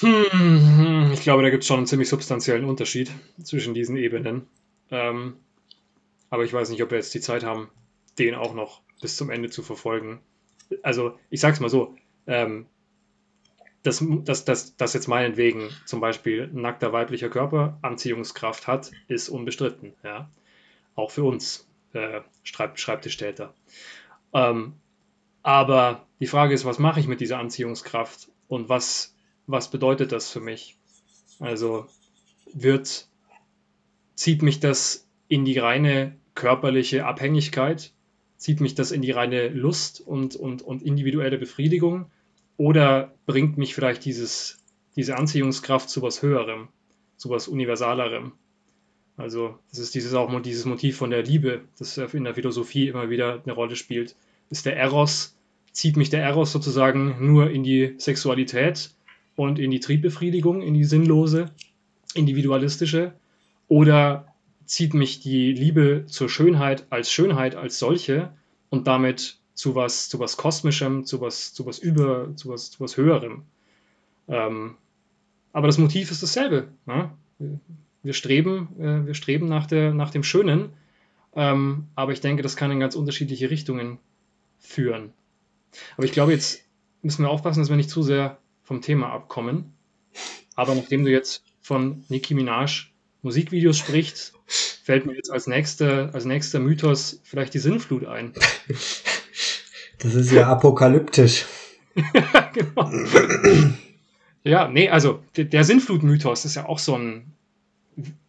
[0.00, 3.10] Hm, ich glaube, da gibt es schon einen ziemlich substanziellen Unterschied
[3.42, 4.46] zwischen diesen Ebenen.
[4.90, 5.36] Ähm,
[6.30, 7.68] aber ich weiß nicht, ob wir jetzt die Zeit haben,
[8.18, 10.20] den auch noch bis zum Ende zu verfolgen.
[10.82, 11.96] Also, ich sag's mal so,
[12.26, 12.66] ähm,
[13.82, 19.94] dass, dass, dass, dass jetzt meinetwegen zum Beispiel nackter weiblicher Körper Anziehungskraft hat, ist unbestritten.
[20.04, 20.30] Ja?
[20.94, 23.54] Auch für uns äh, Schreib Schreibtischtäter.
[24.32, 24.74] Ähm,
[25.42, 29.14] aber die Frage ist, was mache ich mit dieser Anziehungskraft und was,
[29.48, 30.76] was bedeutet das für mich?
[31.40, 31.86] Also
[32.52, 33.08] wird,
[34.14, 37.92] zieht mich das in die reine körperliche Abhängigkeit?
[38.36, 42.10] Zieht mich das in die reine Lust und, und, und individuelle Befriedigung?
[42.56, 44.58] Oder bringt mich vielleicht dieses,
[44.96, 46.68] diese Anziehungskraft zu was Höherem,
[47.16, 48.32] zu was Universalerem?
[49.16, 53.10] Also, das ist dieses auch dieses Motiv von der Liebe, das in der Philosophie immer
[53.10, 54.14] wieder eine Rolle spielt.
[54.50, 55.36] Ist der Eros,
[55.72, 58.94] zieht mich der Eros sozusagen nur in die Sexualität
[59.38, 61.46] und in die Triebbefriedigung, in die sinnlose,
[62.14, 63.12] individualistische?
[63.68, 64.26] Oder
[64.64, 68.32] zieht mich die Liebe zur Schönheit als Schönheit als solche
[68.68, 72.80] und damit zu was, zu was Kosmischem, zu was, zu was Über, zu was, zu
[72.80, 73.44] was Höherem.
[74.26, 74.74] Ähm,
[75.52, 76.68] aber das Motiv ist dasselbe.
[76.86, 77.10] Ne?
[78.02, 80.70] Wir, streben, äh, wir streben nach, der, nach dem Schönen,
[81.36, 83.98] ähm, aber ich denke, das kann in ganz unterschiedliche Richtungen
[84.58, 85.12] führen.
[85.96, 86.64] Aber ich glaube, jetzt
[87.02, 88.38] müssen wir aufpassen, dass wir nicht zu sehr
[88.68, 89.72] vom Thema abkommen.
[90.54, 92.90] Aber nachdem du jetzt von Nicki Minaj
[93.22, 98.34] Musikvideos sprichst, fällt mir jetzt als nächster, als nächster Mythos vielleicht die Sinnflut ein.
[99.98, 101.46] Das ist ja apokalyptisch.
[102.52, 102.90] genau.
[104.44, 107.32] ja, nee, also der, der Sinnflut-Mythos ist ja auch so ein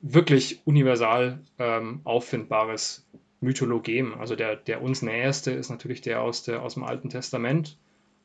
[0.02, 3.06] wirklich universal ähm, auffindbares
[3.42, 4.14] Mythologem.
[4.18, 7.78] Also der, der uns näherste ist natürlich der aus, der aus dem Alten Testament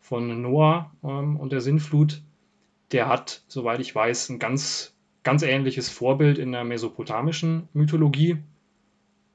[0.05, 2.21] von Noah ähm, und der Sinnflut.
[2.93, 8.37] Der hat, soweit ich weiß, ein ganz, ganz ähnliches Vorbild in der mesopotamischen Mythologie.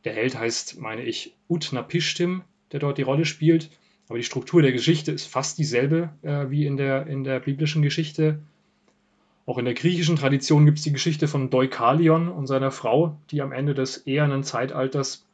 [0.03, 3.71] Der Held heißt, meine ich, Utnapishtim, der dort die Rolle spielt.
[4.07, 7.81] Aber die Struktur der Geschichte ist fast dieselbe äh, wie in der, in der biblischen
[7.81, 8.39] Geschichte.
[9.47, 13.41] Auch in der griechischen Tradition gibt es die Geschichte von Deukalion und seiner Frau, die
[13.41, 15.25] am Ende des ehernen Zeitalters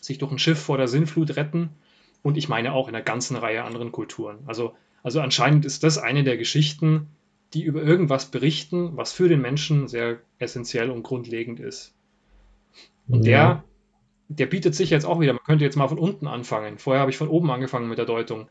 [0.00, 1.70] sich durch ein Schiff vor der Sinnflut retten.
[2.22, 4.38] Und ich meine auch in einer ganzen Reihe anderen Kulturen.
[4.46, 7.08] Also, also anscheinend ist das eine der Geschichten,
[7.54, 11.94] die über irgendwas berichten, was für den Menschen sehr essentiell und grundlegend ist.
[13.08, 13.30] Und ja.
[13.30, 13.64] der
[14.28, 15.32] der bietet sich jetzt auch wieder.
[15.32, 16.78] Man könnte jetzt mal von unten anfangen.
[16.78, 18.48] Vorher habe ich von oben angefangen mit der Deutung.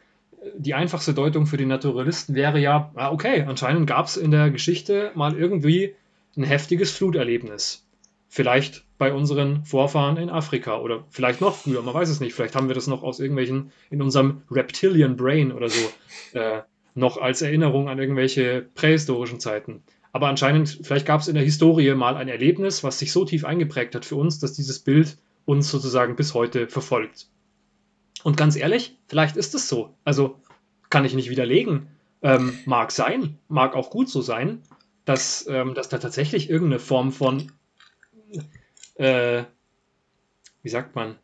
[0.58, 5.12] Die einfachste Deutung für die Naturalisten wäre ja, okay, anscheinend gab es in der Geschichte
[5.16, 5.96] mal irgendwie
[6.36, 7.86] ein heftiges Fluterlebnis.
[8.28, 12.34] Vielleicht bei unseren Vorfahren in Afrika oder vielleicht noch früher, man weiß es nicht.
[12.34, 15.90] Vielleicht haben wir das noch aus irgendwelchen, in unserem Reptilian Brain oder so,
[16.34, 16.62] äh,
[16.96, 19.84] noch als Erinnerung an irgendwelche prähistorischen Zeiten.
[20.12, 23.46] Aber anscheinend, vielleicht gab es in der Historie mal ein Erlebnis, was sich so tief
[23.46, 27.28] eingeprägt hat für uns, dass dieses Bild uns sozusagen bis heute verfolgt.
[28.24, 29.94] Und ganz ehrlich, vielleicht ist es so.
[30.04, 30.40] Also
[30.90, 31.88] kann ich nicht widerlegen.
[32.24, 34.64] Ähm, mag sein, mag auch gut so sein,
[35.06, 37.52] dass, ähm, dass da tatsächlich irgendeine Form von,
[38.98, 39.44] äh,
[40.64, 41.16] wie sagt man,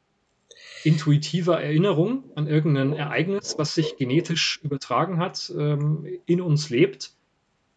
[0.84, 7.12] intuitiver Erinnerung an irgendein Ereignis, was sich genetisch übertragen hat, ähm, in uns lebt,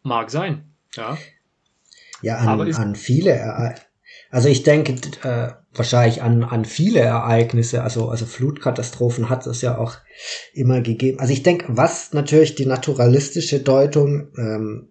[0.03, 0.65] mag sein.
[0.95, 1.19] Ja,
[2.23, 3.87] ja an, an viele Ereignisse.
[4.31, 9.79] Also ich denke, äh, wahrscheinlich an, an viele Ereignisse, also, also Flutkatastrophen hat es ja
[9.79, 9.97] auch
[10.53, 11.21] immer gegeben.
[11.21, 14.89] Also ich denke, was natürlich die naturalistische Deutung, ähm,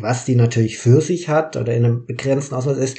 [0.00, 2.96] was die natürlich für sich hat oder in einem begrenzten Ausmaß ist,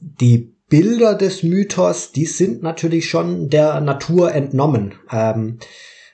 [0.00, 4.94] die Bilder des Mythos, die sind natürlich schon der Natur entnommen.
[5.10, 5.58] Ähm,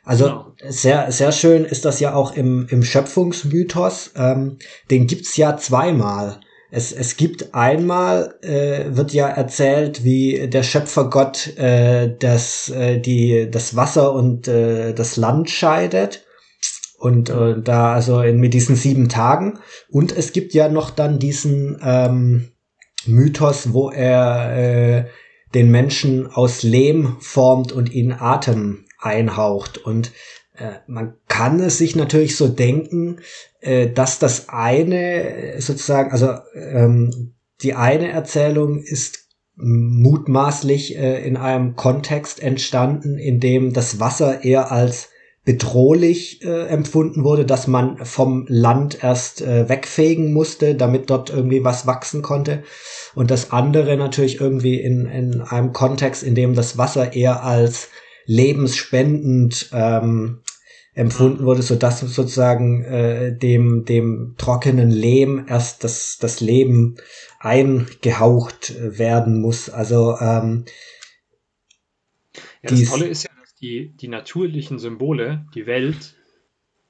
[0.05, 0.55] also genau.
[0.69, 4.13] sehr, sehr schön ist das ja auch im, im Schöpfungsmythos.
[4.17, 4.59] Ähm,
[4.91, 6.41] den gibt's ja zweimal.
[6.73, 13.49] Es, es gibt einmal, äh, wird ja erzählt, wie der Schöpfergott äh, das, äh, die,
[13.51, 16.25] das Wasser und äh, das Land scheidet.
[16.99, 19.59] Und äh, da also in, mit diesen sieben Tagen.
[19.89, 22.50] Und es gibt ja noch dann diesen ähm,
[23.07, 25.05] Mythos, wo er äh,
[25.55, 29.79] den Menschen aus Lehm formt und ihn Atem einhaucht.
[29.79, 30.13] Und
[30.57, 33.21] äh, man kann es sich natürlich so denken,
[33.61, 41.77] äh, dass das eine sozusagen, also ähm, die eine Erzählung ist mutmaßlich äh, in einem
[41.77, 45.10] Kontext entstanden, in dem das Wasser eher als
[45.51, 51.65] bedrohlich äh, empfunden wurde, dass man vom Land erst äh, wegfegen musste, damit dort irgendwie
[51.65, 52.63] was wachsen konnte.
[53.17, 57.89] Und das andere natürlich irgendwie in, in einem Kontext, in dem das Wasser eher als
[58.27, 60.43] lebensspendend ähm,
[60.95, 66.95] empfunden wurde, so dass sozusagen äh, dem dem trockenen Lehm erst das das Leben
[67.41, 69.69] eingehaucht werden muss.
[69.69, 70.65] Also ähm,
[72.63, 73.31] ja, das Tolle ist ja,
[73.61, 76.15] die die natürlichen Symbole, die Welt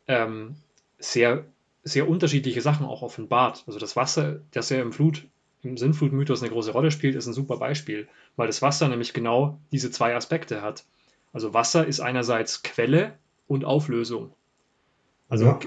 [0.06, 0.56] ähm,
[0.98, 1.44] sehr
[1.82, 3.64] sehr unterschiedliche Sachen auch offenbart.
[3.66, 5.26] Also das Wasser, das ja im Flut
[5.62, 9.58] im Sinnflutmythos eine große Rolle spielt, ist ein super Beispiel, weil das Wasser nämlich genau
[9.72, 10.84] diese zwei Aspekte hat.
[11.32, 14.32] Also Wasser ist einerseits Quelle und Auflösung.
[15.28, 15.60] Also ja.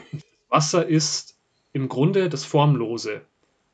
[0.50, 1.38] Wasser ist
[1.74, 3.22] im Grunde das Formlose.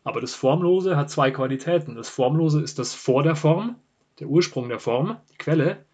[0.03, 1.95] Aber das Formlose hat zwei Qualitäten.
[1.95, 3.75] Das Formlose ist das vor der Form,
[4.19, 5.85] der Ursprung der Form, die Quelle.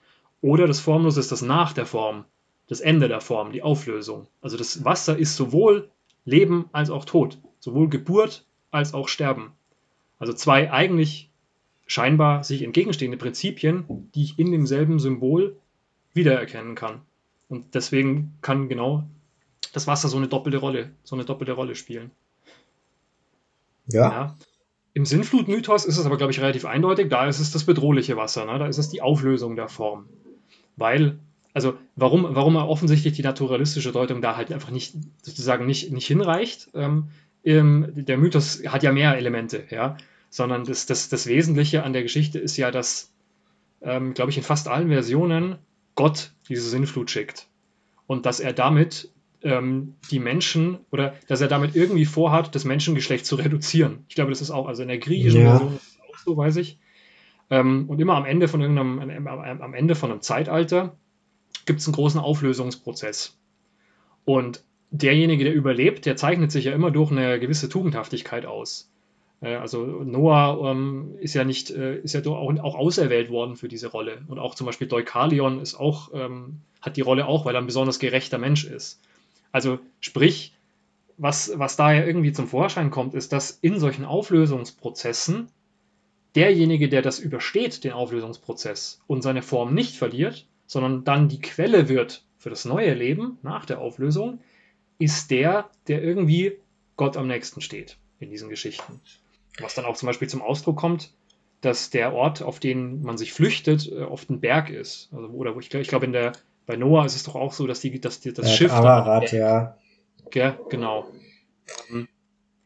[0.42, 2.26] Oder das Formlose ist das nach der Form,
[2.68, 4.28] das Ende der Form, die Auflösung.
[4.42, 5.90] Also das Wasser ist sowohl
[6.26, 9.52] Leben als auch Tod, sowohl Geburt als auch Sterben.
[10.20, 11.30] Also zwei eigentlich
[11.88, 13.86] scheinbar sich entgegenstehende Prinzipien,
[14.16, 15.56] die ich in demselben Symbol
[16.14, 17.02] wiedererkennen kann.
[17.48, 19.04] Und deswegen kann genau
[19.74, 22.12] das Wasser so eine doppelte Rolle, so eine doppelte Rolle spielen.
[23.88, 24.10] Ja.
[24.10, 24.36] ja.
[24.94, 27.10] Im Sinnflutmythos ist es aber, glaube ich, relativ eindeutig.
[27.10, 28.46] Da ist es das bedrohliche Wasser.
[28.46, 28.58] Ne?
[28.58, 30.08] Da ist es die Auflösung der Form.
[30.78, 31.20] Weil,
[31.54, 36.70] also, warum, warum offensichtlich die naturalistische Deutung da halt einfach nicht, sozusagen nicht, nicht hinreicht.
[36.74, 37.10] Ähm,
[37.44, 39.98] der Mythos hat ja mehr Elemente, ja.
[40.30, 43.12] Sondern das, das, das Wesentliche an der Geschichte ist ja, dass,
[43.82, 45.58] ähm, glaube ich, in fast allen Versionen
[45.94, 47.48] Gott diese Sinnflut schickt.
[48.08, 49.10] Und dass er damit
[49.46, 54.04] ähm, die Menschen oder dass er damit irgendwie vorhat, das Menschengeschlecht zu reduzieren.
[54.10, 55.52] Ich glaube, das ist auch, also in der griechischen ja.
[55.52, 55.80] Version
[56.12, 56.80] auch so, weiß ich.
[57.50, 60.96] Ähm, und immer am Ende von irgendeinem, am Ende von einem Zeitalter
[61.66, 63.38] gibt es einen großen Auflösungsprozess.
[64.26, 68.90] Und derjenige, der überlebt, der zeichnet sich ja immer durch eine gewisse Tugendhaftigkeit aus.
[69.42, 73.68] Äh, also Noah ähm, ist ja nicht, äh, ist ja auch, auch, auserwählt worden für
[73.68, 74.24] diese Rolle.
[74.28, 77.68] Und auch zum Beispiel Deukalion ist auch, ähm, hat die Rolle auch, weil er ein
[77.68, 79.00] besonders gerechter Mensch ist.
[79.52, 80.54] Also sprich,
[81.18, 85.48] was, was da ja irgendwie zum Vorschein kommt, ist, dass in solchen Auflösungsprozessen
[86.36, 91.90] derjenige, der das übersteht, den Auflösungsprozess und seine Form nicht verliert, sondern dann die Quelle
[91.90, 94.40] wird für das neue Leben nach der Auflösung,
[95.00, 96.58] ist der, der irgendwie
[96.96, 99.02] Gott am nächsten steht in diesen Geschichten.
[99.60, 101.12] Was dann auch zum Beispiel zum Ausdruck kommt,
[101.62, 105.10] dass der Ort, auf den man sich flüchtet, äh, oft ein Berg ist.
[105.14, 106.34] Also, oder ich, ich glaube, in der,
[106.66, 108.72] bei Noah ist es doch auch so, dass, die, dass die, das Berg Schiff.
[108.72, 109.78] Ararat, ja.
[110.34, 111.10] Ja, genau.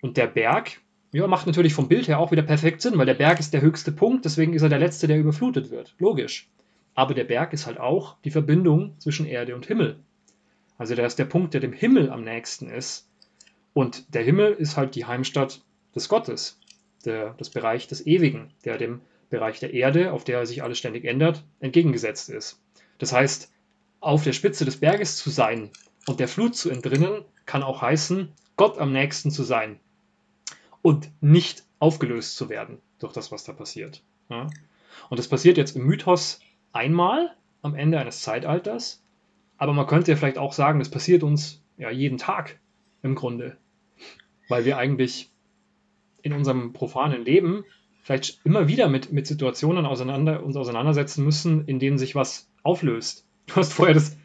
[0.02, 3.16] Und der Berg, ja, macht natürlich vom Bild her auch wieder perfekt Sinn, weil der
[3.16, 5.96] Berg ist der höchste Punkt, deswegen ist er der letzte, der überflutet wird.
[5.98, 6.48] Logisch.
[6.94, 10.00] Aber der Berg ist halt auch die Verbindung zwischen Erde und Himmel.
[10.78, 13.08] Also der ist der Punkt, der dem Himmel am nächsten ist.
[13.74, 15.62] Und der Himmel ist halt die Heimstatt
[15.96, 16.60] des Gottes
[17.06, 21.06] der, das Bereich des Ewigen, der dem Bereich der Erde, auf der sich alles ständig
[21.06, 22.60] ändert, entgegengesetzt ist.
[22.98, 23.52] Das heißt,
[24.00, 25.70] auf der Spitze des Berges zu sein
[26.08, 29.80] und der Flut zu entrinnen, kann auch heißen, Gott am nächsten zu sein
[30.82, 34.04] und nicht aufgelöst zu werden durch das, was da passiert.
[34.30, 34.48] Ja?
[35.10, 36.42] Und das passiert jetzt im Mythos
[36.72, 39.04] einmal am Ende eines Zeitalters,
[39.58, 42.60] aber man könnte ja vielleicht auch sagen, das passiert uns ja jeden Tag
[43.02, 43.58] im Grunde,
[44.48, 45.30] weil wir eigentlich
[46.22, 47.64] in unserem profanen Leben
[48.02, 53.26] vielleicht immer wieder mit, mit Situationen auseinander, uns auseinandersetzen müssen, in denen sich was auflöst.
[53.48, 54.18] Du hast vorher das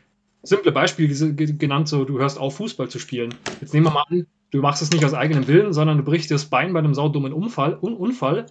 [0.43, 3.35] simple Beispiel genannt, so du hörst auf, Fußball zu spielen.
[3.61, 6.31] Jetzt nehmen wir mal an, du machst es nicht aus eigenem Willen, sondern du brichst
[6.31, 8.47] dir das Bein bei einem saudummen Unfall, Un Unfall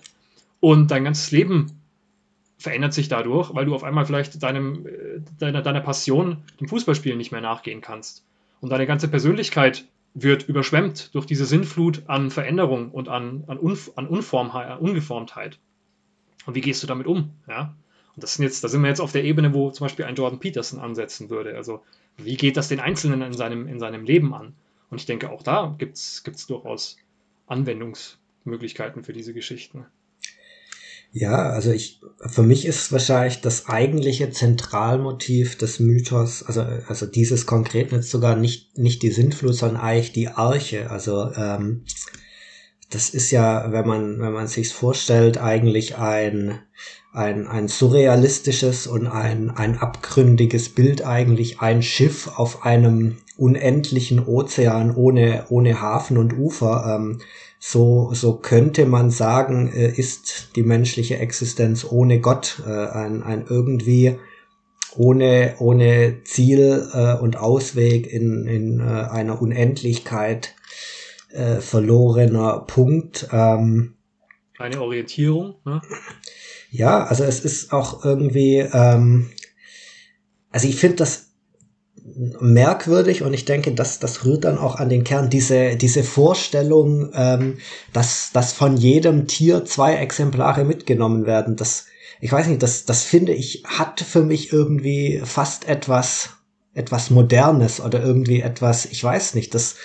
[0.59, 1.71] und dein ganzes Leben
[2.57, 7.17] verändert sich dadurch, weil du auf einmal vielleicht deinem, äh, deiner, deiner Passion, dem Fußballspielen
[7.17, 8.23] nicht mehr nachgehen kannst.
[8.61, 13.91] Und deine ganze Persönlichkeit wird überschwemmt durch diese Sinnflut an Veränderung und an, an, Unf
[13.95, 15.59] an Unformheit, Ungeformtheit.
[16.45, 17.31] Und wie gehst du damit um?
[17.47, 17.75] Ja?
[18.15, 20.15] Und das sind jetzt, da sind wir jetzt auf der Ebene, wo zum Beispiel ein
[20.15, 21.55] Jordan Peterson ansetzen würde.
[21.55, 21.83] Also
[22.17, 24.53] wie geht das den Einzelnen in seinem, in seinem Leben an?
[24.93, 26.97] Und ich denke, auch da gibt es durchaus
[27.47, 29.87] Anwendungsmöglichkeiten für diese Geschichten.
[31.11, 37.47] Ja, also ich, für mich ist wahrscheinlich das eigentliche Zentralmotiv des Mythos, also, also dieses
[37.47, 40.91] konkret jetzt sogar nicht, nicht die Sintflut, sondern eigentlich die Arche.
[40.91, 41.85] Also, ähm,
[42.91, 46.59] das ist ja, wenn man, wenn man sich's vorstellt, eigentlich ein,
[47.13, 54.95] ein, ein surrealistisches und ein, ein abgründiges Bild eigentlich, ein Schiff auf einem unendlichen Ozean
[54.95, 56.95] ohne, ohne Hafen und Ufer.
[56.95, 57.19] Ähm,
[57.59, 63.45] so, so könnte man sagen, äh, ist die menschliche Existenz ohne Gott äh, ein, ein
[63.47, 64.17] irgendwie
[64.95, 70.55] ohne, ohne Ziel äh, und Ausweg in, in äh, einer Unendlichkeit
[71.31, 73.27] äh, verlorener Punkt.
[73.31, 73.95] Ähm,
[74.57, 75.81] Eine Orientierung, ne?
[76.73, 79.29] Ja, also es ist auch irgendwie, ähm,
[80.49, 81.27] also ich finde das
[82.39, 87.11] merkwürdig und ich denke, dass das rührt dann auch an den Kern diese diese Vorstellung,
[87.13, 87.59] ähm,
[87.93, 91.55] dass dass von jedem Tier zwei Exemplare mitgenommen werden.
[91.57, 91.85] Das
[92.21, 96.31] ich weiß nicht, das das finde ich hat für mich irgendwie fast etwas
[96.73, 99.75] etwas Modernes oder irgendwie etwas, ich weiß nicht, das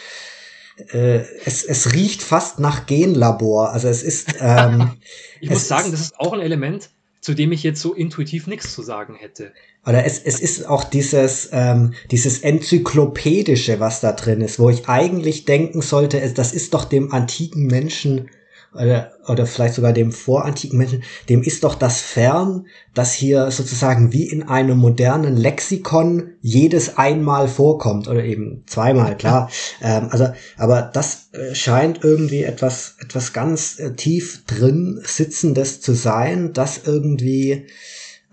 [0.93, 3.73] äh, es, es riecht fast nach Genlabor.
[3.73, 4.35] Also es ist.
[4.41, 4.97] Ähm,
[5.41, 6.91] ich muss sagen, das ist auch ein Element,
[7.21, 9.53] zu dem ich jetzt so intuitiv nichts zu sagen hätte.
[9.87, 14.89] Oder es, es ist auch dieses, ähm, dieses Enzyklopädische, was da drin ist, wo ich
[14.89, 18.29] eigentlich denken sollte, das ist doch dem antiken Menschen
[18.75, 24.13] oder, oder vielleicht sogar dem vorantiken Menschen, dem ist doch das fern, dass hier sozusagen
[24.13, 29.51] wie in einem modernen Lexikon jedes einmal vorkommt oder eben zweimal, klar.
[29.83, 35.93] ähm, also, aber das äh, scheint irgendwie etwas, etwas ganz äh, tief drin sitzendes zu
[35.95, 37.67] sein, dass irgendwie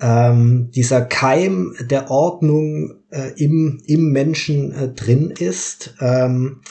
[0.02, 5.95] ähm, dieser Keim der Ordnung äh, im, im Menschen äh, drin ist.
[6.02, 6.62] Ähm,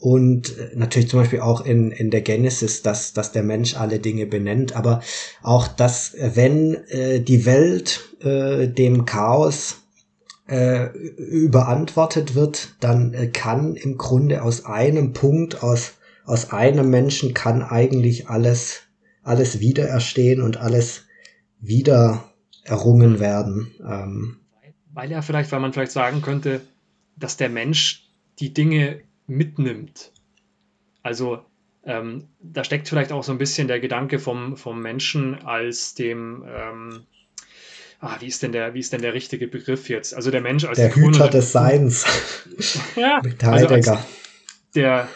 [0.00, 3.98] und äh, natürlich zum Beispiel auch in, in der Genesis, dass, dass der Mensch alle
[3.98, 5.00] Dinge benennt, aber
[5.42, 9.82] auch, dass wenn äh, die Welt äh, dem Chaos
[10.46, 15.94] äh, überantwortet wird, dann äh, kann im Grunde aus einem Punkt, aus,
[16.24, 18.82] aus einem Menschen kann eigentlich alles,
[19.22, 21.06] alles wieder erstehen und alles
[21.60, 22.24] wieder
[22.64, 23.72] errungen werden.
[23.80, 24.36] Ähm,
[24.94, 26.60] weil ja vielleicht, weil man vielleicht sagen könnte,
[27.16, 28.08] dass der Mensch
[28.38, 30.12] die Dinge mitnimmt.
[31.02, 31.44] Also
[31.84, 36.44] ähm, da steckt vielleicht auch so ein bisschen der Gedanke vom, vom Menschen als dem,
[36.46, 37.00] ähm,
[38.00, 40.14] ah, wie ist denn der, wie ist denn der richtige Begriff jetzt?
[40.14, 42.04] Also der Mensch als der Hüter des Seins.
[42.96, 43.68] ja, Mit also
[44.74, 45.08] der,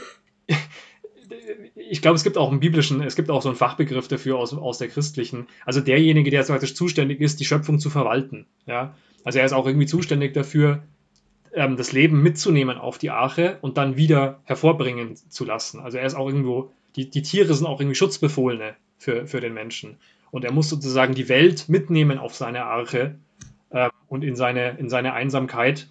[1.75, 4.55] ich glaube, es gibt auch einen biblischen, es gibt auch so einen Fachbegriff dafür aus,
[4.55, 5.49] aus der christlichen.
[5.67, 8.47] Also derjenige, der praktisch zuständig ist, die Schöpfung zu verwalten.
[8.67, 8.95] Ja?
[9.25, 10.83] Also er ist auch irgendwie zuständig dafür,
[11.55, 15.81] ähm, das Leben mitzunehmen auf die Arche und dann wieder hervorbringen zu lassen.
[15.81, 19.55] Also er ist auch irgendwo, die, die Tiere sind auch irgendwie Schutzbefohlene für, für den
[19.55, 19.97] Menschen.
[20.31, 23.17] Und er muss sozusagen die Welt mitnehmen auf seine Arche
[23.71, 25.89] ähm, und in seine, in seine Einsamkeit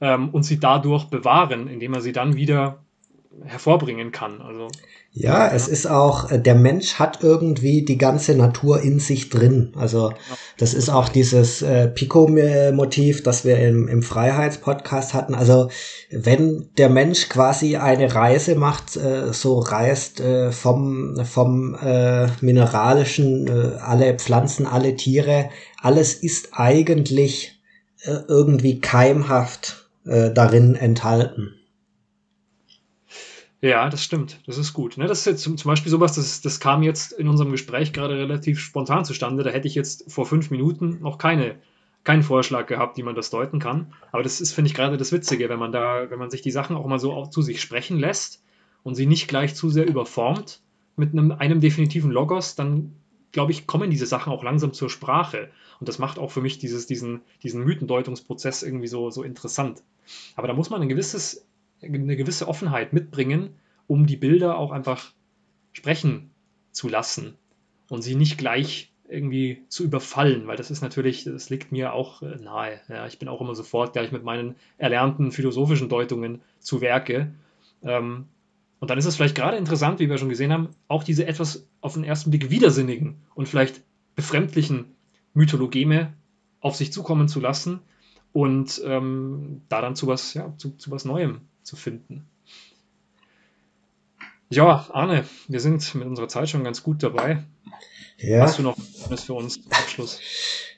[0.00, 2.83] ähm, und sie dadurch bewahren, indem er sie dann wieder
[3.44, 4.40] hervorbringen kann.
[4.40, 4.68] Also
[5.16, 9.72] ja, es ist auch, äh, der Mensch hat irgendwie die ganze Natur in sich drin.
[9.76, 10.12] Also
[10.58, 15.36] das ist auch dieses äh, Pico-Motiv, das wir im, im Freiheitspodcast hatten.
[15.36, 15.68] Also
[16.10, 23.46] wenn der Mensch quasi eine Reise macht, äh, so reist äh, vom, vom äh, mineralischen,
[23.46, 25.50] äh, alle Pflanzen, alle Tiere,
[25.80, 27.60] alles ist eigentlich
[28.02, 31.54] äh, irgendwie keimhaft äh, darin enthalten.
[33.64, 34.40] Ja, das stimmt.
[34.44, 34.98] Das ist gut.
[34.98, 35.06] Ne?
[35.06, 38.60] Das ist jetzt zum, Beispiel sowas, das, das kam jetzt in unserem Gespräch gerade relativ
[38.60, 39.42] spontan zustande.
[39.42, 41.56] Da hätte ich jetzt vor fünf Minuten noch keine,
[42.04, 43.94] keinen Vorschlag gehabt, wie man das deuten kann.
[44.12, 46.50] Aber das ist, finde ich, gerade das Witzige, wenn man da, wenn man sich die
[46.50, 48.44] Sachen auch mal so zu sich sprechen lässt
[48.82, 50.60] und sie nicht gleich zu sehr überformt
[50.96, 52.92] mit einem, einem definitiven Logos, dann
[53.32, 55.48] glaube ich, kommen diese Sachen auch langsam zur Sprache.
[55.80, 59.82] Und das macht auch für mich dieses, diesen, diesen Mythendeutungsprozess irgendwie so, so interessant.
[60.36, 61.46] Aber da muss man ein gewisses
[61.84, 63.54] eine gewisse Offenheit mitbringen,
[63.86, 65.12] um die Bilder auch einfach
[65.72, 66.30] sprechen
[66.72, 67.36] zu lassen
[67.88, 72.22] und sie nicht gleich irgendwie zu überfallen, weil das ist natürlich, das liegt mir auch
[72.22, 72.80] äh, nahe.
[72.88, 77.34] Ja, ich bin auch immer sofort gleich mit meinen erlernten philosophischen Deutungen zu Werke.
[77.82, 78.26] Ähm,
[78.80, 81.68] und dann ist es vielleicht gerade interessant, wie wir schon gesehen haben, auch diese etwas
[81.80, 83.82] auf den ersten Blick widersinnigen und vielleicht
[84.14, 84.96] befremdlichen
[85.34, 86.14] Mythologeme
[86.60, 87.80] auf sich zukommen zu lassen
[88.32, 92.26] und ähm, da dann zu was, ja, zu, zu was Neuem zu finden.
[94.50, 97.42] Ja, Arne, wir sind mit unserer Zeit schon ganz gut dabei.
[98.18, 98.42] Ja.
[98.42, 98.76] Hast du noch
[99.08, 100.20] was für uns zum Abschluss?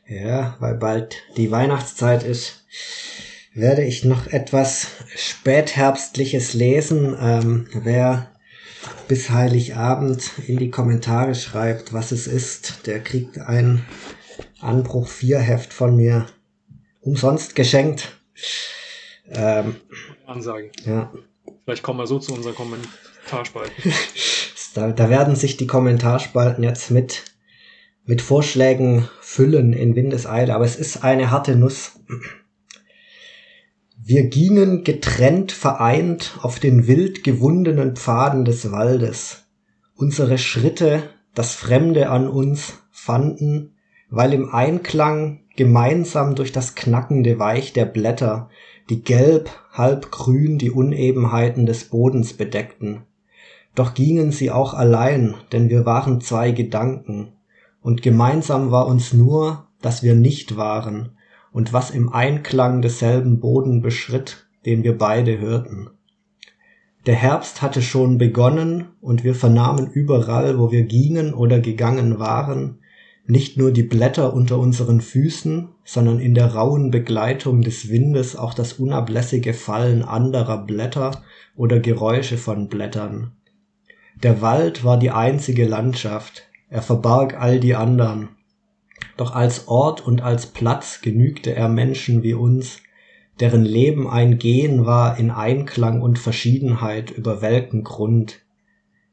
[0.08, 2.64] Ja, weil bald die Weihnachtszeit ist,
[3.54, 7.16] werde ich noch etwas spätherbstliches lesen.
[7.20, 8.30] Ähm, wer
[9.08, 13.84] bis Heiligabend in die Kommentare schreibt, was es ist, der kriegt ein
[14.60, 16.26] Anbruch 4 Heft von mir
[17.00, 18.16] umsonst geschenkt.
[19.28, 19.76] Ähm,
[20.26, 20.70] Ansage.
[20.84, 21.12] Ja.
[21.64, 23.72] Vielleicht kommen wir so zu unseren Kommentarspalten.
[24.74, 27.24] da, da werden sich die Kommentarspalten jetzt mit,
[28.04, 32.00] mit Vorschlägen füllen in Windeseile, aber es ist eine harte Nuss.
[33.98, 39.46] Wir gingen getrennt vereint auf den wild gewundenen Pfaden des Waldes.
[39.94, 41.02] Unsere Schritte,
[41.34, 43.76] das Fremde an uns, fanden
[44.08, 48.50] weil im Einklang gemeinsam durch das knackende Weich der Blätter,
[48.88, 53.02] die gelb, halb grün die Unebenheiten des Bodens bedeckten.
[53.74, 57.32] Doch gingen sie auch allein, denn wir waren zwei Gedanken,
[57.82, 61.10] und gemeinsam war uns nur, dass wir nicht waren,
[61.52, 65.90] und was im Einklang desselben Boden beschritt, den wir beide hörten.
[67.06, 72.78] Der Herbst hatte schon begonnen, und wir vernahmen überall, wo wir gingen oder gegangen waren,
[73.28, 78.54] nicht nur die Blätter unter unseren Füßen, sondern in der rauen Begleitung des Windes auch
[78.54, 81.22] das unablässige Fallen anderer Blätter
[81.56, 83.32] oder Geräusche von Blättern.
[84.22, 88.30] Der Wald war die einzige Landschaft, er verbarg all die andern.
[89.16, 92.80] Doch als Ort und als Platz genügte er Menschen wie uns,
[93.40, 98.45] deren Leben ein Gehen war in Einklang und Verschiedenheit über welken Grund,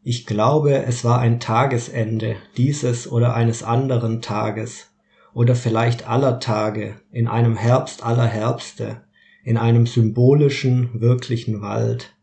[0.04, 4.92] ich glaube, es war ein Tagesende dieses oder eines anderen Tages
[5.34, 9.02] oder vielleicht aller Tage in einem Herbst aller Herbste,
[9.46, 12.14] in einem symbolischen, wirklichen Wald.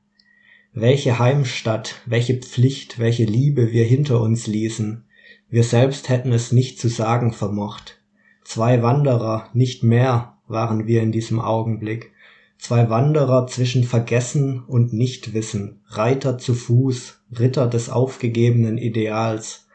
[0.74, 5.04] Welche Heimstatt, welche Pflicht, welche Liebe wir hinter uns ließen,
[5.48, 7.98] wir selbst hätten es nicht zu sagen vermocht.
[8.44, 12.12] Zwei Wanderer, nicht mehr, waren wir in diesem Augenblick,
[12.60, 19.66] Zwei Wanderer zwischen Vergessen und Nichtwissen, Reiter zu Fuß, Ritter des aufgegebenen Ideals.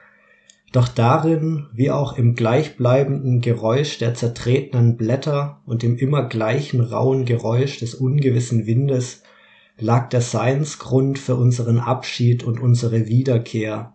[0.71, 7.25] Doch darin, wie auch im gleichbleibenden Geräusch der zertretenen Blätter und im immer gleichen rauen
[7.25, 9.23] Geräusch des ungewissen Windes,
[9.79, 13.93] lag der Seinsgrund für unseren Abschied und unsere Wiederkehr.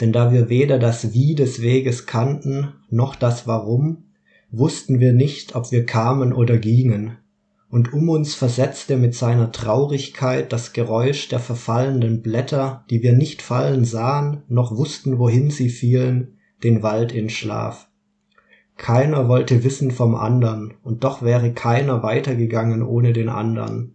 [0.00, 4.06] Denn da wir weder das Wie des Weges kannten, noch das Warum,
[4.50, 7.18] wussten wir nicht, ob wir kamen oder gingen
[7.72, 13.40] und um uns versetzte mit seiner Traurigkeit das Geräusch der verfallenden Blätter, die wir nicht
[13.40, 17.88] fallen sahen, noch wussten, wohin sie fielen, den Wald in Schlaf.
[18.76, 23.94] Keiner wollte wissen vom andern, und doch wäre keiner weitergegangen ohne den andern.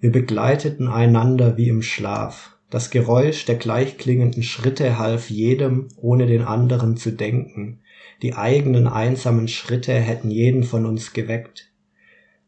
[0.00, 2.58] Wir begleiteten einander wie im Schlaf.
[2.68, 7.80] Das Geräusch der gleichklingenden Schritte half jedem, ohne den anderen zu denken.
[8.20, 11.70] Die eigenen einsamen Schritte hätten jeden von uns geweckt.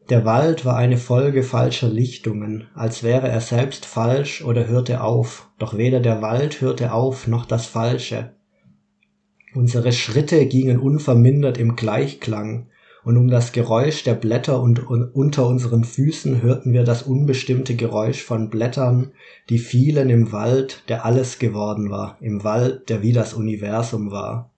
[0.09, 5.49] Der Wald war eine Folge falscher Lichtungen, als wäre er selbst falsch oder hörte auf,
[5.59, 8.33] doch weder der Wald hörte auf noch das Falsche.
[9.53, 12.67] Unsere Schritte gingen unvermindert im Gleichklang,
[13.03, 18.21] und um das Geräusch der Blätter und unter unseren Füßen hörten wir das unbestimmte Geräusch
[18.21, 19.11] von Blättern,
[19.49, 24.51] die fielen im Wald, der alles geworden war, im Wald, der wie das Universum war.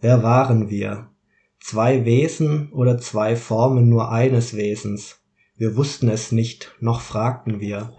[0.00, 1.08] Wer waren wir?
[1.66, 5.22] Zwei Wesen oder zwei Formen nur eines Wesens.
[5.56, 7.94] Wir wussten es nicht, noch fragten wir.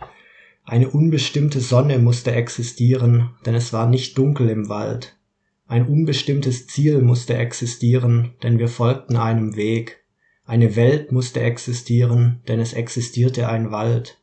[0.65, 5.17] Eine unbestimmte Sonne musste existieren, denn es war nicht dunkel im Wald.
[5.65, 10.03] Ein unbestimmtes Ziel musste existieren, denn wir folgten einem Weg.
[10.45, 14.19] Eine Welt musste existieren, denn es existierte ein Wald.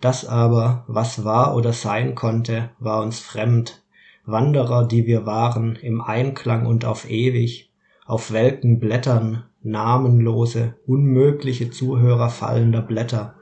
[0.00, 3.82] Das aber, was war oder sein konnte, war uns fremd.
[4.24, 7.69] Wanderer, die wir waren, im Einklang und auf ewig,
[8.10, 13.36] auf welken Blättern namenlose, unmögliche Zuhörer fallender Blätter,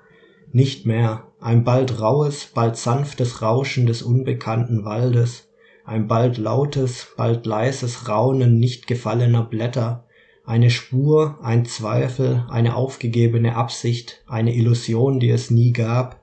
[0.53, 5.49] nicht mehr, ein bald rauhes, bald sanftes Rauschen des unbekannten Waldes,
[5.87, 10.05] ein bald lautes, bald leises Raunen nicht gefallener Blätter,
[10.45, 16.21] eine Spur, ein Zweifel, eine aufgegebene Absicht, eine Illusion, die es nie gab,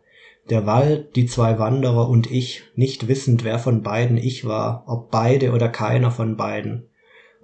[0.51, 5.09] der Wald, die zwei Wanderer und ich, nicht wissend, wer von beiden ich war, ob
[5.09, 6.89] beide oder keiner von beiden,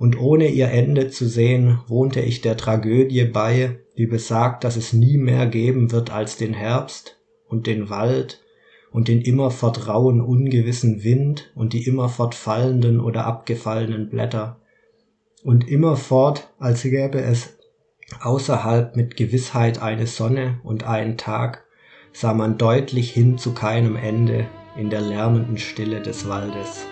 [0.02, 4.94] und ohne ihr Ende zu sehen, wohnte ich der Tragödie bei, die besagt, dass es
[4.94, 8.42] nie mehr geben wird als den Herbst und den Wald
[8.92, 14.58] und den immerfort rauen, ungewissen Wind und die immerfort fallenden oder abgefallenen Blätter.
[15.44, 17.60] Und immerfort, als gäbe es
[18.22, 21.64] außerhalb mit Gewissheit eine Sonne und einen Tag,
[22.12, 26.88] sah man deutlich hin zu keinem Ende in der lärmenden Stille des Waldes.